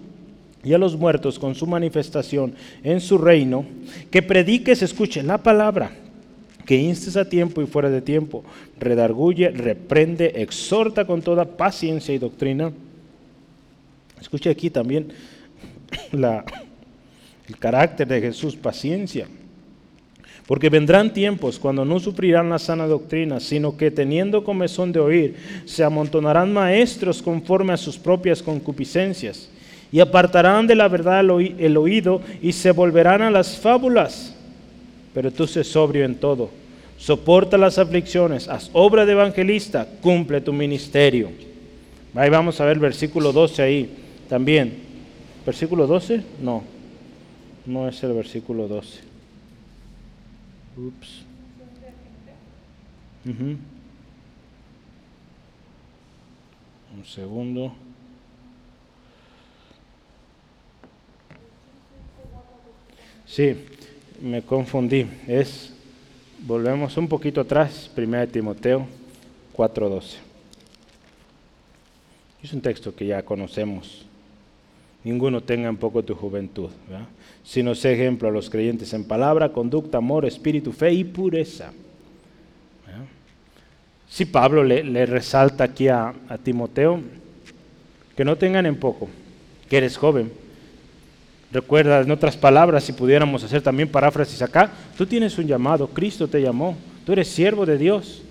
y 0.64 0.72
a 0.72 0.78
los 0.78 0.96
muertos 0.96 1.38
con 1.38 1.54
su 1.54 1.68
manifestación 1.68 2.54
en 2.82 3.00
su 3.00 3.16
reino, 3.16 3.64
que 4.10 4.22
prediques, 4.22 4.82
escuche 4.82 5.22
la 5.22 5.38
palabra, 5.38 5.92
que 6.66 6.76
instes 6.76 7.16
a 7.16 7.28
tiempo 7.28 7.62
y 7.62 7.66
fuera 7.66 7.90
de 7.90 8.02
tiempo, 8.02 8.42
redarguye, 8.78 9.50
reprende, 9.50 10.32
exhorta 10.34 11.06
con 11.06 11.22
toda 11.22 11.44
paciencia 11.44 12.12
y 12.12 12.18
doctrina. 12.18 12.72
Escuche 14.20 14.50
aquí 14.50 14.68
también 14.68 15.12
la, 16.12 16.44
el 17.48 17.56
carácter 17.56 18.08
de 18.08 18.20
Jesús, 18.20 18.56
paciencia. 18.56 19.28
Porque 20.50 20.68
vendrán 20.68 21.12
tiempos 21.12 21.60
cuando 21.60 21.84
no 21.84 22.00
sufrirán 22.00 22.50
la 22.50 22.58
sana 22.58 22.88
doctrina, 22.88 23.38
sino 23.38 23.76
que 23.76 23.92
teniendo 23.92 24.42
comezón 24.42 24.90
de 24.90 24.98
oír, 24.98 25.36
se 25.64 25.84
amontonarán 25.84 26.52
maestros 26.52 27.22
conforme 27.22 27.72
a 27.72 27.76
sus 27.76 27.96
propias 27.96 28.42
concupiscencias 28.42 29.48
y 29.92 30.00
apartarán 30.00 30.66
de 30.66 30.74
la 30.74 30.88
verdad 30.88 31.20
el 31.20 31.76
oído 31.76 32.20
y 32.42 32.50
se 32.50 32.72
volverán 32.72 33.22
a 33.22 33.30
las 33.30 33.58
fábulas. 33.58 34.34
Pero 35.14 35.30
tú 35.30 35.46
sé 35.46 35.62
sobrio 35.62 36.04
en 36.04 36.16
todo, 36.16 36.50
soporta 36.98 37.56
las 37.56 37.78
aflicciones, 37.78 38.48
haz 38.48 38.70
obra 38.72 39.06
de 39.06 39.12
evangelista, 39.12 39.86
cumple 40.02 40.40
tu 40.40 40.52
ministerio. 40.52 41.28
Ahí 42.12 42.28
vamos 42.28 42.60
a 42.60 42.64
ver 42.64 42.80
versículo 42.80 43.32
12 43.32 43.62
ahí 43.62 43.88
también. 44.28 44.78
¿Versículo 45.46 45.86
12? 45.86 46.22
No, 46.42 46.64
no 47.66 47.88
es 47.88 48.02
el 48.02 48.14
versículo 48.14 48.66
12. 48.66 49.09
Ups. 50.76 51.24
Un 56.96 57.04
segundo. 57.04 57.72
Sí, 63.26 63.56
me 64.20 64.42
confundí. 64.42 65.06
Es, 65.28 65.72
volvemos 66.40 66.96
un 66.96 67.08
poquito 67.08 67.40
atrás, 67.40 67.90
1 67.96 68.28
Timoteo 68.28 68.86
4:12. 69.56 70.16
Es 72.42 72.52
un 72.52 72.60
texto 72.60 72.94
que 72.94 73.06
ya 73.06 73.22
conocemos. 73.22 74.06
Ninguno 75.02 75.42
tenga 75.42 75.68
en 75.68 75.76
poco 75.76 76.02
tu 76.02 76.14
juventud, 76.14 76.70
sino 77.42 77.74
sé 77.74 77.94
ejemplo 77.94 78.28
a 78.28 78.32
los 78.32 78.50
creyentes 78.50 78.92
en 78.92 79.04
palabra, 79.04 79.50
conducta, 79.50 79.98
amor, 79.98 80.26
espíritu, 80.26 80.72
fe 80.72 80.92
y 80.92 81.04
pureza. 81.04 81.72
Si 84.08 84.24
Pablo 84.24 84.64
le, 84.64 85.06
resalta 85.06 85.64
aquí 85.64 85.88
a, 85.88 86.12
a 86.28 86.36
Timoteo 86.36 87.00
que 88.16 88.24
no 88.24 88.36
tengan 88.36 88.66
en 88.66 88.76
poco, 88.76 89.08
que 89.68 89.78
eres 89.78 89.96
joven, 89.96 90.30
Recuerda, 91.52 92.00
en 92.00 92.10
otras 92.12 92.36
palabras, 92.36 92.84
si 92.84 92.92
pudiéramos 92.92 93.42
hacer 93.42 93.60
también 93.60 93.88
paráfrasis 93.88 94.40
acá, 94.40 94.70
tú 94.96 95.04
tienes 95.04 95.36
un 95.36 95.48
llamado, 95.48 95.88
Cristo 95.88 96.28
te 96.28 96.40
llamó, 96.40 96.76
tú 97.04 97.12
eres 97.12 97.26
siervo 97.26 97.66
de 97.66 97.76
Dios, 97.76 98.22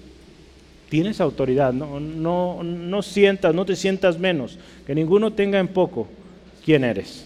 tienes 0.89 1.19
autoridad, 1.19 1.73
no, 1.73 1.99
no, 1.99 2.63
no 2.63 3.01
sientas, 3.01 3.53
no 3.53 3.65
te 3.65 3.75
sientas 3.75 4.17
menos, 4.17 4.57
que 4.87 4.95
ninguno 4.95 5.33
tenga 5.33 5.59
en 5.59 5.67
poco 5.67 6.07
quién 6.63 6.83
eres. 6.83 7.25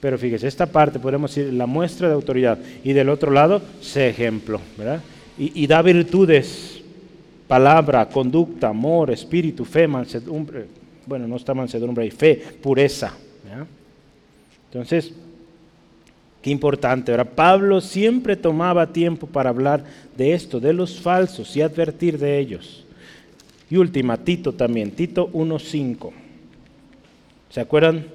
Pero 0.00 0.18
fíjese, 0.18 0.46
esta 0.46 0.66
parte 0.66 0.98
podemos 0.98 1.34
decir 1.34 1.52
la 1.52 1.66
muestra 1.66 2.08
de 2.08 2.14
autoridad 2.14 2.58
y 2.84 2.92
del 2.92 3.08
otro 3.08 3.30
lado, 3.30 3.62
sé 3.80 4.10
ejemplo, 4.10 4.60
¿verdad? 4.76 5.00
Y, 5.38 5.66
da 5.66 5.82
virtudes, 5.82 6.80
palabra, 7.46 8.08
conducta, 8.08 8.68
amor, 8.68 9.10
espíritu, 9.10 9.66
fe, 9.66 9.86
mansedumbre, 9.86 10.66
bueno, 11.04 11.28
no 11.28 11.36
está 11.36 11.52
mansedumbre 11.52 12.06
y 12.06 12.10
fe, 12.10 12.42
pureza. 12.62 13.12
Entonces, 14.70 15.12
qué 16.40 16.50
importante. 16.50 17.12
Ahora, 17.12 17.24
Pablo 17.24 17.80
siempre 17.80 18.36
tomaba 18.36 18.92
tiempo 18.92 19.26
para 19.26 19.50
hablar 19.50 19.84
de 20.16 20.32
esto, 20.32 20.58
de 20.58 20.72
los 20.72 21.00
falsos 21.00 21.54
y 21.56 21.62
advertir 21.62 22.18
de 22.18 22.38
ellos. 22.38 22.84
Y 23.68 23.76
última, 23.76 24.16
Tito 24.16 24.52
también, 24.52 24.90
Tito 24.90 25.30
1.5. 25.32 26.25
¿Se 27.50 27.60
acuerdan? 27.60 28.06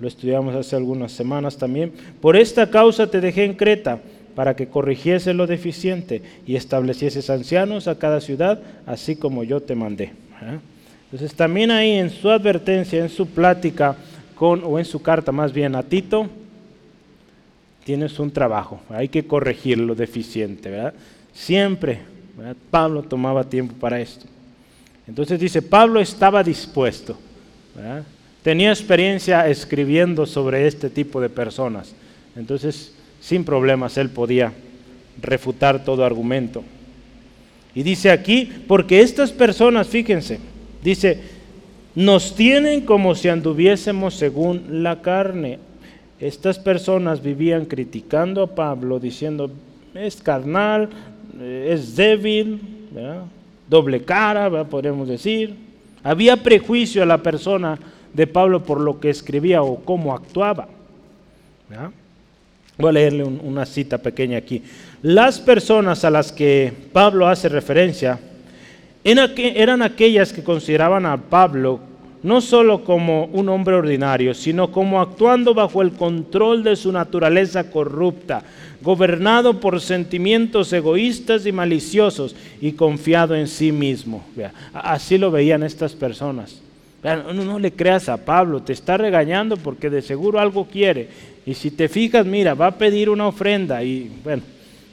Lo 0.00 0.08
estudiamos 0.08 0.54
hace 0.54 0.76
algunas 0.76 1.12
semanas 1.12 1.56
también. 1.56 1.92
Por 2.20 2.36
esta 2.36 2.70
causa 2.70 3.06
te 3.06 3.20
dejé 3.20 3.44
en 3.44 3.54
Creta, 3.54 4.00
para 4.34 4.56
que 4.56 4.68
corrigiese 4.68 5.32
lo 5.32 5.46
deficiente 5.46 6.22
y 6.46 6.56
establecieses 6.56 7.30
ancianos 7.30 7.88
a 7.88 7.98
cada 7.98 8.20
ciudad, 8.20 8.60
así 8.86 9.16
como 9.16 9.44
yo 9.44 9.60
te 9.60 9.74
mandé. 9.74 10.04
¿eh? 10.04 10.58
Entonces 11.04 11.36
también 11.36 11.70
ahí 11.70 11.92
en 11.92 12.10
su 12.10 12.28
advertencia, 12.30 13.00
en 13.00 13.08
su 13.08 13.28
plática, 13.28 13.96
con, 14.34 14.62
o 14.64 14.78
en 14.78 14.84
su 14.84 15.00
carta 15.00 15.30
más 15.30 15.52
bien 15.52 15.76
a 15.76 15.82
Tito, 15.82 16.28
tienes 17.84 18.18
un 18.18 18.30
trabajo, 18.30 18.80
hay 18.88 19.08
que 19.08 19.24
corregir 19.24 19.78
lo 19.78 19.94
deficiente, 19.94 20.70
¿verdad? 20.70 20.94
Siempre. 21.32 22.00
Pablo 22.68 23.02
tomaba 23.04 23.44
tiempo 23.44 23.74
para 23.78 24.00
esto. 24.00 24.26
Entonces 25.06 25.38
dice, 25.38 25.62
Pablo 25.62 26.00
estaba 26.00 26.42
dispuesto, 26.42 27.16
¿verdad? 27.76 28.02
Tenía 28.44 28.68
experiencia 28.68 29.48
escribiendo 29.48 30.26
sobre 30.26 30.68
este 30.68 30.90
tipo 30.90 31.18
de 31.20 31.30
personas, 31.30 31.94
entonces 32.36 32.94
sin 33.20 33.42
problemas 33.42 33.96
él 33.96 34.10
podía 34.10 34.52
refutar 35.20 35.82
todo 35.82 36.04
argumento. 36.04 36.62
Y 37.74 37.82
dice 37.82 38.10
aquí, 38.10 38.52
porque 38.68 39.00
estas 39.00 39.32
personas, 39.32 39.88
fíjense, 39.88 40.38
dice, 40.82 41.20
nos 41.94 42.34
tienen 42.34 42.82
como 42.82 43.14
si 43.14 43.28
anduviésemos 43.28 44.14
según 44.14 44.82
la 44.82 45.00
carne. 45.00 45.58
Estas 46.20 46.58
personas 46.58 47.22
vivían 47.22 47.64
criticando 47.64 48.42
a 48.42 48.54
Pablo, 48.54 49.00
diciendo, 49.00 49.50
es 49.94 50.16
carnal, 50.16 50.90
eh, 51.40 51.70
es 51.72 51.96
débil, 51.96 52.60
doble 53.68 54.04
cara, 54.04 54.64
podríamos 54.64 55.08
decir. 55.08 55.54
Había 56.02 56.36
prejuicio 56.36 57.02
a 57.02 57.06
la 57.06 57.22
persona 57.22 57.78
de 58.14 58.26
Pablo 58.26 58.62
por 58.62 58.80
lo 58.80 58.98
que 59.00 59.10
escribía 59.10 59.62
o 59.62 59.76
cómo 59.84 60.14
actuaba. 60.14 60.68
Voy 62.78 62.88
a 62.88 62.92
leerle 62.92 63.24
un- 63.24 63.40
una 63.44 63.66
cita 63.66 63.98
pequeña 63.98 64.38
aquí. 64.38 64.62
Las 65.02 65.38
personas 65.38 66.04
a 66.04 66.10
las 66.10 66.32
que 66.32 66.72
Pablo 66.92 67.28
hace 67.28 67.48
referencia 67.48 68.18
eran 69.04 69.82
aquellas 69.82 70.32
que 70.32 70.42
consideraban 70.42 71.04
a 71.06 71.16
Pablo 71.16 71.80
no 72.22 72.40
solo 72.40 72.84
como 72.84 73.26
un 73.26 73.50
hombre 73.50 73.74
ordinario, 73.74 74.32
sino 74.32 74.72
como 74.72 74.98
actuando 75.02 75.52
bajo 75.52 75.82
el 75.82 75.92
control 75.92 76.64
de 76.64 76.74
su 76.74 76.90
naturaleza 76.90 77.70
corrupta, 77.70 78.42
gobernado 78.80 79.60
por 79.60 79.78
sentimientos 79.80 80.72
egoístas 80.72 81.44
y 81.44 81.52
maliciosos 81.52 82.34
y 82.62 82.72
confiado 82.72 83.34
en 83.34 83.46
sí 83.46 83.72
mismo. 83.72 84.24
Así 84.72 85.18
lo 85.18 85.30
veían 85.30 85.62
estas 85.62 85.92
personas. 85.92 86.60
No, 87.04 87.34
no 87.34 87.58
le 87.58 87.70
creas 87.70 88.08
a 88.08 88.16
Pablo, 88.16 88.62
te 88.62 88.72
está 88.72 88.96
regañando 88.96 89.58
porque 89.58 89.90
de 89.90 90.00
seguro 90.00 90.40
algo 90.40 90.66
quiere. 90.66 91.08
Y 91.44 91.52
si 91.52 91.70
te 91.70 91.88
fijas, 91.88 92.24
mira, 92.24 92.54
va 92.54 92.68
a 92.68 92.78
pedir 92.78 93.10
una 93.10 93.28
ofrenda 93.28 93.84
y 93.84 94.10
bueno, 94.24 94.42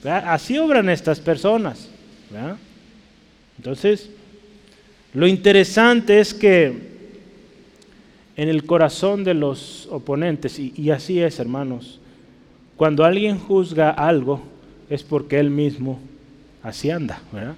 así 0.04 0.58
obran 0.58 0.90
estas 0.90 1.22
personas. 1.22 1.90
Entonces, 3.58 4.10
lo 5.14 5.26
interesante 5.26 6.20
es 6.20 6.34
que 6.34 6.92
en 8.36 8.50
el 8.50 8.66
corazón 8.66 9.24
de 9.24 9.34
los 9.34 9.88
oponentes, 9.92 10.60
y, 10.60 10.90
así 10.92 11.22
es, 11.22 11.40
hermanos, 11.40 12.00
cuando 12.76 13.06
alguien 13.06 13.38
juzga 13.38 13.92
algo 13.92 14.42
es 14.90 15.04
porque 15.04 15.40
él 15.40 15.50
mismo 15.50 16.00
así 16.64 16.90
anda. 16.90 17.22
¿verdad? 17.32 17.56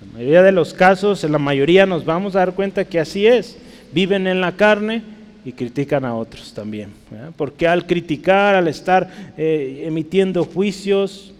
La 0.00 0.12
mayoría 0.12 0.42
de 0.42 0.52
los 0.52 0.74
casos, 0.74 1.24
en 1.24 1.32
la 1.32 1.38
mayoría 1.38 1.86
nos 1.86 2.04
vamos 2.04 2.36
a 2.36 2.40
dar 2.40 2.54
cuenta 2.54 2.84
que 2.84 3.00
así 3.00 3.26
es. 3.26 3.56
Viven 3.92 4.26
en 4.26 4.40
la 4.40 4.52
carne 4.52 5.02
y 5.44 5.52
critican 5.52 6.04
a 6.04 6.14
otros 6.14 6.52
también. 6.52 6.90
Porque 7.36 7.66
al 7.66 7.86
criticar, 7.86 8.54
al 8.54 8.68
estar 8.68 9.08
eh, 9.36 9.84
emitiendo 9.86 10.44
juicios, 10.44 11.32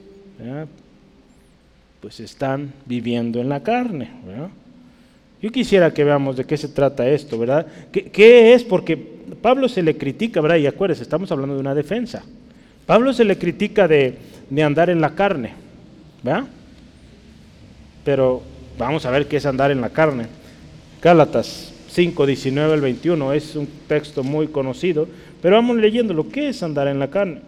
pues 2.00 2.20
están 2.20 2.72
viviendo 2.86 3.40
en 3.40 3.48
la 3.48 3.62
carne. 3.62 4.10
Yo 5.42 5.52
quisiera 5.52 5.92
que 5.92 6.04
veamos 6.04 6.36
de 6.36 6.44
qué 6.44 6.56
se 6.56 6.68
trata 6.68 7.08
esto, 7.08 7.38
¿verdad? 7.38 7.66
¿Qué, 7.92 8.04
qué 8.04 8.54
es? 8.54 8.64
Porque 8.64 8.96
Pablo 8.96 9.68
se 9.68 9.82
le 9.82 9.96
critica, 9.96 10.40
¿verdad? 10.40 10.56
Y 10.56 10.66
acuérdense, 10.66 11.02
estamos 11.02 11.30
hablando 11.30 11.54
de 11.54 11.60
una 11.60 11.74
defensa. 11.74 12.24
Pablo 12.86 13.12
se 13.12 13.24
le 13.24 13.36
critica 13.36 13.86
de, 13.86 14.16
de 14.48 14.62
andar 14.62 14.90
en 14.90 15.00
la 15.00 15.14
carne, 15.14 15.52
¿verdad? 16.22 16.44
Pero 18.04 18.42
vamos 18.78 19.04
a 19.04 19.10
ver 19.10 19.26
qué 19.26 19.36
es 19.36 19.46
andar 19.46 19.70
en 19.70 19.80
la 19.80 19.90
carne. 19.90 20.26
Gálatas 21.02 21.67
5, 21.98 22.26
19 22.26 22.74
al 22.74 22.80
21 22.80 23.32
es 23.32 23.56
un 23.56 23.66
texto 23.88 24.22
muy 24.22 24.46
conocido, 24.46 25.08
pero 25.42 25.56
vamos 25.56 25.78
leyéndolo. 25.78 26.28
¿Qué 26.28 26.50
es 26.50 26.62
andar 26.62 26.86
en 26.86 27.00
la 27.00 27.10
carne? 27.10 27.40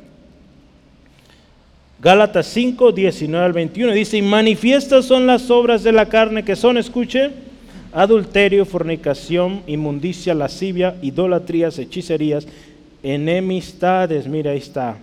Gálatas 2.03 2.47
5, 2.47 2.91
19 2.91 3.47
al 3.47 3.53
21 3.53 3.93
dice, 3.93 4.17
y 4.17 4.23
manifiestas 4.23 5.05
son 5.05 5.29
las 5.29 5.53
obras 5.53 5.85
de 5.85 5.93
la 5.93 6.07
carne 6.09 6.45
que 6.45 6.57
son, 6.57 6.79
escuche, 6.79 7.31
adulterio, 7.93 8.65
fornicación, 8.65 9.63
inmundicia, 9.69 10.35
lascivia, 10.35 10.97
idolatrías, 11.01 11.79
hechicerías, 11.79 12.49
enemistades, 13.05 14.27
mira 14.27 14.51
ahí 14.51 14.59
está, 14.59 14.99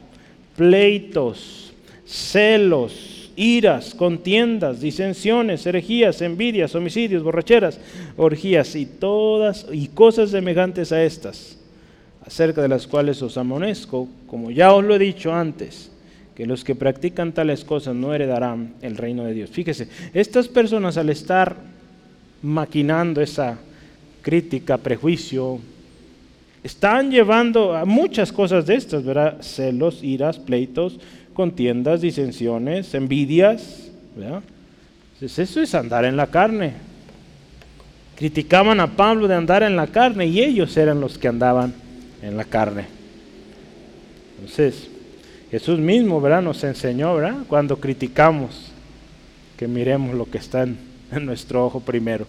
pleitos, 0.58 1.72
celos, 2.06 3.17
iras, 3.38 3.94
contiendas, 3.94 4.82
disensiones, 4.82 5.66
herejías, 5.66 6.22
envidias, 6.22 6.74
homicidios, 6.74 7.24
borracheras, 7.24 7.80
orgías 8.18 8.76
y 8.76 8.88
todas 8.88 9.68
y 9.72 9.88
cosas 9.90 10.32
semejantes 10.32 10.92
a 10.92 11.04
estas, 11.04 11.58
acerca 12.26 12.64
de 12.64 12.68
las 12.68 12.88
cuales 12.88 13.22
os 13.22 13.38
amonezco, 13.38 14.10
como 14.26 14.50
ya 14.50 14.74
os 14.74 14.84
lo 14.84 14.96
he 14.96 15.00
dicho 15.00 15.32
antes, 15.32 15.92
que 16.36 16.48
los 16.48 16.64
que 16.64 16.76
practican 16.76 17.32
tales 17.32 17.64
cosas 17.64 17.96
no 17.96 18.14
heredarán 18.14 18.74
el 18.82 18.98
reino 18.98 19.24
de 19.24 19.34
Dios. 19.34 19.52
Fíjese, 19.52 19.88
estas 20.14 20.48
personas 20.48 20.98
al 20.98 21.10
estar 21.12 21.56
maquinando 22.42 23.22
esa 23.22 23.60
crítica, 24.24 24.78
prejuicio, 24.78 25.60
están 26.64 27.12
llevando 27.12 27.76
a 27.76 27.86
muchas 27.86 28.34
cosas 28.34 28.66
de 28.66 28.76
estas, 28.76 29.06
¿verdad? 29.06 29.38
Celos, 29.42 30.04
iras, 30.04 30.40
pleitos, 30.40 31.00
contiendas, 31.38 32.02
disensiones, 32.02 32.96
envidias, 32.96 33.92
¿verdad? 34.16 34.42
Entonces 35.14 35.38
eso 35.38 35.62
es 35.62 35.76
andar 35.76 36.04
en 36.04 36.18
la 36.18 36.26
carne. 36.26 36.74
Criticaban 38.16 38.80
a 38.80 38.96
Pablo 38.96 39.28
de 39.28 39.36
andar 39.36 39.62
en 39.62 39.76
la 39.76 39.86
carne 39.86 40.26
y 40.26 40.42
ellos 40.42 40.76
eran 40.78 41.00
los 41.00 41.20
que 41.20 41.28
andaban 41.28 41.76
en 42.24 42.38
la 42.38 42.44
carne. 42.44 42.88
Entonces, 44.40 44.90
Jesús 45.52 45.78
mismo, 45.78 46.20
¿verdad? 46.20 46.42
Nos 46.42 46.64
enseñó, 46.64 47.14
¿verdad? 47.14 47.44
Cuando 47.48 47.80
criticamos, 47.80 48.72
que 49.58 49.68
miremos 49.68 50.16
lo 50.16 50.26
que 50.26 50.40
está 50.40 50.64
en, 50.64 50.80
nuestro 51.22 51.68
ojo 51.68 51.82
primero. 51.82 52.26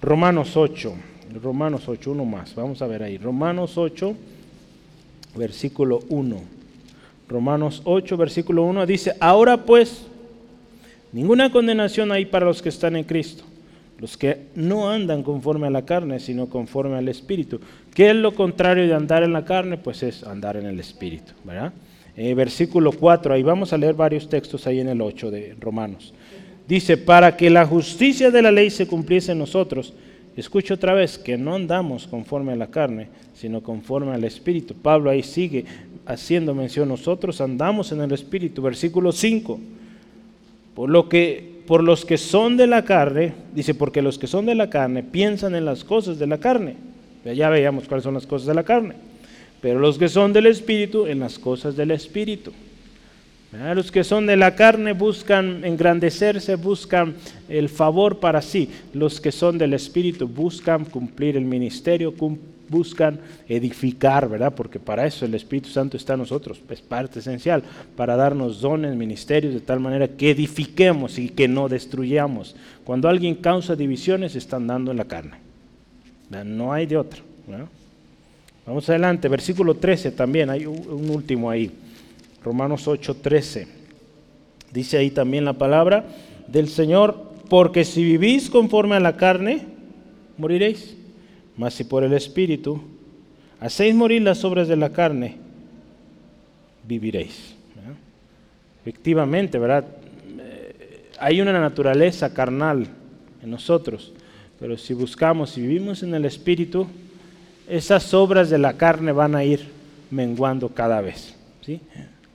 Romanos 0.00 0.56
8, 0.56 0.94
Romanos 1.42 1.88
8, 1.88 2.12
uno 2.12 2.24
más, 2.24 2.54
vamos 2.54 2.80
a 2.80 2.86
ver 2.86 3.02
ahí. 3.02 3.18
Romanos 3.18 3.76
8, 3.76 4.14
versículo 5.34 5.98
1. 6.10 6.55
Romanos 7.28 7.82
8, 7.84 8.16
versículo 8.16 8.62
1 8.64 8.86
dice, 8.86 9.14
ahora 9.20 9.64
pues, 9.64 10.06
ninguna 11.12 11.50
condenación 11.50 12.12
hay 12.12 12.26
para 12.26 12.46
los 12.46 12.62
que 12.62 12.68
están 12.68 12.96
en 12.96 13.04
Cristo, 13.04 13.44
los 13.98 14.16
que 14.16 14.46
no 14.54 14.90
andan 14.90 15.22
conforme 15.22 15.66
a 15.66 15.70
la 15.70 15.84
carne, 15.84 16.20
sino 16.20 16.46
conforme 16.48 16.96
al 16.96 17.08
Espíritu. 17.08 17.60
¿Qué 17.94 18.10
es 18.10 18.16
lo 18.16 18.34
contrario 18.34 18.86
de 18.86 18.94
andar 18.94 19.22
en 19.22 19.32
la 19.32 19.44
carne? 19.44 19.76
Pues 19.76 20.02
es 20.02 20.22
andar 20.24 20.56
en 20.56 20.66
el 20.66 20.78
Espíritu, 20.78 21.32
¿verdad? 21.44 21.72
Eh, 22.16 22.32
versículo 22.34 22.92
4, 22.92 23.34
ahí 23.34 23.42
vamos 23.42 23.72
a 23.72 23.78
leer 23.78 23.94
varios 23.94 24.28
textos 24.28 24.66
ahí 24.66 24.80
en 24.80 24.88
el 24.88 25.02
8 25.02 25.30
de 25.30 25.56
Romanos. 25.60 26.14
Dice, 26.66 26.96
para 26.96 27.36
que 27.36 27.50
la 27.50 27.66
justicia 27.66 28.30
de 28.30 28.42
la 28.42 28.50
ley 28.50 28.70
se 28.70 28.86
cumpliese 28.86 29.32
en 29.32 29.38
nosotros, 29.38 29.92
escucho 30.40 30.74
otra 30.74 30.94
vez, 30.94 31.18
que 31.18 31.38
no 31.38 31.54
andamos 31.54 32.06
conforme 32.06 32.52
a 32.52 32.56
la 32.56 32.66
carne, 32.68 33.08
sino 33.34 33.62
conforme 33.62 34.12
al 34.12 34.24
Espíritu. 34.24 34.74
Pablo 34.74 35.10
ahí 35.10 35.22
sigue 35.22 35.64
haciendo 36.04 36.54
mención, 36.54 36.88
nosotros 36.88 37.40
andamos 37.40 37.92
en 37.92 38.00
el 38.00 38.12
Espíritu. 38.12 38.62
Versículo 38.62 39.12
5. 39.12 39.58
Por 40.74 40.90
lo 40.90 41.08
que 41.08 41.56
por 41.66 41.82
los 41.82 42.04
que 42.04 42.16
son 42.16 42.56
de 42.56 42.66
la 42.66 42.84
carne, 42.84 43.32
dice, 43.52 43.74
porque 43.74 44.00
los 44.00 44.18
que 44.18 44.28
son 44.28 44.46
de 44.46 44.54
la 44.54 44.70
carne 44.70 45.02
piensan 45.02 45.54
en 45.56 45.64
las 45.64 45.82
cosas 45.82 46.18
de 46.18 46.26
la 46.26 46.38
carne. 46.38 46.76
Ya 47.24 47.50
veíamos 47.50 47.88
cuáles 47.88 48.04
son 48.04 48.14
las 48.14 48.26
cosas 48.26 48.46
de 48.46 48.54
la 48.54 48.62
carne. 48.62 48.94
Pero 49.60 49.80
los 49.80 49.98
que 49.98 50.08
son 50.08 50.32
del 50.32 50.46
Espíritu, 50.46 51.06
en 51.06 51.18
las 51.18 51.38
cosas 51.38 51.76
del 51.76 51.90
Espíritu. 51.90 52.52
Los 53.52 53.90
que 53.90 54.04
son 54.04 54.26
de 54.26 54.36
la 54.36 54.54
carne 54.54 54.92
buscan 54.92 55.64
engrandecerse, 55.64 56.56
buscan 56.56 57.14
el 57.48 57.68
favor 57.68 58.18
para 58.18 58.42
sí. 58.42 58.70
Los 58.92 59.20
que 59.20 59.32
son 59.32 59.56
del 59.56 59.72
Espíritu 59.72 60.28
buscan 60.28 60.84
cumplir 60.84 61.36
el 61.38 61.44
ministerio, 61.44 62.12
buscan 62.68 63.18
edificar, 63.48 64.28
¿verdad? 64.28 64.52
Porque 64.54 64.78
para 64.78 65.06
eso 65.06 65.24
el 65.24 65.34
Espíritu 65.34 65.70
Santo 65.70 65.96
está 65.96 66.14
en 66.14 66.20
nosotros, 66.20 66.60
es 66.68 66.82
parte 66.82 67.20
esencial, 67.20 67.62
para 67.96 68.16
darnos 68.16 68.60
dones, 68.60 68.94
ministerios, 68.94 69.54
de 69.54 69.60
tal 69.60 69.80
manera 69.80 70.08
que 70.08 70.32
edifiquemos 70.32 71.18
y 71.18 71.30
que 71.30 71.48
no 71.48 71.68
destruyamos. 71.68 72.56
Cuando 72.84 73.08
alguien 73.08 73.36
causa 73.36 73.74
divisiones, 73.74 74.34
están 74.36 74.66
dando 74.66 74.90
en 74.90 74.96
la 74.98 75.04
carne. 75.04 75.36
No 76.44 76.72
hay 76.74 76.84
de 76.86 76.98
otra. 76.98 77.20
Vamos 78.66 78.88
adelante, 78.90 79.28
versículo 79.28 79.76
13 79.76 80.10
también, 80.10 80.50
hay 80.50 80.66
un 80.66 81.08
último 81.08 81.48
ahí. 81.48 81.70
Romanos 82.46 82.86
8:13. 82.86 83.66
Dice 84.72 84.96
ahí 84.96 85.10
también 85.10 85.44
la 85.44 85.54
palabra 85.54 86.04
del 86.46 86.68
Señor, 86.68 87.32
porque 87.50 87.84
si 87.84 88.04
vivís 88.04 88.50
conforme 88.50 88.94
a 88.94 89.00
la 89.00 89.16
carne, 89.16 89.66
moriréis. 90.38 90.96
Mas 91.56 91.74
si 91.74 91.82
por 91.82 92.04
el 92.04 92.12
Espíritu 92.12 92.80
hacéis 93.58 93.96
morir 93.96 94.22
las 94.22 94.44
obras 94.44 94.68
de 94.68 94.76
la 94.76 94.90
carne, 94.90 95.38
viviréis. 96.86 97.56
Efectivamente, 98.82 99.58
¿verdad? 99.58 99.84
Eh, 100.38 101.10
hay 101.18 101.40
una 101.40 101.52
naturaleza 101.52 102.32
carnal 102.32 102.86
en 103.42 103.50
nosotros, 103.50 104.12
pero 104.60 104.78
si 104.78 104.94
buscamos 104.94 105.58
y 105.58 105.62
vivimos 105.62 106.04
en 106.04 106.14
el 106.14 106.24
Espíritu, 106.24 106.86
esas 107.68 108.14
obras 108.14 108.50
de 108.50 108.58
la 108.58 108.76
carne 108.76 109.10
van 109.10 109.34
a 109.34 109.42
ir 109.42 109.66
menguando 110.12 110.68
cada 110.68 111.00
vez. 111.00 111.34
¿sí? 111.62 111.80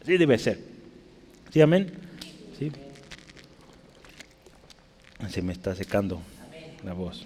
Así 0.02 0.18
debe 0.18 0.38
ser. 0.38 0.60
¿Sí, 1.52 1.62
amén? 1.62 1.92
¿Sí? 2.58 2.72
Se 5.30 5.42
me 5.42 5.54
está 5.54 5.76
secando 5.76 6.22
la 6.84 6.94
voz. 6.94 7.26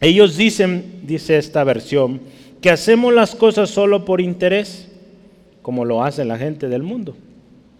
Ellos 0.00 0.36
dicen, 0.36 1.00
dice 1.04 1.38
esta 1.38 1.64
versión, 1.64 2.20
que 2.60 2.70
hacemos 2.70 3.14
las 3.14 3.34
cosas 3.34 3.70
solo 3.70 4.04
por 4.04 4.20
interés, 4.20 4.88
como 5.62 5.84
lo 5.84 6.02
hace 6.02 6.24
la 6.24 6.38
gente 6.38 6.68
del 6.68 6.82
mundo. 6.82 7.16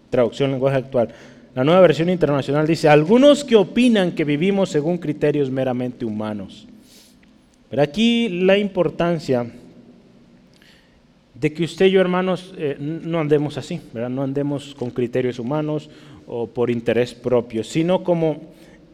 Traducción 0.09 0.51
lenguaje 0.51 0.77
actual. 0.77 1.09
La 1.53 1.63
nueva 1.63 1.81
versión 1.81 2.09
internacional 2.09 2.65
dice, 2.65 2.87
algunos 2.87 3.43
que 3.43 3.55
opinan 3.55 4.13
que 4.13 4.23
vivimos 4.23 4.69
según 4.69 4.97
criterios 4.97 5.49
meramente 5.49 6.05
humanos. 6.05 6.67
Pero 7.69 7.81
aquí 7.81 8.29
la 8.29 8.57
importancia 8.57 9.51
de 11.39 11.53
que 11.53 11.63
usted 11.63 11.85
y 11.85 11.91
yo, 11.91 12.01
hermanos, 12.01 12.53
eh, 12.57 12.77
no 12.79 13.19
andemos 13.19 13.57
así, 13.57 13.79
¿verdad? 13.93 14.09
no 14.09 14.23
andemos 14.23 14.73
con 14.75 14.89
criterios 14.89 15.39
humanos 15.39 15.89
o 16.25 16.47
por 16.47 16.71
interés 16.71 17.13
propio, 17.13 17.63
sino 17.63 18.03
como 18.03 18.41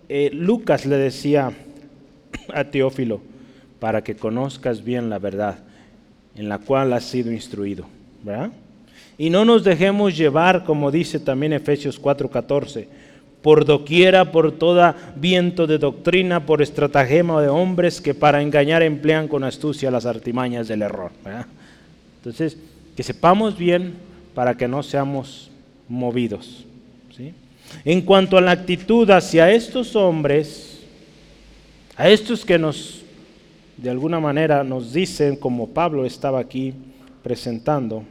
eh, 0.09 0.29
Lucas 0.33 0.85
le 0.85 0.97
decía 0.97 1.51
a 2.53 2.63
Teófilo, 2.65 3.21
para 3.79 4.03
que 4.03 4.15
conozcas 4.15 4.83
bien 4.83 5.09
la 5.09 5.19
verdad 5.19 5.59
en 6.35 6.49
la 6.49 6.59
cual 6.59 6.93
has 6.93 7.05
sido 7.05 7.31
instruido. 7.31 7.85
¿verdad? 8.23 8.51
Y 9.17 9.29
no 9.29 9.45
nos 9.45 9.63
dejemos 9.63 10.17
llevar, 10.17 10.63
como 10.63 10.91
dice 10.91 11.19
también 11.19 11.53
Efesios 11.53 12.01
4:14, 12.01 12.87
por 13.41 13.65
doquiera, 13.65 14.31
por 14.31 14.53
toda 14.53 14.95
viento 15.15 15.67
de 15.67 15.77
doctrina, 15.77 16.45
por 16.45 16.61
estratagema 16.61 17.41
de 17.41 17.49
hombres 17.49 18.01
que 18.01 18.13
para 18.13 18.41
engañar 18.41 18.83
emplean 18.83 19.27
con 19.27 19.43
astucia 19.43 19.91
las 19.91 20.05
artimañas 20.05 20.67
del 20.67 20.81
error. 20.81 21.11
Entonces, 22.23 22.57
que 22.95 23.03
sepamos 23.03 23.57
bien 23.57 23.95
para 24.33 24.55
que 24.55 24.65
no 24.65 24.81
seamos 24.81 25.51
movidos. 25.89 26.65
En 27.83 28.01
cuanto 28.01 28.37
a 28.37 28.41
la 28.41 28.51
actitud 28.51 29.09
hacia 29.09 29.51
estos 29.51 29.93
hombres, 29.97 30.79
a 31.97 32.07
estos 32.07 32.45
que 32.45 32.57
nos, 32.57 33.03
de 33.75 33.89
alguna 33.89 34.21
manera, 34.21 34.63
nos 34.63 34.93
dicen, 34.93 35.35
como 35.35 35.67
Pablo 35.67 36.05
estaba 36.05 36.39
aquí 36.39 36.73
presentando, 37.23 38.05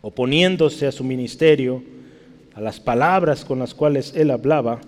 oponiéndose 0.00 0.88
a 0.88 0.92
su 0.92 1.04
ministerio, 1.04 1.84
a 2.52 2.60
las 2.60 2.80
palabras 2.80 3.44
con 3.44 3.60
las 3.60 3.74
cuales 3.74 4.12
él 4.16 4.32
hablaba, 4.32 4.80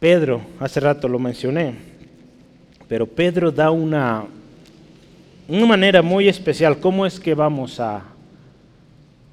Pedro, 0.00 0.40
hace 0.60 0.80
rato 0.80 1.08
lo 1.08 1.18
mencioné, 1.18 1.74
pero 2.88 3.06
Pedro 3.06 3.52
da 3.52 3.70
una 3.70 4.24
una 5.52 5.66
manera 5.66 6.00
muy 6.00 6.28
especial 6.28 6.80
cómo 6.80 7.04
es 7.04 7.20
que 7.20 7.34
vamos 7.34 7.78
a 7.78 8.04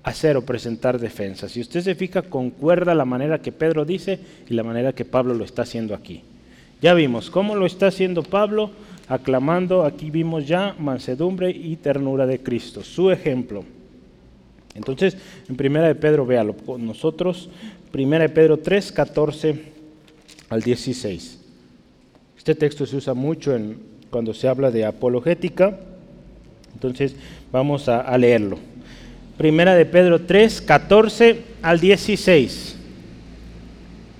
hacer 0.04 0.36
o 0.36 0.42
presentar 0.44 1.00
defensa. 1.00 1.48
Si 1.48 1.62
usted 1.62 1.80
se 1.80 1.96
fija, 1.96 2.24
concuerda 2.24 2.94
la 2.94 3.06
manera 3.06 3.40
que 3.40 3.54
Pedro 3.54 3.86
dice 3.86 4.20
y 4.50 4.54
la 4.54 4.64
manera 4.64 4.92
que 4.92 5.06
Pablo 5.06 5.34
lo 5.34 5.46
está 5.46 5.62
haciendo 5.62 5.96
aquí. 5.96 6.24
Ya 6.82 6.94
vimos 6.94 7.30
cómo 7.30 7.56
lo 7.56 7.66
está 7.66 7.88
haciendo 7.88 8.22
Pablo, 8.22 8.72
aclamando, 9.08 9.86
aquí 9.86 10.12
vimos 10.12 10.46
ya 10.46 10.76
mansedumbre 10.78 11.52
y 11.52 11.78
ternura 11.78 12.26
de 12.26 12.44
Cristo, 12.44 12.84
su 12.84 13.12
ejemplo. 13.12 13.64
Entonces, 14.76 15.16
en 15.48 15.56
Primera 15.56 15.88
de 15.88 15.96
Pedro, 15.96 16.26
véalo 16.26 16.54
con 16.54 16.86
nosotros, 16.86 17.50
Primera 17.94 18.28
de 18.28 18.34
Pedro 18.34 18.58
3, 18.58 18.92
14 18.92 19.56
al 20.50 20.62
16. 20.62 21.40
Este 22.38 22.56
texto 22.56 22.86
se 22.86 22.98
usa 22.98 23.14
mucho 23.14 23.56
en, 23.56 23.80
cuando 24.10 24.34
se 24.34 24.50
habla 24.50 24.70
de 24.70 24.86
apologética 24.86 25.80
entonces 26.80 27.14
vamos 27.52 27.90
a, 27.90 28.18
leerlo. 28.18 28.58
Primera 29.38 29.76
de 29.76 29.86
Pedro 29.86 30.22
3, 30.22 30.62
14 30.62 31.42
al 31.62 31.80
16. 31.82 32.78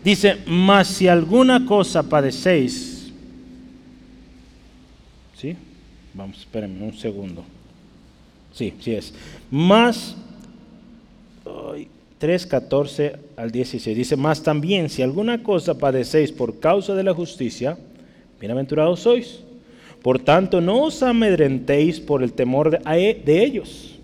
Dice, 0.04 0.38
mas 0.46 0.90
si 0.90 1.08
alguna 1.08 1.66
cosa 1.66 2.04
padecéis, 2.04 3.12
¿sí? 5.38 5.56
Vamos, 6.14 6.40
espérenme 6.40 6.84
un 6.84 6.94
segundo. 6.94 7.46
Sí, 8.54 8.74
sí 8.82 8.94
es. 8.94 9.14
Más, 9.50 10.18
3, 12.18 12.46
14 12.46 13.16
al 13.38 13.52
16. 13.52 13.98
Dice, 13.98 14.18
más 14.18 14.44
también 14.44 14.90
si 14.90 15.02
alguna 15.02 15.44
cosa 15.44 15.78
padecéis 15.78 16.34
por 16.34 16.60
causa 16.60 16.94
de 16.94 17.04
la 17.04 17.14
justicia, 17.14 17.78
bienaventurados 18.40 19.00
sois 19.00 19.44
por 20.02 20.20
tanto, 20.20 20.62
no 20.62 20.84
os 20.84 21.04
amedrentéis 21.04 22.00
por 22.00 22.24
el 22.24 22.32
temor 22.32 22.80
e, 22.86 23.14
de, 23.14 23.44
ellos, 23.44 24.00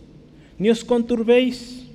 ni 0.60 0.70
os 0.70 0.84
conturbéis, 0.84 1.86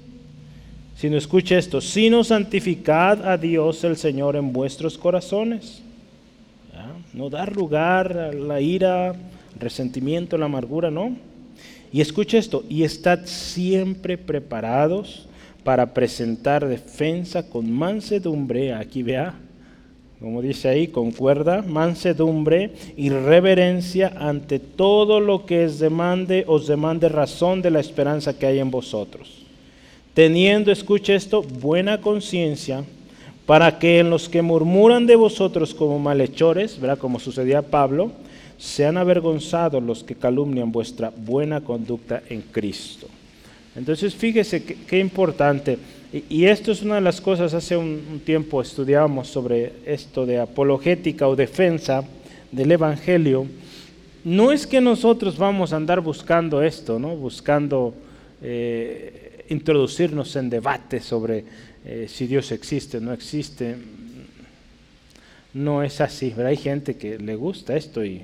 sino 0.97 1.17
escuche 1.17 1.57
esto, 1.57 1.81
sino 1.81 2.25
santificad 2.25 3.27
a 3.27 3.37
Dios 3.37 3.85
el 3.85 3.97
Señor 3.97 4.37
en 4.37 4.53
vuestros 4.53 4.97
corazones. 4.97 5.83
No 7.13 7.29
dar 7.29 7.57
lugar 7.57 8.17
a 8.17 8.33
la 8.33 8.61
ira, 8.61 9.15
resentimiento, 9.59 10.39
la 10.39 10.47
amargura, 10.47 10.91
no. 10.91 11.17
Y 11.93 12.01
escuche 12.01 12.39
esto, 12.39 12.65
y 12.69 12.85
estad 12.85 13.27
siempre 13.27 14.17
preparados 14.17 15.27
para 15.65 15.93
presentar 15.93 16.67
defensa 16.67 17.49
con 17.51 17.71
mansedumbre, 17.71 18.73
aquí 18.73 19.03
vea, 19.03 19.35
como 20.21 20.43
dice 20.43 20.69
ahí, 20.69 20.89
concuerda, 20.89 21.63
mansedumbre 21.63 22.73
y 22.95 23.09
reverencia 23.09 24.13
ante 24.19 24.59
todo 24.59 25.19
lo 25.19 25.47
que 25.47 25.65
os 25.65 25.79
demande, 25.79 26.45
os 26.47 26.67
demande 26.67 27.09
razón 27.09 27.63
de 27.63 27.71
la 27.71 27.81
esperanza 27.81 28.39
que 28.39 28.45
hay 28.45 28.59
en 28.59 28.71
vosotros. 28.71 29.47
Teniendo, 30.13 30.71
escuche 30.71 31.15
esto, 31.15 31.43
buena 31.43 32.03
conciencia, 32.03 32.85
para 33.47 33.79
que 33.79 33.99
en 33.99 34.11
los 34.11 34.29
que 34.29 34.43
murmuran 34.43 35.07
de 35.07 35.17
vosotros 35.17 35.75
como 35.75 35.99
malhechores, 35.99 36.79
¿verdad? 36.79 36.99
como 36.99 37.19
sucedía 37.19 37.61
a 37.61 37.63
Pablo, 37.63 38.13
sean 38.59 38.99
avergonzados 38.99 39.83
los 39.83 40.05
que 40.05 40.15
calumnian 40.15 40.71
vuestra 40.71 41.11
buena 41.17 41.63
conducta 41.63 42.23
en 42.29 42.43
Cristo. 42.43 43.07
Entonces, 43.75 44.15
fíjese 44.15 44.63
qué 44.63 44.99
importante 44.99 45.79
y, 46.13 46.47
esto 46.47 46.73
es 46.73 46.83
una 46.83 46.97
de 46.97 47.01
las 47.03 47.21
cosas, 47.21 47.55
hace 47.55 47.77
un, 47.77 48.21
tiempo 48.25 48.61
estudiábamos 48.61 49.29
sobre 49.29 49.73
esto 49.87 50.27
de 50.27 50.41
apologética 50.41 51.29
o 51.29 51.37
defensa 51.37 52.03
del 52.51 52.73
Evangelio. 52.73 53.47
No 54.25 54.51
es 54.51 54.67
que 54.67 54.81
nosotros 54.81 55.39
vamos 55.39 55.73
a 55.73 55.77
andar 55.77 56.01
buscando 56.01 56.63
esto, 56.63 56.99
¿no? 56.99 57.15
buscando 57.15 57.95
eh, 58.43 59.45
introducirnos 59.51 60.35
en 60.35 60.51
debate 60.51 61.01
sobre 61.01 61.45
eh, 61.85 62.07
si 62.09 62.27
Dios 62.27 62.51
existe 62.51 62.99
o 62.99 63.01
no 63.01 63.13
existe. 63.13 63.77
no 65.55 65.83
es 65.85 66.01
así. 66.01 66.31
¿verdad? 66.31 66.47
Hay 66.47 66.57
gente 66.57 66.97
que 66.97 67.19
le 67.19 67.37
gusta 67.37 67.77
esto 67.77 68.05
y, 68.05 68.23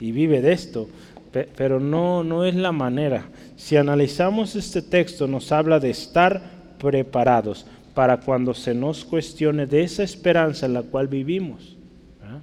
vive 0.00 0.40
de 0.42 0.52
esto, 0.52 0.88
pe- 1.32 1.48
pero 1.56 1.78
no, 1.78 2.24
no 2.24 2.44
es 2.44 2.56
la 2.56 2.72
manera. 2.72 3.28
Si 3.56 3.76
analizamos 3.76 4.56
este 4.56 4.82
texto, 4.82 5.28
nos 5.28 5.52
habla 5.52 5.78
de 5.78 5.90
estar 5.90 6.59
preparados 6.80 7.66
para 7.94 8.16
cuando 8.18 8.54
se 8.54 8.74
nos 8.74 9.04
cuestione 9.04 9.66
de 9.66 9.82
esa 9.82 10.02
esperanza 10.02 10.66
en 10.66 10.74
la 10.74 10.82
cual 10.82 11.06
vivimos. 11.06 11.76
¿verdad? 12.20 12.40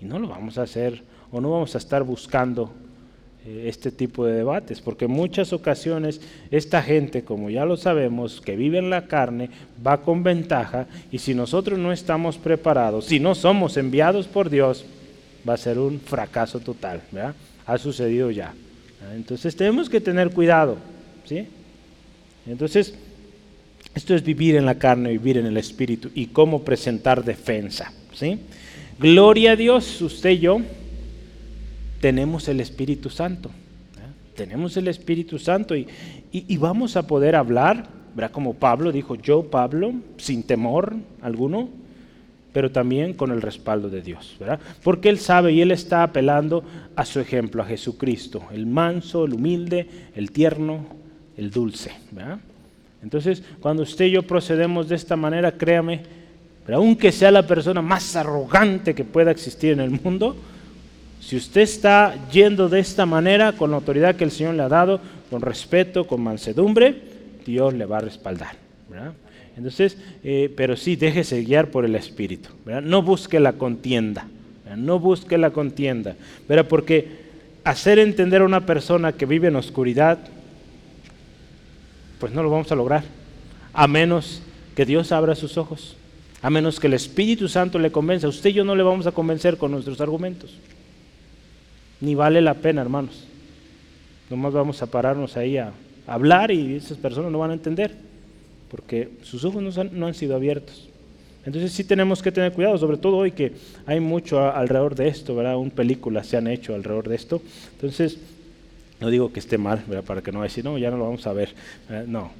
Y 0.00 0.04
no 0.04 0.18
lo 0.18 0.28
vamos 0.28 0.58
a 0.58 0.62
hacer 0.62 1.02
o 1.30 1.40
no 1.40 1.50
vamos 1.50 1.74
a 1.74 1.78
estar 1.78 2.02
buscando 2.02 2.72
eh, 3.44 3.64
este 3.66 3.90
tipo 3.90 4.24
de 4.24 4.34
debates, 4.34 4.80
porque 4.80 5.04
en 5.04 5.10
muchas 5.10 5.52
ocasiones 5.52 6.20
esta 6.50 6.82
gente, 6.82 7.24
como 7.24 7.50
ya 7.50 7.66
lo 7.66 7.76
sabemos, 7.76 8.40
que 8.40 8.56
vive 8.56 8.78
en 8.78 8.88
la 8.88 9.06
carne, 9.06 9.50
va 9.86 10.00
con 10.00 10.22
ventaja 10.22 10.86
y 11.12 11.18
si 11.18 11.34
nosotros 11.34 11.78
no 11.78 11.92
estamos 11.92 12.38
preparados, 12.38 13.04
si 13.06 13.20
no 13.20 13.34
somos 13.34 13.76
enviados 13.76 14.26
por 14.26 14.48
Dios, 14.48 14.86
va 15.46 15.54
a 15.54 15.58
ser 15.58 15.78
un 15.78 16.00
fracaso 16.00 16.60
total, 16.60 17.02
¿verdad? 17.12 17.34
Ha 17.66 17.76
sucedido 17.76 18.30
ya. 18.30 18.54
¿verdad? 19.00 19.16
Entonces 19.16 19.54
tenemos 19.54 19.90
que 19.90 20.00
tener 20.00 20.30
cuidado, 20.30 20.78
¿sí? 21.26 21.46
Entonces, 22.46 22.94
esto 23.94 24.14
es 24.14 24.22
vivir 24.24 24.56
en 24.56 24.66
la 24.66 24.76
carne, 24.76 25.10
vivir 25.10 25.38
en 25.38 25.46
el 25.46 25.56
espíritu 25.56 26.10
y 26.14 26.26
cómo 26.26 26.62
presentar 26.62 27.24
defensa, 27.24 27.92
¿sí? 28.12 28.38
Gloria 28.98 29.52
a 29.52 29.56
Dios, 29.56 30.00
usted 30.02 30.30
y 30.30 30.38
yo 30.40 30.60
tenemos 32.00 32.48
el 32.48 32.60
Espíritu 32.60 33.10
Santo. 33.10 33.50
¿verdad? 33.94 34.10
Tenemos 34.36 34.76
el 34.76 34.88
Espíritu 34.88 35.38
Santo 35.38 35.74
y, 35.76 35.86
y- 36.32 36.44
y 36.48 36.56
vamos 36.56 36.96
a 36.96 37.06
poder 37.06 37.34
hablar, 37.36 37.88
¿verdad? 38.14 38.30
como 38.30 38.54
Pablo 38.54 38.92
dijo, 38.92 39.14
yo 39.16 39.50
Pablo, 39.50 39.94
sin 40.18 40.42
temor 40.42 40.94
alguno, 41.22 41.68
pero 42.52 42.70
también 42.70 43.14
con 43.14 43.32
el 43.32 43.42
respaldo 43.42 43.90
de 43.90 44.00
Dios, 44.00 44.36
¿verdad? 44.38 44.60
Porque 44.84 45.08
Él 45.08 45.18
sabe 45.18 45.52
y 45.52 45.60
Él 45.60 45.72
está 45.72 46.04
apelando 46.04 46.62
a 46.94 47.04
su 47.04 47.18
ejemplo, 47.18 47.62
a 47.62 47.66
Jesucristo, 47.66 48.44
el 48.52 48.66
manso, 48.66 49.24
el 49.24 49.34
humilde, 49.34 49.88
el 50.14 50.30
tierno, 50.30 50.86
el 51.36 51.50
dulce, 51.50 51.90
¿verdad? 52.12 52.38
Entonces, 53.04 53.42
cuando 53.60 53.82
usted 53.82 54.06
y 54.06 54.12
yo 54.12 54.22
procedemos 54.22 54.88
de 54.88 54.96
esta 54.96 55.14
manera, 55.14 55.52
créame, 55.52 56.00
pero 56.64 56.78
aunque 56.78 57.12
sea 57.12 57.30
la 57.30 57.46
persona 57.46 57.82
más 57.82 58.16
arrogante 58.16 58.94
que 58.94 59.04
pueda 59.04 59.30
existir 59.30 59.72
en 59.72 59.80
el 59.80 59.90
mundo, 59.90 60.34
si 61.20 61.36
usted 61.36 61.60
está 61.60 62.14
yendo 62.32 62.70
de 62.70 62.80
esta 62.80 63.04
manera, 63.04 63.52
con 63.52 63.70
la 63.70 63.76
autoridad 63.76 64.16
que 64.16 64.24
el 64.24 64.30
Señor 64.30 64.54
le 64.54 64.62
ha 64.62 64.68
dado, 64.70 65.00
con 65.28 65.42
respeto, 65.42 66.06
con 66.06 66.22
mansedumbre, 66.22 66.96
Dios 67.44 67.74
le 67.74 67.84
va 67.84 67.98
a 67.98 68.00
respaldar. 68.00 68.56
Entonces, 69.54 69.98
eh, 70.24 70.50
pero 70.56 70.74
sí, 70.74 70.96
déjese 70.96 71.44
guiar 71.44 71.70
por 71.70 71.84
el 71.84 71.96
Espíritu. 71.96 72.48
No 72.82 73.02
busque 73.02 73.38
la 73.38 73.52
contienda. 73.52 74.26
No 74.76 74.98
busque 74.98 75.36
la 75.36 75.50
contienda. 75.50 76.16
Porque 76.70 77.08
hacer 77.64 77.98
entender 77.98 78.40
a 78.40 78.46
una 78.46 78.64
persona 78.64 79.12
que 79.12 79.26
vive 79.26 79.48
en 79.48 79.56
oscuridad, 79.56 80.18
pues 82.24 82.32
no 82.32 82.42
lo 82.42 82.48
vamos 82.48 82.72
a 82.72 82.74
lograr. 82.74 83.04
A 83.74 83.86
menos 83.86 84.40
que 84.74 84.86
Dios 84.86 85.12
abra 85.12 85.34
sus 85.34 85.58
ojos. 85.58 85.94
A 86.40 86.48
menos 86.48 86.80
que 86.80 86.86
el 86.86 86.94
Espíritu 86.94 87.50
Santo 87.50 87.78
le 87.78 87.92
convenza. 87.92 88.28
Usted 88.28 88.48
y 88.48 88.54
yo 88.54 88.64
no 88.64 88.74
le 88.74 88.82
vamos 88.82 89.06
a 89.06 89.12
convencer 89.12 89.58
con 89.58 89.72
nuestros 89.72 90.00
argumentos. 90.00 90.56
Ni 92.00 92.14
vale 92.14 92.40
la 92.40 92.54
pena, 92.54 92.80
hermanos. 92.80 93.26
Nomás 94.30 94.54
vamos 94.54 94.80
a 94.80 94.86
pararnos 94.86 95.36
ahí 95.36 95.58
a 95.58 95.74
hablar 96.06 96.50
y 96.50 96.76
esas 96.76 96.96
personas 96.96 97.30
no 97.30 97.40
van 97.40 97.50
a 97.50 97.54
entender, 97.54 97.94
porque 98.70 99.10
sus 99.22 99.44
ojos 99.44 99.62
no, 99.92 100.06
han, 100.06 100.14
sido 100.14 100.34
abiertos. 100.34 100.88
Entonces 101.44 101.72
sí 101.72 101.84
tenemos 101.84 102.22
que 102.22 102.32
tener 102.32 102.54
cuidado, 102.54 102.78
sobre 102.78 102.96
todo 102.96 103.18
hoy 103.18 103.32
que 103.32 103.52
hay 103.84 104.00
mucho 104.00 104.50
alrededor 104.50 104.94
de 104.94 105.08
esto, 105.08 105.36
¿verdad? 105.36 105.58
Un 105.58 105.70
película 105.70 106.24
se 106.24 106.38
han 106.38 106.46
hecho 106.46 106.74
alrededor 106.74 107.06
de 107.06 107.16
esto. 107.16 107.42
Entonces, 107.72 108.16
no 109.00 109.10
digo 109.10 109.32
que 109.32 109.40
esté 109.40 109.58
mal, 109.58 109.82
¿verdad? 109.86 110.04
Para 110.04 110.22
que 110.22 110.32
no 110.32 110.42
decir, 110.42 110.64
no, 110.64 110.78
ya 110.78 110.90
no 110.90 110.96
lo 110.96 111.04
vamos 111.04 111.26
a 111.26 111.32
ver. 111.32 111.54
No. 112.06 112.30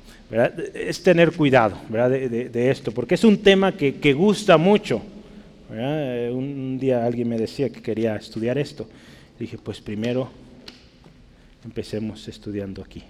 Es 0.74 1.02
tener 1.02 1.32
cuidado. 1.32 1.76
De, 1.88 2.70
esto, 2.70 2.92
porque 2.92 3.16
es 3.16 3.24
un 3.24 3.38
tema 3.38 3.72
que, 3.72 3.96
que 3.96 4.12
gusta 4.12 4.56
mucho. 4.56 5.02
Eh, 5.70 6.30
Un, 6.32 6.78
día 6.78 7.04
alguien 7.04 7.28
me 7.28 7.38
decía 7.38 7.70
que 7.70 7.82
quería 7.82 8.16
estudiar 8.16 8.58
esto. 8.58 8.86
Dije, 9.38 9.58
pues 9.62 9.80
primero 9.80 10.28
empecemos 11.64 12.28
estudiando 12.28 12.82
aquí 12.82 13.02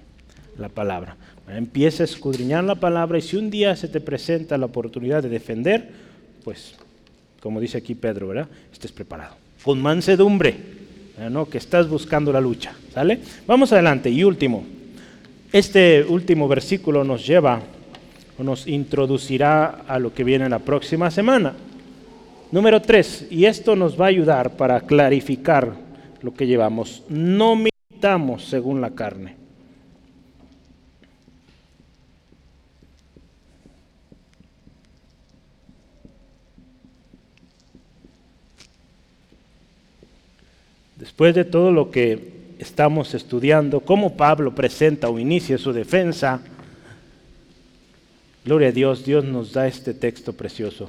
la 0.59 0.69
palabra. 0.69 1.17
Empieza 1.49 2.03
a 2.03 2.07
escudriñar 2.07 2.65
la 2.65 2.77
palabra 2.77 3.19
y 3.19 3.23
si 3.23 3.37
un 3.37 3.51
día 3.51 3.77
se 3.77 3.89
te 3.89 4.01
presenta 4.01 4.57
la 4.57 4.67
oportunidad 4.67 5.23
de 5.23 5.29
defender, 5.29 5.91
pues, 6.45 6.75
como 7.41 7.61
dice 7.61 7.79
aquí 7.79 7.95
Pedro, 7.95 8.29
¿verdad? 8.29 8.49
Estés 8.73 8.93
preparado. 8.93 9.37
Con 9.63 9.83
mansedumbre. 9.83 10.84
¿No? 11.31 11.47
Que 11.47 11.59
estás 11.59 11.89
buscando 11.89 12.33
la 12.33 12.41
lucha, 12.41 12.73
¿sale? 12.93 13.21
Vamos 13.47 13.73
adelante. 13.73 14.11
Y 14.11 14.25
último, 14.25 14.65
este 15.53 16.05
último 16.09 16.49
versículo 16.49 17.05
nos 17.05 17.27
lleva 17.27 17.61
o 18.39 18.43
nos 18.43 18.67
introducirá 18.67 19.85
a 19.87 19.99
lo 19.99 20.13
que 20.13 20.25
viene 20.25 20.49
la 20.49 20.59
próxima 20.59 21.11
semana. 21.11 21.55
Número 22.51 22.81
tres, 22.83 23.27
y 23.31 23.47
esto 23.47 23.75
nos 23.77 24.01
va 24.01 24.07
a 24.07 24.09
ayudar 24.09 24.57
para 24.57 24.81
clarificar 24.81 25.75
lo 26.23 26.35
que 26.35 26.47
llevamos. 26.47 27.03
No 27.09 27.57
militamos 27.57 28.45
según 28.45 28.81
la 28.81 28.91
carne. 28.91 29.44
Después 40.97 41.35
de 41.35 41.45
todo 41.45 41.73
lo 41.73 41.91
que 41.91 42.35
estamos 42.59 43.15
estudiando, 43.15 43.81
cómo 43.81 44.17
Pablo 44.17 44.55
presenta 44.55 45.09
o 45.09 45.19
inicia 45.19 45.59
su 45.59 45.73
defensa, 45.73 46.41
gloria 48.45 48.69
a 48.69 48.73
Dios, 48.73 49.05
Dios 49.05 49.25
nos 49.25 49.53
da 49.53 49.67
este 49.67 49.95
texto 49.95 50.33
precioso 50.33 50.89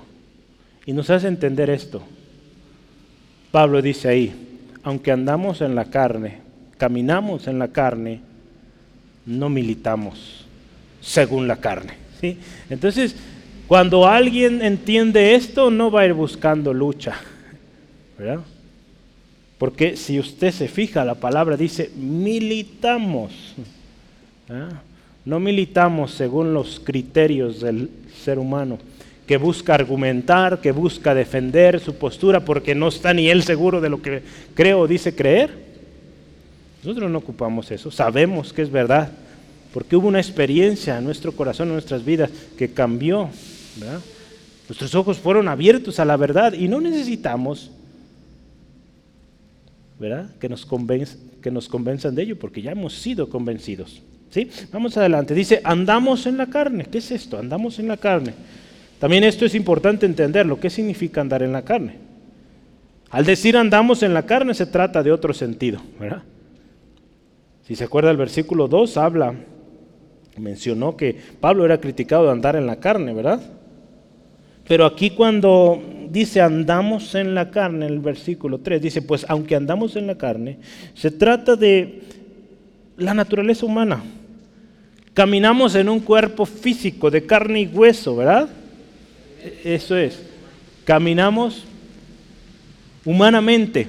y 0.86 0.94
nos 0.94 1.10
hace 1.10 1.28
entender 1.28 1.70
esto. 1.70 2.04
Pablo 3.52 3.82
dice 3.82 4.10
ahí, 4.10 4.34
aunque 4.84 5.12
andamos 5.12 5.62
en 5.62 5.74
la 5.74 5.86
carne, 5.86 6.40
caminamos 6.78 7.48
en 7.48 7.58
la 7.58 7.70
carne, 7.70 8.22
no 9.26 9.50
militamos 9.50 10.46
según 11.02 11.48
la 11.48 11.58
carne. 11.58 11.94
¿sí? 12.22 12.38
Entonces, 12.70 13.16
cuando 13.68 14.06
alguien 14.06 14.62
entiende 14.62 15.34
esto, 15.34 15.72
no 15.72 15.90
va 15.90 16.02
a 16.02 16.06
ir 16.06 16.14
buscando 16.14 16.74
lucha. 16.74 17.16
¿verdad? 18.18 18.42
Porque 19.66 19.98
si 19.98 20.20
usted 20.20 20.52
se 20.52 20.68
fija, 20.68 21.04
la 21.04 21.16
palabra 21.16 21.58
dice 21.58 21.90
militamos. 21.96 23.32
¿verdad? 24.48 24.80
No 25.26 25.40
militamos 25.40 26.12
según 26.12 26.54
los 26.54 26.80
criterios 26.80 27.62
del 27.62 27.90
ser 28.24 28.38
humano, 28.38 28.78
que 29.26 29.38
busca 29.38 29.74
argumentar, 29.74 30.62
que 30.62 30.72
busca 30.72 31.16
defender 31.16 31.80
su 31.80 31.96
postura 31.96 32.46
porque 32.46 32.76
no 32.76 32.90
está 32.90 33.12
ni 33.12 33.28
él 33.28 33.42
seguro 33.42 33.82
de 33.82 33.90
lo 33.90 34.04
que 34.04 34.22
cree 34.54 34.76
o 34.76 34.86
dice 34.86 35.16
creer. 35.16 35.50
Nosotros 36.84 37.10
no 37.10 37.18
ocupamos 37.18 37.72
eso, 37.72 37.90
sabemos 37.90 38.54
que 38.54 38.62
es 38.62 38.70
verdad, 38.70 39.14
porque 39.74 39.96
hubo 39.96 40.08
una 40.08 40.20
experiencia 40.20 41.00
en 41.00 41.06
nuestro 41.06 41.32
corazón, 41.32 41.70
en 41.70 41.74
nuestras 41.74 42.06
vidas, 42.06 42.30
que 42.56 42.70
cambió. 42.70 43.32
Nuestros 44.70 44.94
ojos 44.94 45.18
fueron 45.18 45.48
abiertos 45.48 46.00
a 46.00 46.06
la 46.06 46.18
verdad 46.18 46.54
y 46.54 46.68
no 46.68 46.80
necesitamos 46.80 47.72
¿verdad? 50.00 50.30
Que 50.40 50.50
nos, 50.50 50.68
que 51.42 51.52
nos 51.52 51.68
convenzan 51.68 52.16
de 52.16 52.24
ello, 52.24 52.40
porque 52.40 52.62
ya 52.62 52.72
hemos 52.72 52.94
sido 52.94 53.30
convencidos. 53.30 54.02
¿sí? 54.30 54.50
Vamos 54.72 54.98
adelante. 54.98 55.34
Dice, 55.34 55.62
andamos 55.64 56.26
en 56.26 56.38
la 56.38 56.48
carne. 56.48 56.86
¿Qué 56.86 56.98
es 56.98 57.12
esto? 57.12 57.38
Andamos 57.38 57.80
en 57.80 57.88
la 57.88 57.98
carne. 57.98 58.34
También 59.00 59.24
esto 59.24 59.46
es 59.46 59.56
importante 59.56 60.06
entenderlo. 60.06 60.60
¿Qué 60.60 60.70
significa 60.70 61.22
andar 61.22 61.44
en 61.44 61.52
la 61.52 61.64
carne? 61.64 61.96
Al 63.10 63.26
decir 63.26 63.56
andamos 63.56 64.04
en 64.04 64.14
la 64.14 64.26
carne 64.26 64.54
se 64.54 64.66
trata 64.66 65.04
de 65.04 65.12
otro 65.12 65.34
sentido, 65.34 65.80
¿verdad? 66.00 66.24
Si 67.66 67.76
se 67.76 67.84
acuerda 67.84 68.12
el 68.12 68.18
versículo 68.18 68.68
2, 68.68 68.98
habla, 68.98 69.34
mencionó 70.38 70.98
que 70.98 71.16
Pablo 71.40 71.66
era 71.66 71.80
criticado 71.80 72.26
de 72.26 72.32
andar 72.32 72.56
en 72.56 72.68
la 72.68 72.78
carne, 72.78 73.14
¿verdad? 73.14 73.42
Pero 74.68 74.86
aquí 74.86 75.12
cuando 75.12 75.82
dice 76.16 76.40
andamos 76.40 77.14
en 77.14 77.36
la 77.36 77.52
carne, 77.52 77.88
el 77.88 78.00
versículo 78.00 78.60
3 78.60 78.82
dice, 78.82 79.02
pues 79.02 79.26
aunque 79.28 79.54
andamos 79.54 79.98
en 79.98 80.08
la 80.08 80.18
carne, 80.18 80.60
se 80.94 81.12
trata 81.12 81.58
de 81.58 82.04
la 82.98 83.14
naturaleza 83.14 83.66
humana. 83.66 84.02
Caminamos 85.14 85.76
en 85.76 85.90
un 85.90 86.00
cuerpo 86.00 86.46
físico 86.46 87.12
de 87.12 87.26
carne 87.26 87.62
y 87.62 87.68
hueso, 87.68 88.16
¿verdad? 88.16 88.48
E- 89.44 89.76
Eso 89.76 89.98
es. 89.98 90.22
Caminamos 90.86 91.66
humanamente, 93.04 93.86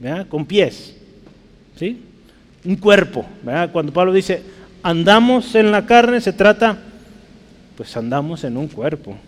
¿verdad? 0.00 0.26
Con 0.26 0.46
pies, 0.46 0.96
¿sí? 1.76 2.00
Un 2.64 2.76
cuerpo, 2.76 3.26
¿verdad? 3.42 3.70
Cuando 3.70 3.92
Pablo 3.92 4.12
dice 4.12 4.42
andamos 4.82 5.54
en 5.54 5.70
la 5.70 5.84
carne, 5.84 6.20
se 6.22 6.32
trata, 6.32 6.78
pues 7.76 7.94
andamos 7.94 8.42
en 8.44 8.56
un 8.56 8.68
cuerpo. 8.68 9.18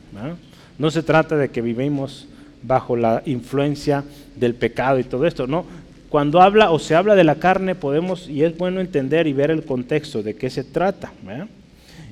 No 0.78 0.90
se 0.90 1.02
trata 1.02 1.36
de 1.36 1.50
que 1.50 1.60
vivimos 1.60 2.26
bajo 2.62 2.96
la 2.96 3.22
influencia 3.26 4.04
del 4.36 4.54
pecado 4.54 4.98
y 4.98 5.04
todo 5.04 5.26
esto, 5.26 5.46
¿no? 5.46 5.64
Cuando 6.08 6.40
habla 6.40 6.72
o 6.72 6.78
se 6.78 6.96
habla 6.96 7.14
de 7.14 7.24
la 7.24 7.36
carne 7.36 7.74
podemos, 7.74 8.28
y 8.28 8.42
es 8.42 8.58
bueno 8.58 8.80
entender 8.80 9.26
y 9.26 9.32
ver 9.32 9.50
el 9.50 9.64
contexto 9.64 10.22
de 10.22 10.34
qué 10.34 10.50
se 10.50 10.64
trata. 10.64 11.12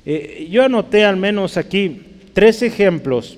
Eh, 0.05 0.47
yo 0.49 0.63
anoté 0.63 1.03
al 1.03 1.17
menos 1.17 1.57
aquí 1.57 2.01
tres 2.33 2.61
ejemplos 2.61 3.37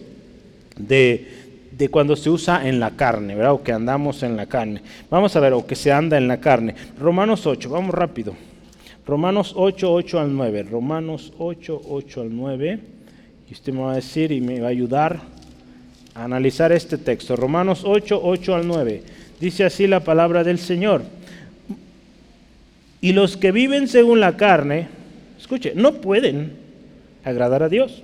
de, 0.77 1.27
de, 1.71 1.89
cuando 1.89 2.15
se 2.15 2.29
usa 2.29 2.67
en 2.67 2.79
la 2.79 2.91
carne, 2.91 3.35
¿verdad? 3.35 3.53
O 3.53 3.63
que 3.63 3.71
andamos 3.71 4.21
en 4.21 4.37
la 4.37 4.45
carne. 4.45 4.83
Vamos 5.09 5.35
a 5.35 5.39
ver, 5.39 5.53
o 5.53 5.65
que 5.65 5.75
se 5.75 5.91
anda 5.91 6.17
en 6.17 6.27
la 6.27 6.39
carne. 6.39 6.75
Romanos 6.99 7.47
8, 7.47 7.67
vamos 7.67 7.95
rápido. 7.95 8.35
Romanos 9.05 9.53
8, 9.57 9.91
8 9.91 10.19
al 10.19 10.35
9. 10.35 10.63
Romanos 10.63 11.33
8, 11.39 11.81
8 11.89 12.21
al 12.21 12.35
9. 12.35 12.79
Y 13.49 13.53
usted 13.53 13.73
me 13.73 13.81
va 13.81 13.93
a 13.93 13.95
decir 13.95 14.31
y 14.31 14.41
me 14.41 14.59
va 14.59 14.67
a 14.67 14.69
ayudar 14.69 15.21
analizar 16.15 16.71
este 16.71 16.97
texto. 16.97 17.35
Romanos 17.35 17.81
8, 17.83 18.19
8 18.23 18.55
al 18.55 18.67
9. 18.67 19.03
Dice 19.39 19.63
así 19.63 19.87
la 19.87 20.01
palabra 20.01 20.43
del 20.43 20.59
Señor. 20.59 21.03
Y 23.01 23.13
los 23.13 23.37
que 23.37 23.51
viven 23.51 23.87
según 23.87 24.19
la 24.19 24.37
carne, 24.37 24.87
escuche, 25.39 25.73
no 25.75 25.95
pueden 25.95 26.53
agradar 27.23 27.63
a 27.63 27.69
Dios. 27.69 28.03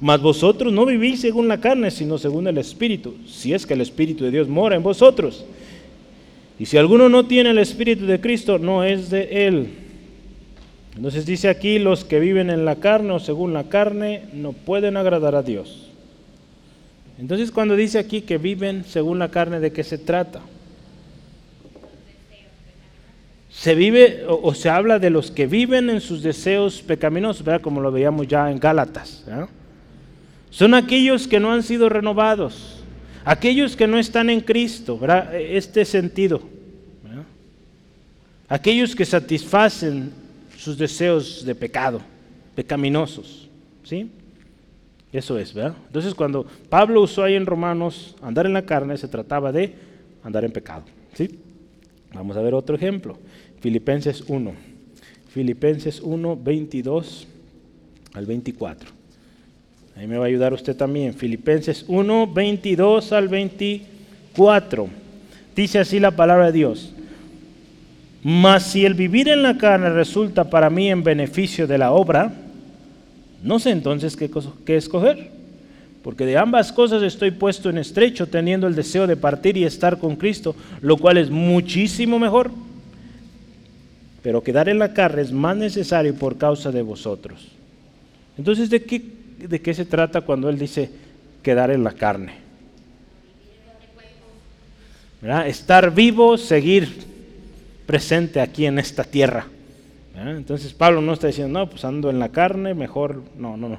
Mas 0.00 0.20
vosotros 0.20 0.72
no 0.72 0.86
vivís 0.86 1.20
según 1.20 1.46
la 1.46 1.60
carne, 1.60 1.90
sino 1.90 2.18
según 2.18 2.46
el 2.48 2.58
Espíritu, 2.58 3.16
si 3.26 3.54
es 3.54 3.66
que 3.66 3.74
el 3.74 3.80
Espíritu 3.80 4.24
de 4.24 4.30
Dios 4.30 4.48
mora 4.48 4.74
en 4.74 4.82
vosotros. 4.82 5.44
Y 6.58 6.66
si 6.66 6.76
alguno 6.76 7.08
no 7.08 7.26
tiene 7.26 7.50
el 7.50 7.58
Espíritu 7.58 8.06
de 8.06 8.20
Cristo, 8.20 8.58
no 8.58 8.82
es 8.82 9.10
de 9.10 9.46
Él. 9.46 9.68
Entonces 10.96 11.26
dice 11.26 11.48
aquí, 11.48 11.78
los 11.78 12.04
que 12.04 12.18
viven 12.18 12.50
en 12.50 12.64
la 12.64 12.76
carne 12.76 13.12
o 13.12 13.20
según 13.20 13.52
la 13.52 13.68
carne 13.68 14.22
no 14.32 14.52
pueden 14.52 14.96
agradar 14.96 15.36
a 15.36 15.42
Dios. 15.42 15.87
Entonces 17.18 17.50
cuando 17.50 17.74
dice 17.74 17.98
aquí 17.98 18.22
que 18.22 18.38
viven 18.38 18.84
según 18.84 19.18
la 19.18 19.30
carne, 19.30 19.58
¿de 19.58 19.72
qué 19.72 19.82
se 19.82 19.98
trata? 19.98 20.40
Se 23.50 23.74
vive 23.74 24.24
o, 24.28 24.54
se 24.54 24.68
habla 24.68 25.00
de 25.00 25.10
los 25.10 25.32
que 25.32 25.48
viven 25.48 25.90
en 25.90 26.00
sus 26.00 26.22
deseos 26.22 26.80
pecaminosos, 26.80 27.44
¿verdad? 27.44 27.60
como 27.60 27.80
lo 27.80 27.90
veíamos 27.90 28.28
ya 28.28 28.50
en 28.50 28.60
Gálatas. 28.60 29.24
Son 30.50 30.74
aquellos 30.74 31.26
que 31.26 31.40
no 31.40 31.52
han 31.52 31.64
sido 31.64 31.88
renovados, 31.88 32.84
aquellos 33.24 33.74
que 33.74 33.88
no 33.88 33.98
están 33.98 34.30
en 34.30 34.40
Cristo, 34.40 34.96
¿verdad? 34.96 35.34
este 35.34 35.84
sentido. 35.84 36.40
Aquellos 38.48 38.94
que 38.94 39.04
satisfacen 39.04 40.12
sus 40.56 40.78
deseos 40.78 41.44
de 41.44 41.54
pecado, 41.54 42.00
pecaminosos. 42.54 43.48
¿Sí? 43.82 44.10
Eso 45.12 45.38
es, 45.38 45.54
¿verdad? 45.54 45.74
Entonces 45.86 46.14
cuando 46.14 46.46
Pablo 46.68 47.00
usó 47.00 47.24
ahí 47.24 47.34
en 47.34 47.46
Romanos 47.46 48.14
andar 48.22 48.46
en 48.46 48.52
la 48.52 48.66
carne, 48.66 48.96
se 48.98 49.08
trataba 49.08 49.52
de 49.52 49.74
andar 50.22 50.44
en 50.44 50.52
pecado. 50.52 50.84
¿Sí? 51.14 51.38
Vamos 52.12 52.36
a 52.36 52.42
ver 52.42 52.54
otro 52.54 52.76
ejemplo. 52.76 53.16
Filipenses 53.60 54.24
1. 54.28 54.52
Filipenses 55.28 56.00
1, 56.00 56.36
22 56.36 57.26
al 58.14 58.26
24. 58.26 58.90
Ahí 59.96 60.06
me 60.06 60.16
va 60.16 60.24
a 60.24 60.28
ayudar 60.28 60.52
usted 60.52 60.76
también. 60.76 61.14
Filipenses 61.14 61.84
1, 61.88 62.32
22 62.32 63.12
al 63.12 63.28
24. 63.28 64.88
Dice 65.56 65.78
así 65.78 65.98
la 65.98 66.12
palabra 66.12 66.46
de 66.46 66.52
Dios. 66.52 66.92
Mas 68.22 68.64
si 68.64 68.84
el 68.84 68.94
vivir 68.94 69.28
en 69.28 69.42
la 69.42 69.58
carne 69.58 69.90
resulta 69.90 70.50
para 70.50 70.70
mí 70.70 70.90
en 70.90 71.02
beneficio 71.02 71.66
de 71.66 71.78
la 71.78 71.92
obra, 71.92 72.32
no 73.42 73.58
sé 73.58 73.70
entonces 73.70 74.16
qué, 74.16 74.30
qué, 74.64 74.76
escoger. 74.76 75.30
Porque 76.02 76.24
de 76.24 76.38
ambas 76.38 76.72
cosas 76.72 77.02
estoy 77.02 77.32
puesto 77.32 77.68
en 77.70 77.78
estrecho, 77.78 78.26
teniendo 78.26 78.66
el 78.66 78.74
deseo 78.74 79.06
de 79.06 79.16
partir 79.16 79.56
y 79.56 79.64
estar 79.64 79.98
con 79.98 80.16
Cristo, 80.16 80.54
lo 80.80 80.96
cual 80.96 81.18
es 81.18 81.30
muchísimo 81.30 82.18
mejor. 82.18 82.50
Pero 84.22 84.42
quedar 84.42 84.68
en 84.68 84.78
la 84.78 84.94
carne 84.94 85.22
es 85.22 85.32
más 85.32 85.56
necesario 85.56 86.14
por 86.14 86.38
causa 86.38 86.70
de 86.70 86.82
vosotros. 86.82 87.48
Entonces, 88.36 88.70
¿de 88.70 88.82
qué, 88.84 89.02
de 89.38 89.60
qué 89.60 89.74
se 89.74 89.84
trata 89.84 90.20
cuando 90.20 90.48
Él 90.48 90.58
dice 90.58 90.90
quedar 91.42 91.70
en 91.70 91.84
la 91.84 91.92
carne? 91.92 92.48
Estar 95.46 95.92
vivo, 95.92 96.38
seguir 96.38 96.88
presente 97.86 98.40
aquí 98.40 98.66
en 98.66 98.78
esta 98.78 99.02
tierra. 99.02 99.46
Entonces 100.26 100.72
Pablo 100.72 101.00
no 101.00 101.12
está 101.12 101.26
diciendo, 101.26 101.58
no, 101.58 101.70
pues 101.70 101.84
ando 101.84 102.10
en 102.10 102.18
la 102.18 102.30
carne, 102.30 102.74
mejor, 102.74 103.22
no, 103.36 103.56
no, 103.56 103.68
no. 103.68 103.78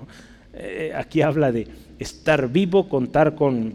Eh, 0.53 0.93
aquí 0.95 1.21
habla 1.21 1.51
de 1.51 1.67
estar 1.99 2.49
vivo, 2.49 2.87
contar 2.87 3.35
con, 3.35 3.73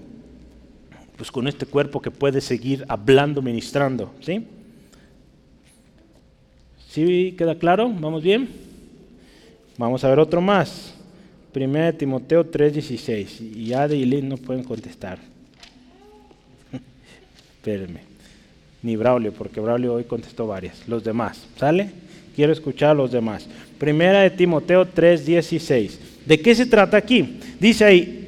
pues 1.17 1.31
con 1.31 1.47
este 1.47 1.67
cuerpo 1.67 2.01
que 2.01 2.11
puede 2.11 2.41
seguir 2.41 2.85
hablando, 2.89 3.43
ministrando, 3.43 4.13
¿sí? 4.21 4.47
¿Sí 6.89 7.35
queda 7.37 7.59
claro? 7.59 7.89
¿Vamos 7.89 8.23
bien? 8.23 8.49
Vamos 9.77 10.05
a 10.05 10.09
ver 10.09 10.19
otro 10.19 10.41
más. 10.41 10.95
1 11.55 11.95
Timoteo 11.95 12.45
3:16. 12.45 13.41
Y 13.57 13.73
Ade 13.73 13.97
y 13.97 14.05
Lynn 14.05 14.29
no 14.29 14.37
pueden 14.37 14.63
contestar. 14.63 15.19
Espérenme 17.57 18.15
ni 18.85 18.97
Braulio, 18.97 19.33
porque 19.33 19.61
Braulio 19.61 19.95
hoy 19.95 20.05
contestó 20.05 20.47
varias. 20.47 20.87
Los 20.87 21.03
demás, 21.03 21.47
¿sale? 21.57 21.91
Quiero 22.35 22.53
escuchar 22.53 22.91
a 22.91 22.95
los 22.95 23.13
demás. 23.13 23.49
Primera 23.79 24.23
de 24.23 24.31
Timoteo 24.31 24.87
3:16. 24.87 25.99
¿De 26.27 26.41
qué 26.41 26.55
se 26.55 26.67
trata 26.67 26.97
aquí? 26.97 27.39
Dice 27.61 27.85
ahí, 27.85 28.25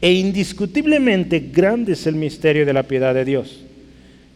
e 0.00 0.12
indiscutiblemente 0.12 1.40
grande 1.40 1.92
es 1.92 2.06
el 2.06 2.14
misterio 2.14 2.66
de 2.66 2.72
la 2.72 2.82
piedad 2.82 3.14
de 3.14 3.24
Dios. 3.24 3.62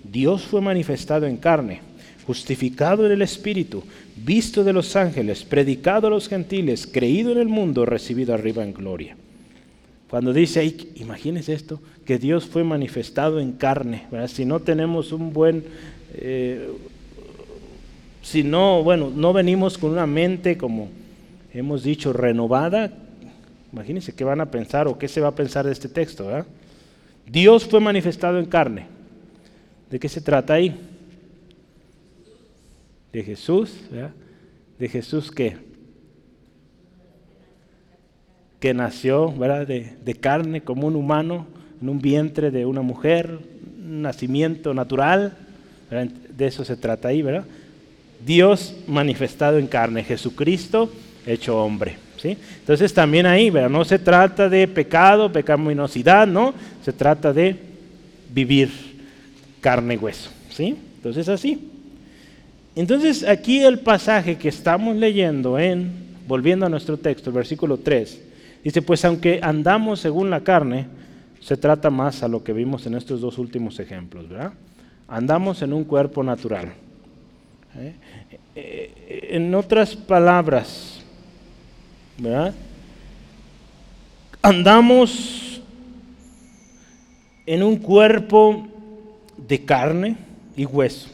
Dios 0.02 0.42
fue 0.42 0.60
manifestado 0.60 1.26
en 1.26 1.36
carne, 1.36 1.80
justificado 2.26 3.06
en 3.06 3.12
el 3.12 3.22
Espíritu, 3.22 3.84
visto 4.16 4.64
de 4.64 4.72
los 4.72 4.96
ángeles, 4.96 5.44
predicado 5.44 6.06
a 6.06 6.10
los 6.10 6.28
gentiles, 6.28 6.86
creído 6.86 7.32
en 7.32 7.38
el 7.38 7.48
mundo, 7.48 7.84
recibido 7.86 8.34
arriba 8.34 8.64
en 8.64 8.72
gloria. 8.72 9.16
Cuando 10.08 10.32
dice 10.32 10.60
ahí, 10.60 10.90
imagínense 10.96 11.52
esto, 11.52 11.80
que 12.04 12.18
Dios 12.18 12.46
fue 12.46 12.64
manifestado 12.64 13.38
en 13.38 13.52
carne, 13.52 14.06
si 14.26 14.44
no 14.44 14.58
tenemos 14.58 15.12
un 15.12 15.32
buen, 15.32 15.62
eh, 16.14 16.68
si 18.22 18.42
no, 18.42 18.82
bueno, 18.82 19.10
no 19.14 19.32
venimos 19.32 19.78
con 19.78 19.90
una 19.90 20.06
mente 20.06 20.56
como 20.56 20.88
hemos 21.52 21.82
dicho 21.82 22.12
renovada, 22.12 22.92
imagínense 23.72 24.14
qué 24.14 24.24
van 24.24 24.40
a 24.40 24.50
pensar 24.50 24.88
o 24.88 24.98
qué 24.98 25.08
se 25.08 25.20
va 25.20 25.28
a 25.28 25.34
pensar 25.34 25.66
de 25.66 25.72
este 25.72 25.88
texto. 25.88 26.28
Dios 27.26 27.64
fue 27.64 27.80
manifestado 27.80 28.38
en 28.38 28.46
carne. 28.46 28.86
¿De 29.90 29.98
qué 29.98 30.08
se 30.08 30.20
trata 30.20 30.54
ahí? 30.54 30.76
De 33.12 33.22
Jesús, 33.24 33.72
¿de 34.78 34.88
Jesús 34.88 35.30
qué? 35.30 35.70
que 38.60 38.74
nació 38.74 39.32
¿verdad? 39.32 39.66
De, 39.66 40.14
carne 40.20 40.60
como 40.60 40.86
un 40.86 40.94
humano 40.94 41.46
en 41.80 41.88
un 41.88 42.00
vientre 42.00 42.50
de 42.50 42.66
una 42.66 42.82
mujer, 42.82 43.38
un 43.78 44.02
nacimiento 44.02 44.74
natural, 44.74 45.36
de 45.90 46.46
eso 46.46 46.64
se 46.64 46.76
trata 46.76 47.08
ahí, 47.08 47.22
¿verdad? 47.22 47.44
Dios 48.24 48.74
manifestado 48.86 49.58
en 49.58 49.66
carne, 49.66 50.04
Jesucristo 50.04 50.90
hecho 51.26 51.62
hombre. 51.62 51.96
¿sí? 52.16 52.36
Entonces 52.60 52.92
también 52.92 53.26
ahí, 53.26 53.50
no 53.50 53.84
se 53.84 53.98
trata 53.98 54.48
de 54.48 54.66
pecado, 54.68 55.32
pecaminosidad, 55.32 56.26
no, 56.26 56.54
se 56.84 56.92
trata 56.92 57.32
de 57.32 57.56
vivir 58.32 58.70
carne 59.60 59.94
y 59.94 59.96
hueso. 59.98 60.30
¿sí? 60.50 60.76
Entonces 60.96 61.28
así. 61.28 61.68
Entonces 62.76 63.26
aquí 63.26 63.60
el 63.60 63.80
pasaje 63.80 64.36
que 64.36 64.48
estamos 64.48 64.96
leyendo 64.96 65.58
en, 65.58 65.92
volviendo 66.26 66.66
a 66.66 66.68
nuestro 66.68 66.96
texto, 66.96 67.30
el 67.30 67.36
versículo 67.36 67.78
3, 67.78 68.20
Dice, 68.62 68.82
pues 68.82 69.04
aunque 69.04 69.40
andamos 69.42 70.00
según 70.00 70.30
la 70.30 70.40
carne, 70.40 70.86
se 71.40 71.56
trata 71.56 71.88
más 71.88 72.22
a 72.22 72.28
lo 72.28 72.44
que 72.44 72.52
vimos 72.52 72.86
en 72.86 72.94
estos 72.94 73.20
dos 73.20 73.38
últimos 73.38 73.80
ejemplos, 73.80 74.28
¿verdad? 74.28 74.52
Andamos 75.08 75.62
en 75.62 75.72
un 75.72 75.84
cuerpo 75.84 76.22
natural. 76.22 76.74
¿Eh? 77.76 77.94
En 79.30 79.54
otras 79.54 79.94
palabras, 79.96 81.02
¿verdad? 82.18 82.54
Andamos 84.42 85.60
en 87.46 87.62
un 87.62 87.76
cuerpo 87.76 88.66
de 89.36 89.64
carne 89.64 90.16
y 90.56 90.64
hueso. 90.64 91.08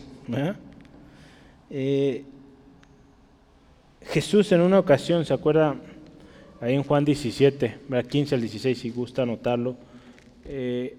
Eh, 1.70 2.24
Jesús 4.02 4.52
en 4.52 4.60
una 4.60 4.78
ocasión, 4.78 5.24
¿se 5.24 5.34
acuerda? 5.34 5.76
ahí 6.60 6.74
en 6.74 6.82
Juan 6.82 7.04
17, 7.04 7.78
15 8.08 8.34
al 8.34 8.40
16, 8.40 8.78
si 8.78 8.90
gusta 8.90 9.22
anotarlo, 9.22 9.76
eh, 10.44 10.96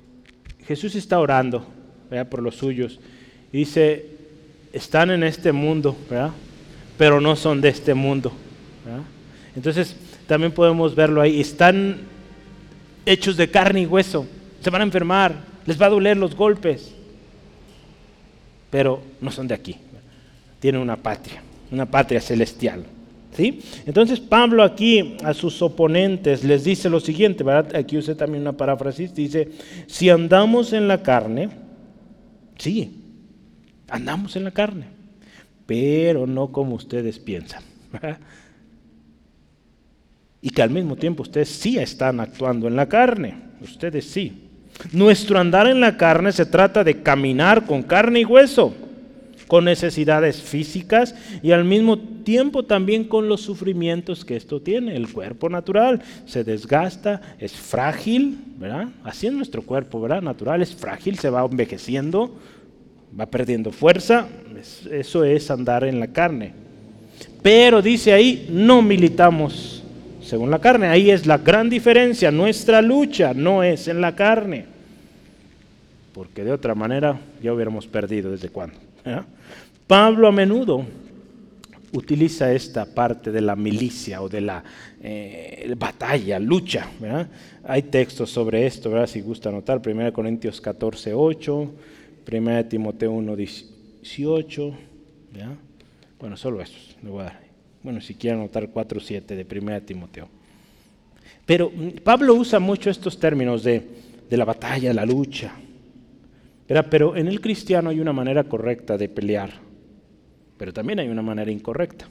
Jesús 0.66 0.96
está 0.96 1.20
orando 1.20 1.66
por 2.30 2.42
los 2.42 2.56
suyos. 2.56 3.00
dice, 3.52 4.17
están 4.74 5.12
en 5.12 5.24
este 5.24 5.52
mundo, 5.52 5.96
pero 6.98 7.22
no 7.22 7.36
son 7.36 7.62
de 7.62 7.70
este 7.70 7.94
mundo. 7.94 8.32
Entonces, 9.56 9.96
también 10.28 10.52
podemos 10.52 10.94
verlo 10.94 11.22
ahí. 11.22 11.40
Están 11.40 12.02
hechos 13.06 13.38
de 13.38 13.50
carne 13.50 13.82
y 13.82 13.86
hueso. 13.86 14.28
se 14.60 14.70
van 14.70 14.82
a 14.82 14.84
enfermar, 14.84 15.34
les 15.66 15.82
va 15.82 15.86
a 15.86 15.90
doler 15.90 16.18
los 16.18 16.36
golpes, 16.36 16.94
pero 18.70 19.02
no 19.22 19.32
son 19.32 19.48
de 19.48 19.54
aquí, 19.54 19.78
tienen 20.60 20.82
una 20.82 20.98
patria, 20.98 21.42
una 21.72 21.86
patria 21.86 22.20
celestial. 22.20 22.86
¿Sí? 23.36 23.62
Entonces 23.86 24.20
Pablo 24.20 24.64
aquí 24.64 25.16
a 25.24 25.32
sus 25.32 25.62
oponentes 25.62 26.44
les 26.44 26.64
dice 26.64 26.90
lo 26.90 27.00
siguiente, 27.00 27.44
¿verdad? 27.44 27.76
aquí 27.76 27.96
usé 27.96 28.16
también 28.16 28.42
una 28.42 28.54
paráfrasis, 28.54 29.14
dice, 29.14 29.50
si 29.86 30.10
andamos 30.10 30.74
en 30.74 30.88
la 30.88 31.04
carne, 31.04 31.50
sí, 32.58 33.07
andamos 33.90 34.36
en 34.36 34.44
la 34.44 34.52
carne, 34.52 34.86
pero 35.66 36.28
no 36.28 36.52
como 36.52 36.76
ustedes 36.76 37.20
piensan. 37.20 37.64
Y 40.42 40.50
que 40.50 40.62
al 40.62 40.70
mismo 40.70 40.96
tiempo 40.96 41.24
ustedes 41.24 41.50
sí 41.50 41.78
están 41.78 42.20
actuando 42.20 42.68
en 42.68 42.76
la 42.76 42.88
carne, 42.88 43.36
ustedes 43.62 44.06
sí. 44.06 44.44
Nuestro 44.92 45.40
andar 45.40 45.68
en 45.68 45.80
la 45.80 45.98
carne 45.98 46.32
se 46.32 46.46
trata 46.46 46.84
de 46.84 47.02
caminar 47.02 47.66
con 47.66 47.82
carne 47.82 48.20
y 48.20 48.26
hueso, 48.26 48.76
con 49.48 49.66
necesidades 49.66 50.42
físicas 50.42 51.16
y 51.42 51.52
al 51.52 51.64
mismo 51.64 51.98
tiempo 51.98 52.64
también 52.64 53.06
con 53.06 53.28
los 53.28 53.42
sufrimientos 53.42 54.26
que 54.26 54.36
esto 54.36 54.62
tiene. 54.62 54.96
El 54.96 55.12
cuerpo 55.12 55.50
natural 55.50 56.04
se 56.26 56.44
desgasta, 56.44 57.22
es 57.40 57.54
frágil, 57.54 58.38
¿verdad? 58.58 58.90
Así 59.04 59.28
es 59.28 59.34
nuestro 59.34 59.64
cuerpo, 59.64 60.02
¿verdad? 60.02 60.22
Natural 60.22 60.62
es 60.62 60.76
frágil, 60.76 61.18
se 61.18 61.30
va 61.30 61.46
envejeciendo, 61.46 62.38
va 63.18 63.26
perdiendo 63.26 63.72
fuerza. 63.72 64.28
Eso 64.92 65.24
es 65.24 65.52
andar 65.52 65.84
en 65.84 66.00
la 66.00 66.08
carne. 66.08 66.54
Pero 67.42 67.82
dice 67.82 68.14
ahí, 68.14 68.48
no 68.50 68.82
militamos 68.82 69.84
según 70.22 70.52
la 70.52 70.60
carne. 70.60 70.88
Ahí 70.88 71.12
es 71.12 71.26
la 71.26 71.38
gran 71.38 71.70
diferencia. 71.70 72.32
Nuestra 72.32 72.82
lucha 72.82 73.34
no 73.34 73.64
es 73.64 73.88
en 73.88 74.02
la 74.02 74.16
carne. 74.16 74.66
Porque 76.14 76.44
de 76.44 76.52
otra 76.52 76.76
manera 76.76 77.20
ya 77.42 77.54
hubiéramos 77.54 77.88
perdido 77.88 78.32
desde 78.32 78.50
cuándo. 78.50 78.76
Pablo 79.86 80.28
a 80.28 80.32
menudo 80.32 80.86
utiliza 81.94 82.52
esta 82.52 82.86
parte 82.86 83.32
de 83.32 83.42
la 83.42 83.56
milicia 83.56 84.22
o 84.22 84.28
de 84.28 84.42
la 84.42 84.64
eh, 85.02 85.74
batalla, 85.78 86.40
lucha. 86.40 86.88
Hay 87.64 87.84
textos 87.84 88.30
sobre 88.30 88.66
esto, 88.66 89.08
si 89.08 89.22
gusta 89.22 89.50
anotar, 89.50 89.82
1 89.86 90.12
Corintios 90.12 90.60
14, 90.60 91.14
8, 91.14 91.72
1 92.30 92.66
Timoteo 92.66 93.12
1, 93.12 93.36
18. 93.36 94.74
Bueno, 96.20 96.36
solo 96.36 96.58
dar. 96.58 97.40
Bueno, 97.84 98.02
si 98.02 98.16
quieren 98.16 98.42
anotar 98.42 98.72
4.7 98.72 99.26
de 99.26 99.60
1 99.60 99.82
Timoteo. 99.84 100.28
Pero 101.46 101.72
mm, 101.74 102.02
Pablo 102.04 102.36
usa 102.36 102.60
mucho 102.60 102.90
estos 102.90 103.20
términos 103.20 103.64
de, 103.64 103.82
la 104.30 104.46
batalla, 104.46 104.94
la 104.94 105.06
lucha. 105.06 105.54
Pero 106.68 107.16
en 107.16 107.28
el 107.28 107.40
cristiano 107.40 107.90
hay 107.90 108.02
una 108.02 108.12
manera 108.12 108.44
correcta 108.44 108.98
de 108.98 109.08
pelear, 109.08 109.52
pero 110.58 110.74
también 110.74 111.00
hay 111.00 111.08
una 111.08 111.22
manera 111.22 111.50
incorrecta. 111.50 112.10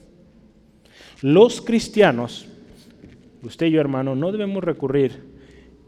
Los 1.21 1.61
cristianos, 1.61 2.47
usted 3.43 3.67
y 3.67 3.71
yo 3.71 3.81
hermano, 3.81 4.15
no 4.15 4.31
debemos 4.31 4.63
recurrir 4.63 5.21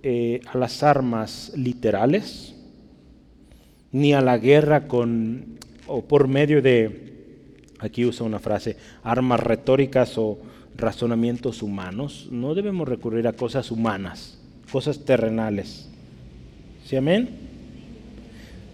eh, 0.03 0.39
a 0.45 0.57
las 0.59 0.83
armas 0.83 1.51
literales, 1.55 2.55
ni 3.91 4.13
a 4.13 4.21
la 4.21 4.37
guerra 4.37 4.87
con, 4.87 5.57
o 5.87 6.03
por 6.03 6.27
medio 6.27 6.61
de 6.61 7.09
aquí 7.79 8.05
usa 8.05 8.25
una 8.25 8.39
frase, 8.39 8.75
armas 9.03 9.39
retóricas 9.39 10.17
o 10.17 10.37
razonamientos 10.75 11.61
humanos. 11.61 12.27
No 12.31 12.55
debemos 12.55 12.87
recurrir 12.87 13.27
a 13.27 13.33
cosas 13.33 13.71
humanas, 13.71 14.39
cosas 14.71 15.05
terrenales. 15.05 15.89
¿Sí, 16.85 16.95
amén? 16.95 17.29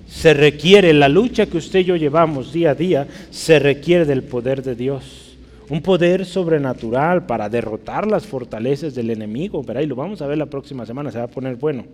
Se 0.08 0.34
requiere, 0.34 0.94
la 0.94 1.10
lucha 1.10 1.48
que 1.48 1.58
usted 1.58 1.80
y 1.80 1.86
yo 1.86 1.96
llevamos 1.96 2.54
día 2.54 2.72
a 2.72 2.76
día, 2.76 3.08
se 3.32 3.60
requiere 3.60 4.06
del 4.06 4.24
poder 4.24 4.62
de 4.62 4.76
Dios. 4.76 5.38
Un 5.68 5.82
poder 5.82 6.26
sobrenatural 6.26 7.26
para 7.26 7.50
derrotar 7.50 8.06
las 8.06 8.28
fortalezas 8.28 8.94
del 8.94 9.10
enemigo. 9.10 9.64
Verá, 9.64 9.82
y 9.82 9.88
lo 9.88 9.96
vamos 9.96 10.22
a 10.22 10.28
ver 10.28 10.38
la 10.38 10.46
próxima 10.46 10.86
semana, 10.86 11.12
se 11.12 11.18
va 11.18 11.24
a 11.24 11.28
poner 11.28 11.56
bueno. 11.56 11.86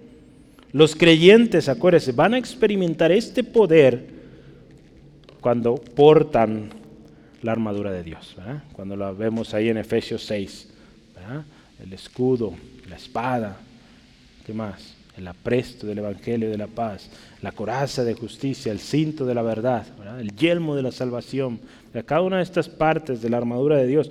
Los 0.73 0.95
creyentes, 0.95 1.67
acuérdense, 1.67 2.13
van 2.13 2.33
a 2.33 2.37
experimentar 2.37 3.11
este 3.11 3.43
poder 3.43 4.05
cuando 5.41 5.75
portan 5.75 6.69
la 7.41 7.51
armadura 7.51 7.91
de 7.91 8.03
Dios. 8.03 8.35
Cuando 8.73 8.95
la 8.95 9.11
vemos 9.11 9.53
ahí 9.53 9.69
en 9.69 9.77
Efesios 9.77 10.23
6, 10.23 10.69
el 11.83 11.93
escudo, 11.93 12.53
la 12.89 12.95
espada, 12.95 13.57
¿qué 14.45 14.53
más? 14.53 14.95
El 15.17 15.27
apresto 15.27 15.85
del 15.87 15.97
Evangelio 15.97 16.49
de 16.49 16.57
la 16.57 16.67
paz, 16.67 17.09
la 17.41 17.51
coraza 17.51 18.03
de 18.03 18.13
justicia, 18.13 18.71
el 18.71 18.79
cinto 18.79 19.25
de 19.25 19.35
la 19.35 19.41
verdad, 19.41 19.85
el 20.19 20.33
yelmo 20.35 20.75
de 20.75 20.83
la 20.83 20.91
salvación. 20.91 21.59
Cada 22.05 22.21
una 22.21 22.37
de 22.37 22.43
estas 22.43 22.69
partes 22.69 23.21
de 23.21 23.29
la 23.29 23.37
armadura 23.37 23.75
de 23.75 23.87
Dios, 23.87 24.09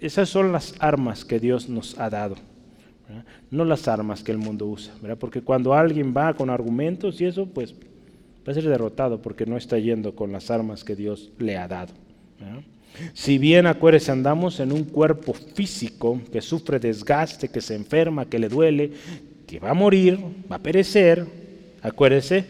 esas 0.00 0.28
son 0.28 0.50
las 0.50 0.74
armas 0.78 1.24
que 1.24 1.40
Dios 1.40 1.68
nos 1.68 1.98
ha 1.98 2.08
dado. 2.08 2.36
No 3.50 3.64
las 3.64 3.88
armas 3.88 4.22
que 4.22 4.32
el 4.32 4.38
mundo 4.38 4.66
usa. 4.66 4.92
Porque 5.18 5.42
cuando 5.42 5.74
alguien 5.74 6.14
va 6.16 6.34
con 6.34 6.50
argumentos 6.50 7.20
y 7.20 7.26
eso, 7.26 7.46
pues 7.46 7.74
va 8.46 8.52
a 8.52 8.54
ser 8.54 8.64
derrotado 8.64 9.20
porque 9.20 9.46
no 9.46 9.56
está 9.56 9.78
yendo 9.78 10.14
con 10.14 10.32
las 10.32 10.50
armas 10.50 10.84
que 10.84 10.96
Dios 10.96 11.30
le 11.38 11.56
ha 11.56 11.68
dado. 11.68 11.92
Si 13.12 13.38
bien, 13.38 13.66
acuérdese, 13.66 14.10
andamos 14.10 14.60
en 14.60 14.72
un 14.72 14.84
cuerpo 14.84 15.32
físico 15.32 16.20
que 16.32 16.40
sufre 16.40 16.78
desgaste, 16.78 17.48
que 17.48 17.60
se 17.60 17.74
enferma, 17.74 18.26
que 18.26 18.38
le 18.38 18.48
duele, 18.48 18.90
que 19.46 19.58
va 19.58 19.70
a 19.70 19.74
morir, 19.74 20.18
va 20.50 20.56
a 20.56 20.62
perecer, 20.62 21.24
acuérdese, 21.82 22.44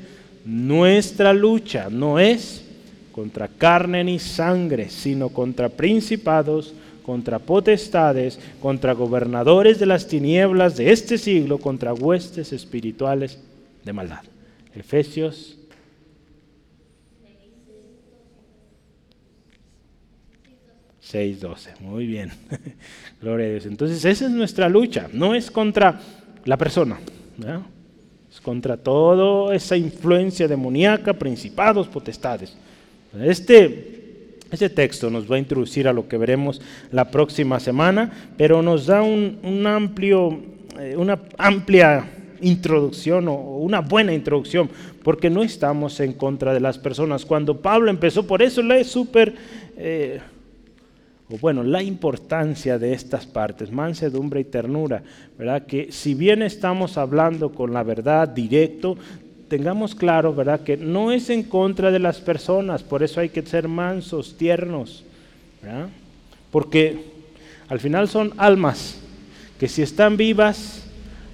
nuestra 0.45 1.33
lucha 1.33 1.89
no 1.91 2.19
es 2.19 2.65
contra 3.13 3.49
carne 3.49 4.05
ni 4.05 4.19
sangre, 4.19 4.89
sino 4.89 5.29
contra 5.29 5.69
principados, 5.69 6.75
contra 7.01 7.39
potestades, 7.39 8.39
contra 8.61 8.93
gobernadores 8.93 9.79
de 9.79 9.87
las 9.87 10.07
tinieblas 10.07 10.77
de 10.77 10.93
este 10.93 11.19
siglo, 11.19 11.59
contra 11.59 11.95
huestes 11.95 12.53
espirituales 12.53 13.39
de 13.85 13.93
maldad. 13.93 14.23
Efesios 14.75 15.57
6.12. 21.13 21.81
Muy 21.81 22.07
bien. 22.07 22.31
Gloria 23.21 23.47
a 23.47 23.51
Dios. 23.51 23.67
Entonces 23.67 24.05
esa 24.05 24.27
es 24.27 24.31
nuestra 24.31 24.69
lucha. 24.69 25.09
No 25.13 25.35
es 25.35 25.51
contra 25.51 26.01
la 26.45 26.57
persona. 26.57 26.99
Es 28.31 28.41
contra 28.41 28.77
toda 28.77 29.55
esa 29.55 29.77
influencia 29.77 30.47
demoníaca, 30.47 31.13
principados, 31.15 31.89
potestades. 31.89 32.57
Este, 33.19 34.00
este 34.51 34.69
texto 34.69 35.11
nos 35.11 35.31
va 35.31 35.37
a 35.37 35.39
introducir 35.39 35.87
a 35.87 35.93
lo 35.93 36.09
que 36.09 36.19
veremos 36.19 36.61
la 36.91 37.11
próxima 37.11 37.61
semana, 37.61 38.33
pero 38.37 38.63
nos 38.63 38.87
da 38.87 39.03
un, 39.03 39.67
amplio, 39.67 40.41
eh, 40.79 40.97
una 40.97 41.21
amplia 41.39 42.09
introducción 42.41 43.29
o 43.29 43.35
una 43.35 43.81
buena 43.81 44.13
introducción, 44.13 44.69
porque 45.03 45.31
no 45.31 45.43
estamos 45.43 46.01
en 46.01 46.15
contra 46.15 46.53
de 46.53 46.61
las 46.61 46.79
personas. 46.79 47.25
Cuando 47.25 47.61
Pablo 47.61 47.91
empezó, 47.91 48.27
por 48.27 48.43
eso 48.43 48.63
le 48.63 48.81
es 48.81 48.89
súper... 48.89 49.35
Eh, 49.77 50.21
o 51.33 51.39
bueno, 51.39 51.63
la 51.63 51.81
importancia 51.81 52.77
de 52.77 52.93
estas 52.93 53.25
partes, 53.25 53.71
mansedumbre 53.71 54.41
y 54.41 54.45
ternura, 54.45 55.05
¿verdad? 55.39 55.65
Que 55.65 55.93
si 55.93 56.15
bien 56.15 56.43
estamos 56.43 56.99
hablando 56.99 57.53
con 57.53 57.73
la 57.73 57.85
verdad 57.85 58.29
directo, 58.29 58.97
tengamos 59.51 59.95
claro, 59.95 60.33
¿verdad? 60.33 60.61
Que 60.61 60.79
no 60.79 61.13
es 61.13 61.29
en 61.29 61.43
contra 61.43 61.91
de 61.91 61.99
las 61.99 62.21
personas, 62.21 62.83
por 62.83 63.03
eso 63.03 63.21
hay 63.21 63.29
que 63.29 63.43
ser 63.43 63.69
mansos, 63.69 64.39
tiernos, 64.39 65.05
¿verdad? 65.61 65.89
Porque 66.51 67.05
al 67.69 67.81
final 67.81 68.09
son 68.09 68.33
almas 68.39 68.99
que 69.59 69.69
si 69.69 69.83
están 69.83 70.17
vivas, 70.17 70.85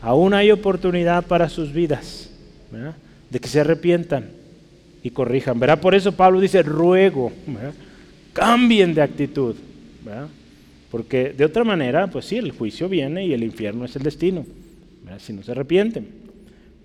aún 0.01 0.35
hay 0.35 0.51
oportunidad 0.51 1.27
para 1.27 1.49
sus 1.49 1.73
vidas, 1.73 2.31
¿verdad? 2.73 2.97
De 3.31 3.39
que 3.39 3.49
se 3.49 3.61
arrepientan 3.61 4.31
y 5.03 5.11
corrijan, 5.11 5.61
¿verdad? 5.61 5.81
Por 5.81 5.95
eso 5.95 6.11
Pablo 6.13 6.41
dice, 6.41 6.63
ruego, 6.63 7.31
cambien 8.33 8.95
de 8.95 9.03
actitud. 9.03 9.55
Porque 10.91 11.35
de 11.37 11.45
otra 11.45 11.65
manera, 11.65 12.07
pues 12.07 12.25
sí, 12.25 12.37
el 12.39 12.53
juicio 12.53 12.89
viene 12.89 13.27
y 13.27 13.35
el 13.35 13.45
infierno 13.45 13.85
es 13.85 13.95
el 13.95 14.03
destino, 14.03 14.47
si 15.19 15.33
no 15.33 15.43
se 15.43 15.53
arrepienten. 15.53 16.26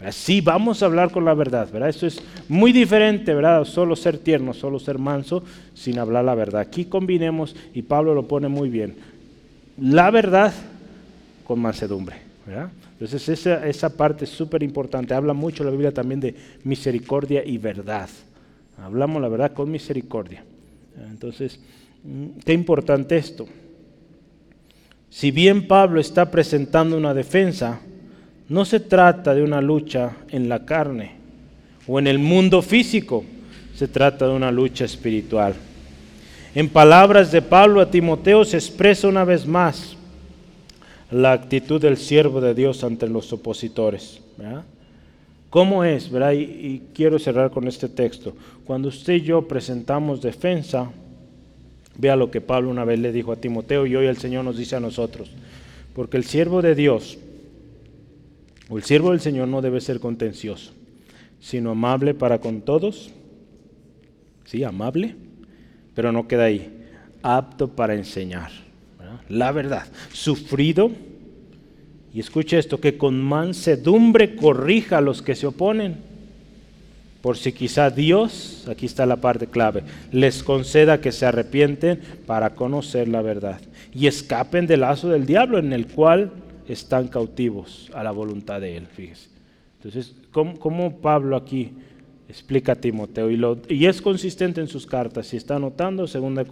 Sí, 0.10 0.42
vamos 0.42 0.82
a 0.82 0.88
hablar 0.88 1.12
con 1.12 1.26
la 1.26 1.34
verdad, 1.34 1.70
¿verdad? 1.72 1.90
Esto 1.90 2.08
es 2.08 2.22
muy 2.50 2.72
diferente, 2.72 3.34
¿verdad? 3.34 3.64
Solo 3.66 3.96
ser 3.96 4.18
tierno, 4.18 4.54
solo 4.54 4.80
ser 4.80 4.98
manso, 4.98 5.44
sin 5.76 6.00
hablar 6.00 6.26
la 6.26 6.34
verdad. 6.34 6.62
Aquí 6.62 6.86
combinemos, 6.86 7.56
y 7.74 7.84
Pablo 7.84 8.16
lo 8.16 8.28
pone 8.28 8.48
muy 8.48 8.70
bien, 8.70 8.96
la 9.80 10.10
verdad 10.10 10.54
con 11.44 11.60
mansedumbre, 11.60 12.18
¿verdad? 12.48 12.72
Entonces 12.94 13.30
esa, 13.30 13.68
esa 13.68 13.96
parte 13.96 14.26
es 14.26 14.32
súper 14.32 14.64
importante. 14.64 15.14
Habla 15.14 15.34
mucho 15.34 15.64
la 15.64 15.72
Biblia 15.72 15.94
también 15.94 16.20
de 16.20 16.36
misericordia 16.64 17.44
y 17.46 17.58
verdad. 17.58 18.10
Hablamos 18.82 19.22
la 19.22 19.28
verdad 19.28 19.54
con 19.54 19.70
misericordia. 19.70 20.44
Entonces, 21.10 21.60
Mm, 22.04 22.40
qué 22.44 22.54
importante 22.54 23.18
esto. 23.18 23.48
Si 25.10 25.32
bien 25.32 25.68
Pablo 25.68 26.00
está 26.00 26.32
presentando 26.32 26.98
una 26.98 27.14
defensa, 27.14 27.82
no 28.52 28.66
se 28.66 28.82
trata 28.82 29.34
de 29.34 29.44
una 29.44 29.62
lucha 29.62 30.18
en 30.28 30.50
la 30.50 30.66
carne 30.66 31.14
o 31.88 32.00
en 32.00 32.06
el 32.06 32.20
mundo 32.20 32.62
físico, 32.62 33.24
se 33.74 33.88
trata 33.88 34.28
de 34.28 34.34
una 34.34 34.52
lucha 34.52 34.84
espiritual. 34.84 35.54
En 36.54 36.68
palabras 36.68 37.32
de 37.32 37.42
Pablo 37.42 37.80
a 37.80 37.90
Timoteo 37.90 38.44
se 38.44 38.58
expresa 38.58 39.08
una 39.08 39.24
vez 39.24 39.48
más 39.48 39.96
la 41.10 41.32
actitud 41.32 41.80
del 41.80 41.96
siervo 41.96 42.42
de 42.42 42.54
Dios 42.54 42.84
ante 42.84 43.08
los 43.08 43.32
opositores. 43.32 44.20
¿Cómo 45.50 45.86
es? 45.86 46.12
Y, 46.34 46.82
quiero 46.94 47.20
cerrar 47.20 47.52
con 47.52 47.70
este 47.70 47.88
texto. 47.88 48.36
Cuando 48.66 48.90
usted 48.90 49.14
y 49.14 49.22
yo 49.22 49.48
presentamos 49.48 50.22
defensa, 50.22 50.92
vea 51.98 52.18
lo 52.18 52.30
que 52.30 52.42
Pablo 52.42 52.70
una 52.70 52.84
vez 52.84 53.00
le 53.00 53.14
dijo 53.14 53.32
a 53.32 53.38
Timoteo 53.38 53.86
y 53.86 53.96
hoy 53.96 54.08
el 54.08 54.18
Señor 54.18 54.44
nos 54.44 54.58
dice 54.58 54.76
a 54.76 54.82
nosotros. 54.82 55.32
Porque 55.96 56.18
el 56.18 56.26
siervo 56.26 56.62
de 56.62 56.76
Dios, 56.76 57.18
el 58.78 58.84
siervo 58.84 59.12
del 59.12 59.20
Señor 59.20 59.48
no 59.48 59.62
debe 59.62 59.82
ser 59.82 60.00
contencioso, 60.00 60.74
sino 61.40 61.72
amable 61.72 62.14
para 62.14 62.40
con 62.40 62.62
todos. 62.62 63.12
Sí, 64.46 64.64
amable, 64.64 65.16
pero 65.94 66.12
no 66.12 66.28
queda 66.28 66.46
ahí. 66.46 66.78
Apto 67.22 67.70
para 67.70 67.96
enseñar. 67.96 68.52
La 69.30 69.52
verdad. 69.52 69.86
Sufrido 70.12 70.92
y 72.14 72.20
escuche 72.20 72.58
esto, 72.58 72.80
que 72.80 72.98
con 72.98 73.22
mansedumbre 73.22 74.36
corrija 74.36 74.98
a 74.98 75.02
los 75.02 75.22
que 75.22 75.36
se 75.36 75.48
oponen, 75.48 75.98
por 77.22 77.38
si 77.38 77.54
quizá 77.54 77.90
Dios, 77.90 78.68
aquí 78.70 78.86
está 78.86 79.06
la 79.06 79.18
parte 79.18 79.48
clave, 79.48 79.84
les 80.12 80.44
conceda 80.44 81.00
que 81.00 81.12
se 81.12 81.26
arrepienten 81.26 82.02
para 82.26 82.56
conocer 82.56 83.08
la 83.08 83.22
verdad 83.22 83.62
y 83.94 84.08
escapen 84.08 84.68
del 84.68 84.82
lazo 84.82 85.10
del 85.10 85.26
diablo 85.26 85.60
en 85.60 85.72
el 85.72 85.88
cual 85.88 86.32
están 86.74 87.08
cautivos 87.08 87.90
a 87.94 88.04
la 88.04 88.12
voluntad 88.12 88.62
de 88.62 88.78
él, 88.78 88.88
fíjese. 88.88 89.30
Entonces, 89.78 90.14
¿cómo, 90.32 90.98
Pablo 90.98 91.36
aquí 91.36 91.72
explica 92.30 92.74
a 92.74 92.76
Timoteo? 92.76 93.30
Y, 93.68 93.86
es 93.86 94.02
consistente 94.02 94.62
en 94.62 94.68
sus 94.68 94.86
cartas, 94.86 95.28
si 95.28 95.38
está 95.38 95.56
anotando, 95.56 96.08
segunda 96.08 96.46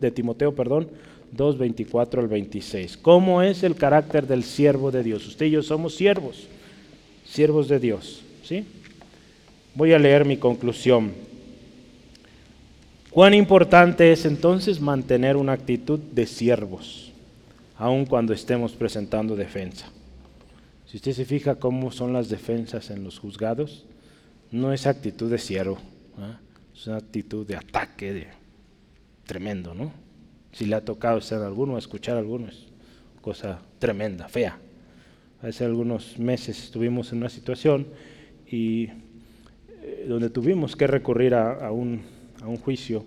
de 0.00 0.10
Timoteo, 0.10 0.54
perdón, 0.54 0.88
2, 1.32 1.58
24 1.58 2.20
al 2.20 2.28
26. 2.28 2.98
¿Cómo 2.98 3.42
es 3.42 3.62
el 3.62 3.74
carácter 3.74 4.26
del 4.26 4.44
siervo 4.44 4.90
de 4.90 5.02
Dios? 5.02 5.26
Usted 5.26 5.46
y 5.46 5.50
yo 5.52 5.62
somos 5.62 5.94
siervos, 5.94 6.46
siervos 7.24 7.68
de 7.68 7.80
Dios. 7.80 8.22
¿sí? 8.44 8.64
Voy 9.74 9.92
a 9.92 9.98
leer 9.98 10.24
mi 10.24 10.36
conclusión. 10.36 11.12
¿Cuán 13.10 13.32
importante 13.32 14.12
es 14.12 14.24
entonces 14.24 14.80
mantener 14.80 15.36
una 15.36 15.52
actitud 15.52 15.98
de 15.98 16.26
siervos, 16.26 17.12
aun 17.76 18.06
cuando 18.06 18.32
estemos 18.32 18.72
presentando 18.72 19.36
defensa? 19.36 19.86
Si 20.86 20.98
usted 20.98 21.12
se 21.12 21.24
fija 21.24 21.56
cómo 21.56 21.90
son 21.90 22.12
las 22.12 22.28
defensas 22.28 22.90
en 22.90 23.04
los 23.04 23.18
juzgados, 23.18 23.84
no 24.50 24.72
es 24.72 24.86
actitud 24.86 25.30
de 25.30 25.38
siervo, 25.38 25.78
¿ah? 26.18 26.38
es 26.74 26.86
una 26.86 26.98
actitud 26.98 27.46
de 27.46 27.56
ataque 27.56 28.12
de, 28.12 28.26
tremendo, 29.26 29.74
¿no? 29.74 29.92
Si 30.52 30.66
le 30.66 30.76
ha 30.76 30.84
tocado 30.84 31.18
estar 31.18 31.42
alguno, 31.42 31.76
escuchar 31.78 32.16
a 32.16 32.20
alguno, 32.20 32.48
es 32.48 32.66
cosa 33.20 33.60
tremenda, 33.78 34.28
fea. 34.28 34.58
Hace 35.42 35.64
algunos 35.64 36.18
meses 36.18 36.62
estuvimos 36.62 37.12
en 37.12 37.18
una 37.18 37.28
situación 37.28 37.86
y 38.46 38.84
eh, 39.82 40.06
donde 40.08 40.30
tuvimos 40.30 40.76
que 40.76 40.86
recurrir 40.86 41.34
a, 41.34 41.70
un, 41.72 42.02
juicio. 42.62 43.04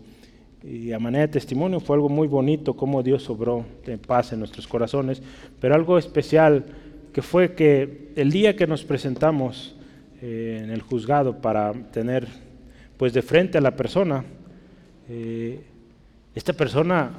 Y 0.63 0.91
a 0.91 0.99
manera 0.99 1.27
de 1.27 1.33
testimonio 1.33 1.79
fue 1.79 1.95
algo 1.95 2.09
muy 2.09 2.27
bonito 2.27 2.75
cómo 2.75 3.03
Dios 3.03 3.29
obró 3.29 3.65
de 3.85 3.97
paz 3.97 4.33
en 4.33 4.39
nuestros 4.39 4.67
corazones, 4.67 5.21
pero 5.59 5.75
algo 5.75 5.97
especial 5.97 6.65
que 7.13 7.21
fue 7.21 7.53
que 7.53 8.09
el 8.15 8.31
día 8.31 8.55
que 8.55 8.67
nos 8.67 8.83
presentamos 8.83 9.75
eh, 10.21 10.61
en 10.63 10.71
el 10.71 10.81
juzgado 10.81 11.41
para 11.41 11.73
tener 11.73 12.27
pues 12.97 13.13
de 13.13 13.21
frente 13.21 13.57
a 13.57 13.61
la 13.61 13.75
persona, 13.75 14.25
eh, 15.09 15.61
esta 16.33 16.53
persona 16.53 17.11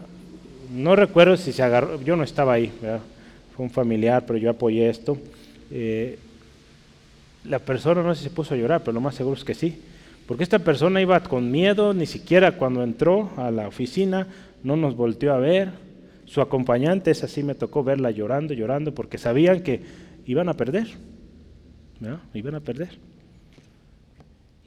no 0.74 0.97
recuerdo 0.97 1.36
si 1.36 1.52
se 1.52 1.62
agarró, 1.62 2.01
yo 2.02 2.16
no 2.16 2.24
estaba 2.24 2.52
ahí, 2.52 2.73
fue 3.56 3.65
un 3.65 3.70
familiar, 3.70 4.24
pero 4.27 4.39
yo 4.39 4.51
apoyé 4.51 4.89
esto. 4.89 5.19
Eh, 5.70 6.19
la 7.44 7.59
persona 7.59 8.02
no 8.02 8.15
sé 8.15 8.23
si 8.23 8.28
se 8.28 8.35
puso 8.35 8.55
a 8.55 8.56
llorar, 8.56 8.81
pero 8.81 8.93
lo 8.93 9.01
más 9.01 9.15
seguro 9.15 9.36
es 9.36 9.44
que 9.44 9.55
sí, 9.55 9.81
porque 10.28 10.44
esta 10.44 10.60
persona 10.60 11.00
iba 11.00 11.18
con 11.20 11.50
miedo, 11.50 11.92
ni 11.94 12.06
siquiera 12.06 12.52
cuando 12.52 12.84
entró 12.84 13.32
a 13.36 13.50
la 13.50 13.66
oficina 13.66 14.28
no 14.62 14.76
nos 14.76 14.94
volteó 14.94 15.32
a 15.32 15.38
ver. 15.38 15.70
Su 16.26 16.42
acompañante, 16.42 17.10
es 17.10 17.24
así, 17.24 17.42
me 17.42 17.55
tocó 17.55 17.82
verla 17.82 18.10
llorando, 18.10 18.52
llorando, 18.52 18.94
porque 18.94 19.16
sabían 19.16 19.62
que 19.62 19.80
iban 20.26 20.50
a 20.50 20.55
perder, 20.55 20.88
iban 22.34 22.55
a 22.55 22.60
perder. 22.60 22.98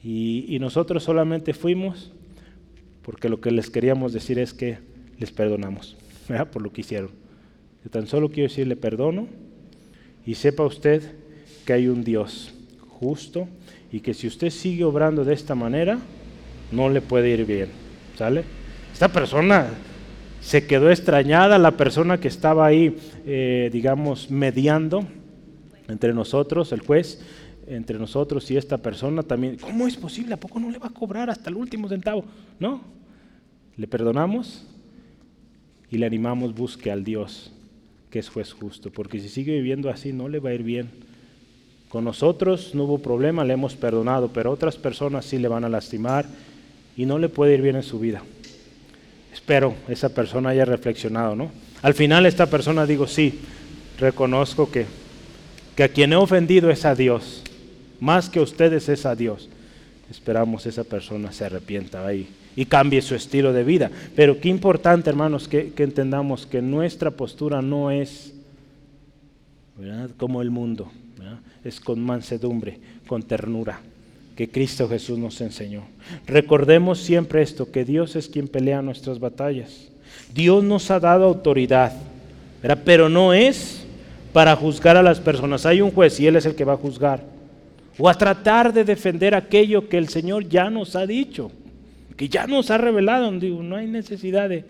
y 0.02 0.58
nosotros 0.60 1.04
solamente 1.04 1.54
fuimos 1.54 2.12
porque 3.02 3.28
lo 3.28 3.40
que 3.40 3.50
les 3.50 3.70
queríamos 3.70 4.12
decir 4.12 4.38
es 4.38 4.52
que 4.52 4.78
les 5.18 5.30
perdonamos 5.30 5.96
por 6.52 6.62
lo 6.62 6.72
que 6.72 6.80
hicieron. 6.80 7.10
Yo 7.84 7.90
tan 7.90 8.06
solo 8.06 8.30
quiero 8.30 8.48
decirle 8.48 8.76
perdono 8.76 9.28
y 10.24 10.34
sepa 10.34 10.64
usted 10.64 11.02
que 11.64 11.72
hay 11.72 11.88
un 11.88 12.04
Dios 12.04 12.52
justo 12.88 13.48
y 13.92 14.00
que 14.00 14.14
si 14.14 14.26
usted 14.26 14.50
sigue 14.50 14.84
obrando 14.84 15.24
de 15.24 15.34
esta 15.34 15.54
manera, 15.54 15.98
no 16.72 16.88
le 16.88 17.02
puede 17.02 17.28
ir 17.28 17.44
bien. 17.44 17.68
¿Sale? 18.16 18.44
Esta 18.92 19.08
persona 19.08 19.68
se 20.40 20.66
quedó 20.66 20.90
extrañada, 20.90 21.58
la 21.58 21.76
persona 21.76 22.18
que 22.18 22.28
estaba 22.28 22.66
ahí, 22.66 22.96
eh, 23.26 23.70
digamos, 23.72 24.30
mediando 24.30 25.06
entre 25.88 26.14
nosotros, 26.14 26.72
el 26.72 26.80
juez, 26.80 27.20
entre 27.66 27.98
nosotros 27.98 28.50
y 28.50 28.56
esta 28.56 28.78
persona 28.78 29.22
también. 29.22 29.58
¿Cómo 29.58 29.86
es 29.86 29.96
posible? 29.96 30.34
¿A 30.34 30.40
poco 30.40 30.58
no 30.58 30.70
le 30.70 30.78
va 30.78 30.88
a 30.88 30.90
cobrar 30.90 31.30
hasta 31.30 31.50
el 31.50 31.56
último 31.56 31.88
centavo? 31.88 32.24
No. 32.58 32.80
Le 33.76 33.86
perdonamos 33.86 34.66
y 35.90 35.98
le 35.98 36.06
animamos 36.06 36.54
busque 36.54 36.90
al 36.90 37.04
Dios 37.04 37.52
que 38.10 38.18
es 38.18 38.28
juez 38.28 38.52
justo, 38.52 38.90
porque 38.90 39.20
si 39.20 39.28
sigue 39.30 39.54
viviendo 39.54 39.88
así 39.88 40.12
no 40.12 40.28
le 40.28 40.38
va 40.38 40.50
a 40.50 40.54
ir 40.54 40.62
bien. 40.62 40.90
Con 41.92 42.04
nosotros 42.04 42.74
no 42.74 42.84
hubo 42.84 43.00
problema, 43.00 43.44
le 43.44 43.52
hemos 43.52 43.76
perdonado, 43.76 44.28
pero 44.28 44.50
otras 44.50 44.76
personas 44.76 45.26
sí 45.26 45.36
le 45.38 45.46
van 45.46 45.66
a 45.66 45.68
lastimar 45.68 46.24
y 46.96 47.04
no 47.04 47.18
le 47.18 47.28
puede 47.28 47.52
ir 47.52 47.60
bien 47.60 47.76
en 47.76 47.82
su 47.82 47.98
vida. 47.98 48.22
Espero 49.30 49.74
esa 49.88 50.08
persona 50.08 50.48
haya 50.48 50.64
reflexionado, 50.64 51.36
¿no? 51.36 51.52
Al 51.82 51.92
final 51.92 52.24
esta 52.24 52.46
persona 52.46 52.86
digo, 52.86 53.06
sí, 53.06 53.40
reconozco 53.98 54.70
que, 54.70 54.86
que 55.76 55.82
a 55.82 55.88
quien 55.90 56.14
he 56.14 56.16
ofendido 56.16 56.70
es 56.70 56.86
a 56.86 56.94
Dios, 56.94 57.42
más 58.00 58.30
que 58.30 58.38
a 58.38 58.42
ustedes 58.42 58.88
es 58.88 59.04
a 59.04 59.14
Dios. 59.14 59.50
Esperamos 60.10 60.64
esa 60.64 60.84
persona 60.84 61.30
se 61.30 61.44
arrepienta 61.44 62.06
ahí 62.06 62.26
y 62.56 62.64
cambie 62.64 63.02
su 63.02 63.14
estilo 63.14 63.52
de 63.52 63.64
vida. 63.64 63.90
Pero 64.16 64.40
qué 64.40 64.48
importante, 64.48 65.10
hermanos, 65.10 65.46
que, 65.46 65.74
entendamos 65.76 66.46
que 66.46 66.62
nuestra 66.62 67.10
postura 67.10 67.60
no 67.60 67.90
es 67.90 68.32
como 70.16 70.40
el 70.40 70.48
mundo, 70.48 70.90
es 71.64 71.80
con 71.80 72.00
mansedumbre, 72.00 72.78
con 73.06 73.22
ternura, 73.22 73.80
que 74.36 74.50
Cristo 74.50 74.88
Jesús 74.88 75.18
nos 75.18 75.40
enseñó. 75.40 75.82
Recordemos 76.26 76.98
siempre 77.00 77.42
esto, 77.42 77.70
que 77.70 77.84
Dios 77.84 78.16
es 78.16 78.28
quien 78.28 78.48
pelea 78.48 78.82
nuestras 78.82 79.18
batallas. 79.18 79.90
Dios 80.34 80.64
nos 80.64 80.90
ha 80.90 81.00
dado 81.00 81.24
autoridad, 81.24 81.92
pero 82.84 83.08
no 83.08 83.32
es 83.32 83.84
para 84.32 84.56
juzgar 84.56 84.96
a 84.96 85.02
las 85.02 85.20
personas. 85.20 85.66
Hay 85.66 85.80
un 85.80 85.90
juez 85.90 86.18
y 86.20 86.26
Él 86.26 86.36
es 86.36 86.46
el 86.46 86.54
que 86.54 86.64
va 86.64 86.74
a 86.74 86.78
juzgar. 86.78 87.22
O 87.98 88.08
a 88.08 88.14
tratar 88.14 88.72
de 88.72 88.84
defender 88.84 89.34
aquello 89.34 89.88
que 89.88 89.98
el 89.98 90.08
Señor 90.08 90.48
ya 90.48 90.70
nos 90.70 90.96
ha 90.96 91.06
dicho 91.06 91.50
que 92.22 92.28
ya 92.28 92.46
nos 92.46 92.70
ha 92.70 92.78
revelado. 92.78 93.30
No 93.32 93.76
hay 93.76 93.86
necesidad 93.86 94.48
de 94.48 94.64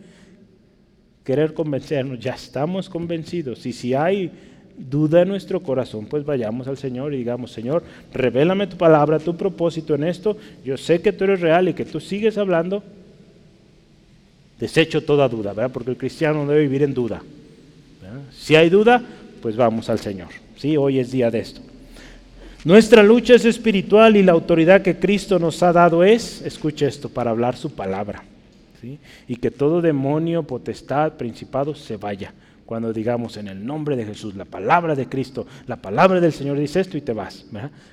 querer 1.24 1.54
convencernos, 1.54 2.18
ya 2.18 2.32
estamos 2.32 2.88
convencidos. 2.88 3.66
Y 3.66 3.72
si 3.72 3.94
hay 3.94 4.30
duda 4.76 5.22
en 5.22 5.28
nuestro 5.28 5.60
corazón, 5.60 6.06
pues 6.06 6.24
vayamos 6.24 6.68
al 6.68 6.76
Señor 6.76 7.14
y 7.14 7.18
digamos, 7.18 7.52
Señor, 7.52 7.82
revélame 8.12 8.66
tu 8.66 8.76
palabra, 8.76 9.18
tu 9.18 9.36
propósito 9.36 9.94
en 9.94 10.04
esto. 10.04 10.36
Yo 10.64 10.76
sé 10.76 11.00
que 11.00 11.12
tú 11.12 11.24
eres 11.24 11.40
real 11.40 11.68
y 11.68 11.74
que 11.74 11.84
tú 11.84 12.00
sigues 12.00 12.38
hablando. 12.38 12.82
Desecho 14.58 15.04
toda 15.04 15.28
duda, 15.28 15.52
¿verdad? 15.52 15.72
Porque 15.72 15.90
el 15.90 15.96
cristiano 15.96 16.44
no 16.44 16.50
debe 16.50 16.62
vivir 16.62 16.82
en 16.82 16.94
duda. 16.94 17.22
Si 18.30 18.54
hay 18.54 18.68
duda, 18.68 19.02
pues 19.40 19.56
vamos 19.56 19.88
al 19.88 19.98
Señor. 19.98 20.28
Sí, 20.56 20.76
hoy 20.76 20.98
es 20.98 21.10
día 21.10 21.30
de 21.30 21.40
esto. 21.40 21.60
Nuestra 22.64 23.02
lucha 23.02 23.34
es 23.34 23.44
espiritual 23.44 24.16
y 24.16 24.22
la 24.22 24.32
autoridad 24.32 24.82
que 24.82 24.96
Cristo 24.96 25.38
nos 25.38 25.62
ha 25.64 25.72
dado 25.72 26.04
es, 26.04 26.42
escuche 26.42 26.86
esto, 26.86 27.08
para 27.08 27.30
hablar 27.30 27.56
su 27.56 27.70
palabra. 27.70 28.22
Y 29.28 29.36
que 29.36 29.50
todo 29.50 29.80
demonio, 29.80 30.42
potestad, 30.42 31.12
principado 31.14 31.74
se 31.74 31.96
vaya. 31.96 32.32
Cuando 32.66 32.92
digamos 32.92 33.36
en 33.36 33.48
el 33.48 33.64
nombre 33.66 33.96
de 33.96 34.04
Jesús, 34.04 34.34
la 34.34 34.44
palabra 34.44 34.94
de 34.94 35.06
Cristo, 35.06 35.46
la 35.66 35.76
palabra 35.76 36.20
del 36.20 36.32
Señor 36.32 36.58
dice 36.58 36.80
esto 36.80 36.96
y 36.96 37.00
te 37.00 37.12
vas. 37.12 37.46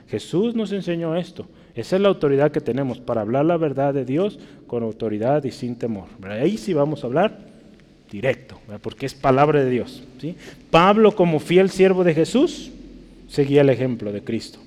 Jesús 0.08 0.56
nos 0.56 0.72
enseñó 0.72 1.16
esto. 1.16 1.48
Esa 1.76 1.96
es 1.96 2.02
la 2.02 2.10
autoridad 2.10 2.52
que 2.52 2.62
tenemos 2.62 3.00
para 3.00 3.22
hablar 3.22 3.46
la 3.46 3.58
verdad 3.58 3.94
de 3.94 4.06
Dios 4.06 4.40
con 4.68 4.84
autoridad 4.84 5.44
y 5.44 5.52
sin 5.52 5.76
temor. 5.76 6.06
Ahí 6.24 6.58
sí 6.58 6.74
vamos 6.74 7.04
a 7.04 7.08
hablar 7.08 7.38
directo, 8.12 8.60
porque 8.82 9.06
es 9.06 9.14
palabra 9.14 9.64
de 9.64 9.70
Dios. 9.70 10.04
¿sí? 10.20 10.36
Pablo 10.72 11.16
como 11.16 11.40
fiel 11.40 11.70
siervo 11.70 12.04
de 12.04 12.14
Jesús, 12.14 12.72
seguía 13.28 13.62
el 13.62 13.70
ejemplo 13.70 14.12
de 14.12 14.24
Cristo. 14.24 14.60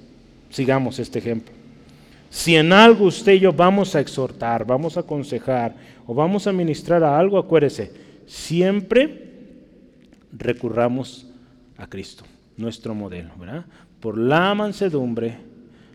Sigamos 0.50 0.98
este 0.98 1.18
ejemplo. 1.18 1.52
Si 2.30 2.56
en 2.56 2.72
algo 2.72 3.06
usted 3.06 3.34
y 3.34 3.40
yo 3.40 3.52
vamos 3.52 3.94
a 3.94 4.00
exhortar, 4.00 4.64
vamos 4.64 4.96
a 4.96 5.00
aconsejar 5.00 5.74
o 6.06 6.14
vamos 6.14 6.46
a 6.46 6.52
ministrar 6.52 7.04
a 7.04 7.18
algo, 7.18 7.38
acuérdese, 7.38 7.92
siempre 8.26 9.31
recurramos 10.36 11.26
a 11.78 11.86
Cristo, 11.86 12.24
nuestro 12.56 12.94
modelo, 12.94 13.30
¿verdad? 13.38 13.64
Por 14.00 14.18
la 14.18 14.54
mansedumbre, 14.54 15.36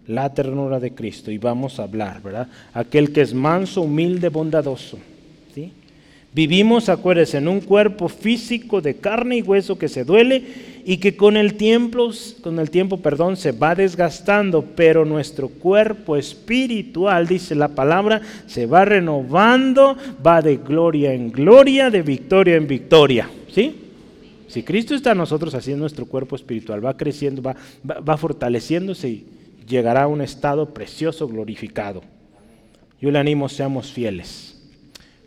la 0.08 0.34
ternura 0.34 0.80
de 0.80 0.94
Cristo 0.94 1.32
y 1.32 1.38
vamos 1.38 1.80
a 1.80 1.84
hablar, 1.84 2.22
¿verdad? 2.22 2.48
Aquel 2.74 3.12
que 3.12 3.22
es 3.22 3.34
manso, 3.34 3.82
humilde, 3.82 4.30
bondadoso, 4.30 4.98
¿sí? 5.54 5.72
Vivimos, 6.34 6.88
acuérdense, 6.88 7.38
en 7.38 7.48
un 7.48 7.62
cuerpo 7.62 8.08
físico 8.10 8.80
de 8.80 8.98
carne 8.98 9.38
y 9.38 9.42
hueso 9.42 9.78
que 9.78 9.90
se 9.90 10.04
duele 10.04 10.44
y 10.86 10.98
que 10.98 11.18
con 11.18 11.36
el 11.36 11.56
tiempo, 11.56 12.12
con 12.42 12.60
el 12.60 12.70
tiempo, 12.70 12.98
perdón, 12.98 13.38
se 13.38 13.52
va 13.52 13.76
desgastando, 13.76 14.64
pero 14.76 15.04
nuestro 15.04 15.50
cuerpo 15.50 16.16
espiritual, 16.16 17.28
dice 17.28 17.56
la 17.56 17.70
palabra, 17.70 18.22
se 18.46 18.66
va 18.66 18.86
renovando, 18.86 19.98
va 20.26 20.42
de 20.42 20.58
gloria 20.58 21.14
en 21.14 21.32
gloria, 21.32 21.90
de 21.90 22.04
victoria 22.04 22.56
en 22.56 22.68
victoria, 22.68 23.30
¿sí? 23.52 23.87
Si 24.48 24.64
Cristo 24.64 24.96
está 24.96 25.12
en 25.12 25.18
nosotros, 25.18 25.54
así 25.54 25.74
nuestro 25.74 26.06
cuerpo 26.06 26.36
espiritual 26.36 26.86
va 26.86 26.96
creciendo, 26.96 27.42
va, 27.42 27.56
va 27.84 28.18
fortaleciéndose 28.18 29.10
y 29.10 29.28
llegará 29.68 30.04
a 30.04 30.08
un 30.08 30.22
estado 30.22 30.74
precioso, 30.74 31.28
glorificado. 31.28 32.02
Yo 33.00 33.12
le 33.12 33.20
animo, 33.20 33.50
seamos 33.50 33.92
fieles. 33.92 34.60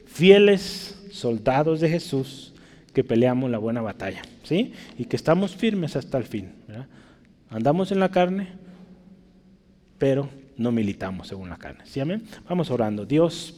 Fieles 0.07 0.99
soldados 1.13 1.81
de 1.81 1.89
Jesús 1.89 2.53
que 2.93 3.05
peleamos 3.05 3.51
la 3.51 3.59
buena 3.59 3.83
batalla, 3.83 4.23
¿sí? 4.43 4.73
Y 4.99 5.05
que 5.05 5.17
estamos 5.17 5.55
firmes 5.55 5.97
hasta 5.97 6.19
el 6.19 6.25
fin. 6.25 6.53
Andamos 7.51 7.93
en 7.93 8.01
la 8.01 8.11
carne, 8.11 8.49
pero 9.99 10.29
no 10.57 10.73
militamos 10.73 11.29
según 11.29 11.49
la 11.51 11.57
carne. 11.57 11.85
¿Sí, 11.85 12.01
amén? 12.01 12.25
Vamos 12.49 12.71
orando. 12.71 13.05
Dios, 13.05 13.55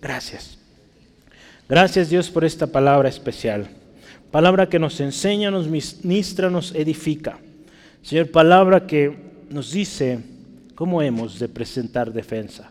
gracias. 0.00 0.58
Gracias 1.68 2.10
Dios 2.10 2.30
por 2.30 2.44
esta 2.44 2.68
palabra 2.68 3.08
especial. 3.08 3.68
Palabra 4.30 4.68
que 4.68 4.78
nos 4.78 5.00
enseña, 5.00 5.50
nos 5.50 5.68
ministra, 5.68 6.50
nos 6.50 6.74
edifica. 6.74 7.38
Señor, 8.02 8.30
palabra 8.30 8.86
que 8.86 9.16
nos 9.50 9.72
dice 9.72 10.18
cómo 10.74 11.00
hemos 11.00 11.38
de 11.38 11.48
presentar 11.48 12.12
defensa. 12.12 12.70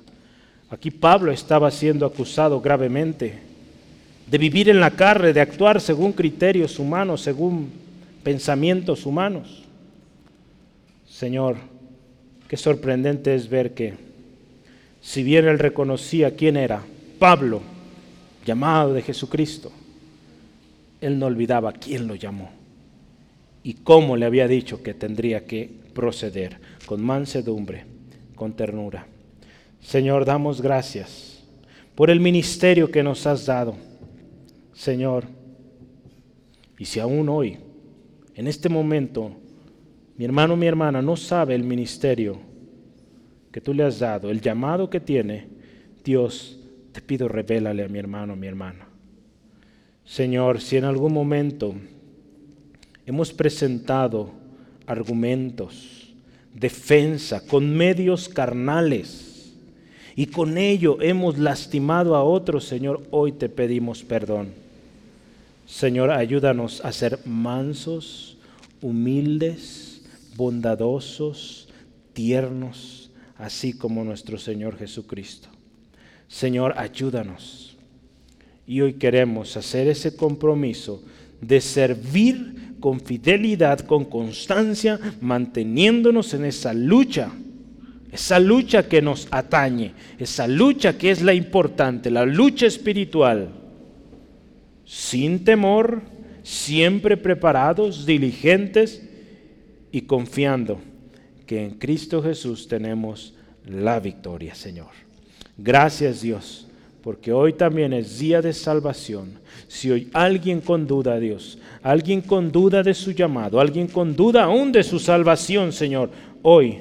Aquí 0.69 0.91
Pablo 0.91 1.31
estaba 1.31 1.71
siendo 1.71 2.05
acusado 2.05 2.59
gravemente 2.61 3.39
de 4.29 4.37
vivir 4.37 4.69
en 4.69 4.79
la 4.79 4.91
carne, 4.91 5.33
de 5.33 5.41
actuar 5.41 5.79
según 5.79 6.11
criterios 6.11 6.79
humanos, 6.79 7.21
según 7.21 7.69
pensamientos 8.23 9.05
humanos. 9.05 9.63
Señor, 11.07 11.57
qué 12.47 12.57
sorprendente 12.57 13.35
es 13.35 13.47
ver 13.47 13.73
que, 13.73 13.93
si 15.01 15.23
bien 15.23 15.47
él 15.47 15.59
reconocía 15.59 16.35
quién 16.35 16.57
era, 16.57 16.81
Pablo, 17.19 17.61
llamado 18.45 18.93
de 18.93 19.01
Jesucristo, 19.01 19.71
él 21.05 21.19
no 21.19 21.25
olvidaba 21.27 21.73
quién 21.73 22.07
lo 22.07 22.15
llamó 22.15 22.49
y 23.63 23.73
cómo 23.73 24.15
le 24.17 24.25
había 24.25 24.47
dicho 24.47 24.83
que 24.83 24.93
tendría 24.93 25.45
que 25.45 25.69
proceder, 25.93 26.59
con 26.85 27.01
mansedumbre, 27.01 27.85
con 28.35 28.53
ternura. 28.53 29.07
Señor, 29.79 30.25
damos 30.25 30.61
gracias 30.61 31.43
por 31.95 32.09
el 32.09 32.19
ministerio 32.19 32.91
que 32.91 33.01
nos 33.01 33.25
has 33.25 33.45
dado 33.45 33.75
Señor, 34.75 35.23
y 36.77 36.83
si 36.83 36.99
aún 36.99 37.29
hoy, 37.29 37.57
en 38.35 38.47
este 38.47 38.67
momento, 38.67 39.31
mi 40.17 40.25
hermano, 40.25 40.57
mi 40.57 40.67
hermana 40.67 41.01
no 41.01 41.15
sabe 41.15 41.55
el 41.55 41.63
ministerio 41.63 42.37
que 43.53 43.61
tú 43.61 43.73
le 43.73 43.83
has 43.83 43.99
dado, 43.99 44.29
el 44.29 44.41
llamado 44.41 44.89
que 44.89 44.99
tiene, 44.99 45.47
Dios, 46.03 46.59
te 46.91 47.01
pido 47.01 47.29
revélale 47.29 47.85
a 47.85 47.87
mi 47.87 47.99
hermano, 47.99 48.35
mi 48.35 48.47
hermana. 48.47 48.85
Señor, 50.05 50.61
si 50.61 50.77
en 50.77 50.85
algún 50.85 51.13
momento 51.13 51.75
hemos 53.05 53.33
presentado 53.33 54.31
argumentos, 54.85 56.13
defensa, 56.53 57.45
con 57.45 57.75
medios 57.75 58.29
carnales, 58.29 59.53
y 60.15 60.27
con 60.27 60.57
ello 60.57 61.01
hemos 61.01 61.37
lastimado 61.37 62.15
a 62.15 62.23
otros, 62.23 62.63
Señor, 62.65 63.03
hoy 63.11 63.33
te 63.33 63.49
pedimos 63.49 64.03
perdón. 64.03 64.53
Señor, 65.65 66.11
ayúdanos 66.11 66.83
a 66.85 66.91
ser 66.93 67.19
mansos, 67.25 68.37
humildes, 68.81 70.05
bondadosos, 70.37 71.67
tiernos, 72.13 73.11
así 73.37 73.73
como 73.73 74.05
nuestro 74.05 74.37
Señor 74.37 74.77
Jesucristo. 74.77 75.49
Señor, 76.29 76.75
ayúdanos. 76.77 77.74
Y 78.67 78.81
hoy 78.81 78.93
queremos 78.93 79.55
hacer 79.57 79.87
ese 79.87 80.15
compromiso 80.15 81.03
de 81.41 81.61
servir 81.61 82.75
con 82.79 82.99
fidelidad, 82.99 83.79
con 83.79 84.05
constancia, 84.05 84.99
manteniéndonos 85.21 86.33
en 86.33 86.45
esa 86.45 86.73
lucha, 86.73 87.31
esa 88.11 88.39
lucha 88.39 88.87
que 88.87 89.01
nos 89.01 89.27
atañe, 89.31 89.93
esa 90.17 90.47
lucha 90.47 90.97
que 90.97 91.11
es 91.11 91.21
la 91.21 91.33
importante, 91.33 92.09
la 92.09 92.25
lucha 92.25 92.65
espiritual 92.65 93.49
sin 94.85 95.43
temor, 95.43 96.03
siempre 96.43 97.17
preparados, 97.17 98.05
diligentes 98.05 99.01
y 99.91 100.01
confiando 100.01 100.79
que 101.45 101.63
en 101.63 101.71
Cristo 101.71 102.21
Jesús 102.21 102.67
tenemos 102.67 103.33
la 103.65 103.99
victoria, 103.99 104.53
Señor. 104.53 104.91
Gracias 105.57 106.21
Dios, 106.21 106.64
porque 107.05 107.31
hoy 107.31 107.53
también 107.53 107.93
es 107.93 108.17
día 108.17 108.41
de 108.41 108.51
salvación. 108.51 109.33
Si 109.67 109.91
hoy 109.91 110.09
alguien 110.11 110.59
con 110.59 110.87
duda, 110.87 111.19
Dios, 111.19 111.59
alguien 111.83 112.19
con 112.19 112.51
duda 112.51 112.81
de 112.81 112.95
su 112.95 113.11
llamado, 113.11 113.59
alguien 113.59 113.85
con 113.85 114.15
duda 114.15 114.45
aún 114.45 114.71
de 114.71 114.81
su 114.81 114.97
salvación, 114.97 115.71
Señor, 115.71 116.09
hoy, 116.41 116.79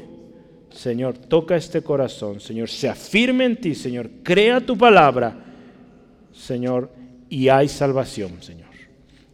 Señor, 0.71 1.19
toca 1.19 1.57
este 1.57 1.83
corazón, 1.83 2.41
Señor, 2.41 2.71
se 2.71 2.89
afirme 2.89 3.45
en 3.45 3.57
ti, 3.59 3.75
Señor, 3.75 4.09
crea 4.23 4.65
tu 4.65 4.79
palabra, 4.79 5.45
Señor, 6.33 6.89
y 7.29 7.51
hay 7.51 7.69
salvación, 7.69 8.43
Señor. 8.43 8.69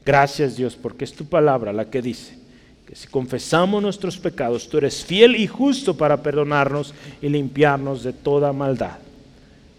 Gracias 0.05 0.57
Dios, 0.57 0.75
porque 0.75 1.05
es 1.05 1.13
tu 1.13 1.25
palabra 1.25 1.73
la 1.73 1.89
que 1.89 2.03
dice 2.03 2.37
que 2.85 2.97
si 2.97 3.07
confesamos 3.07 3.81
nuestros 3.81 4.19
pecados, 4.19 4.69
tú 4.69 4.79
eres 4.79 5.05
fiel 5.05 5.37
y 5.37 5.47
justo 5.47 5.97
para 5.97 6.21
perdonarnos 6.21 6.93
y 7.23 7.29
limpiarnos 7.29 8.03
de 8.03 8.13
toda 8.13 8.53
maldad. 8.53 8.99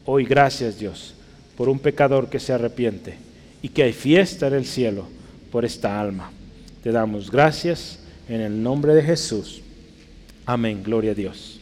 Hoy 0.06 0.26
gracias 0.26 0.80
Dios 0.80 1.14
por 1.56 1.69
un 1.69 1.80
pecador 1.80 2.30
que 2.30 2.40
se 2.40 2.53
arrepiente 2.53 3.15
y 3.61 3.69
que 3.69 3.84
hay 3.84 3.94
fiesta 3.94 4.48
en 4.48 4.56
el 4.56 4.65
cielo 4.65 5.06
por 5.52 5.64
esta 5.64 6.02
alma. 6.02 6.32
Te 6.82 6.91
damos 6.91 7.30
gracias 7.30 7.99
en 8.28 8.41
el 8.41 8.64
nombre 8.64 8.95
de 8.95 9.03
Jesús. 9.03 9.61
Amén, 10.45 10.82
gloria 10.84 11.11
a 11.11 11.15
Dios. 11.15 11.60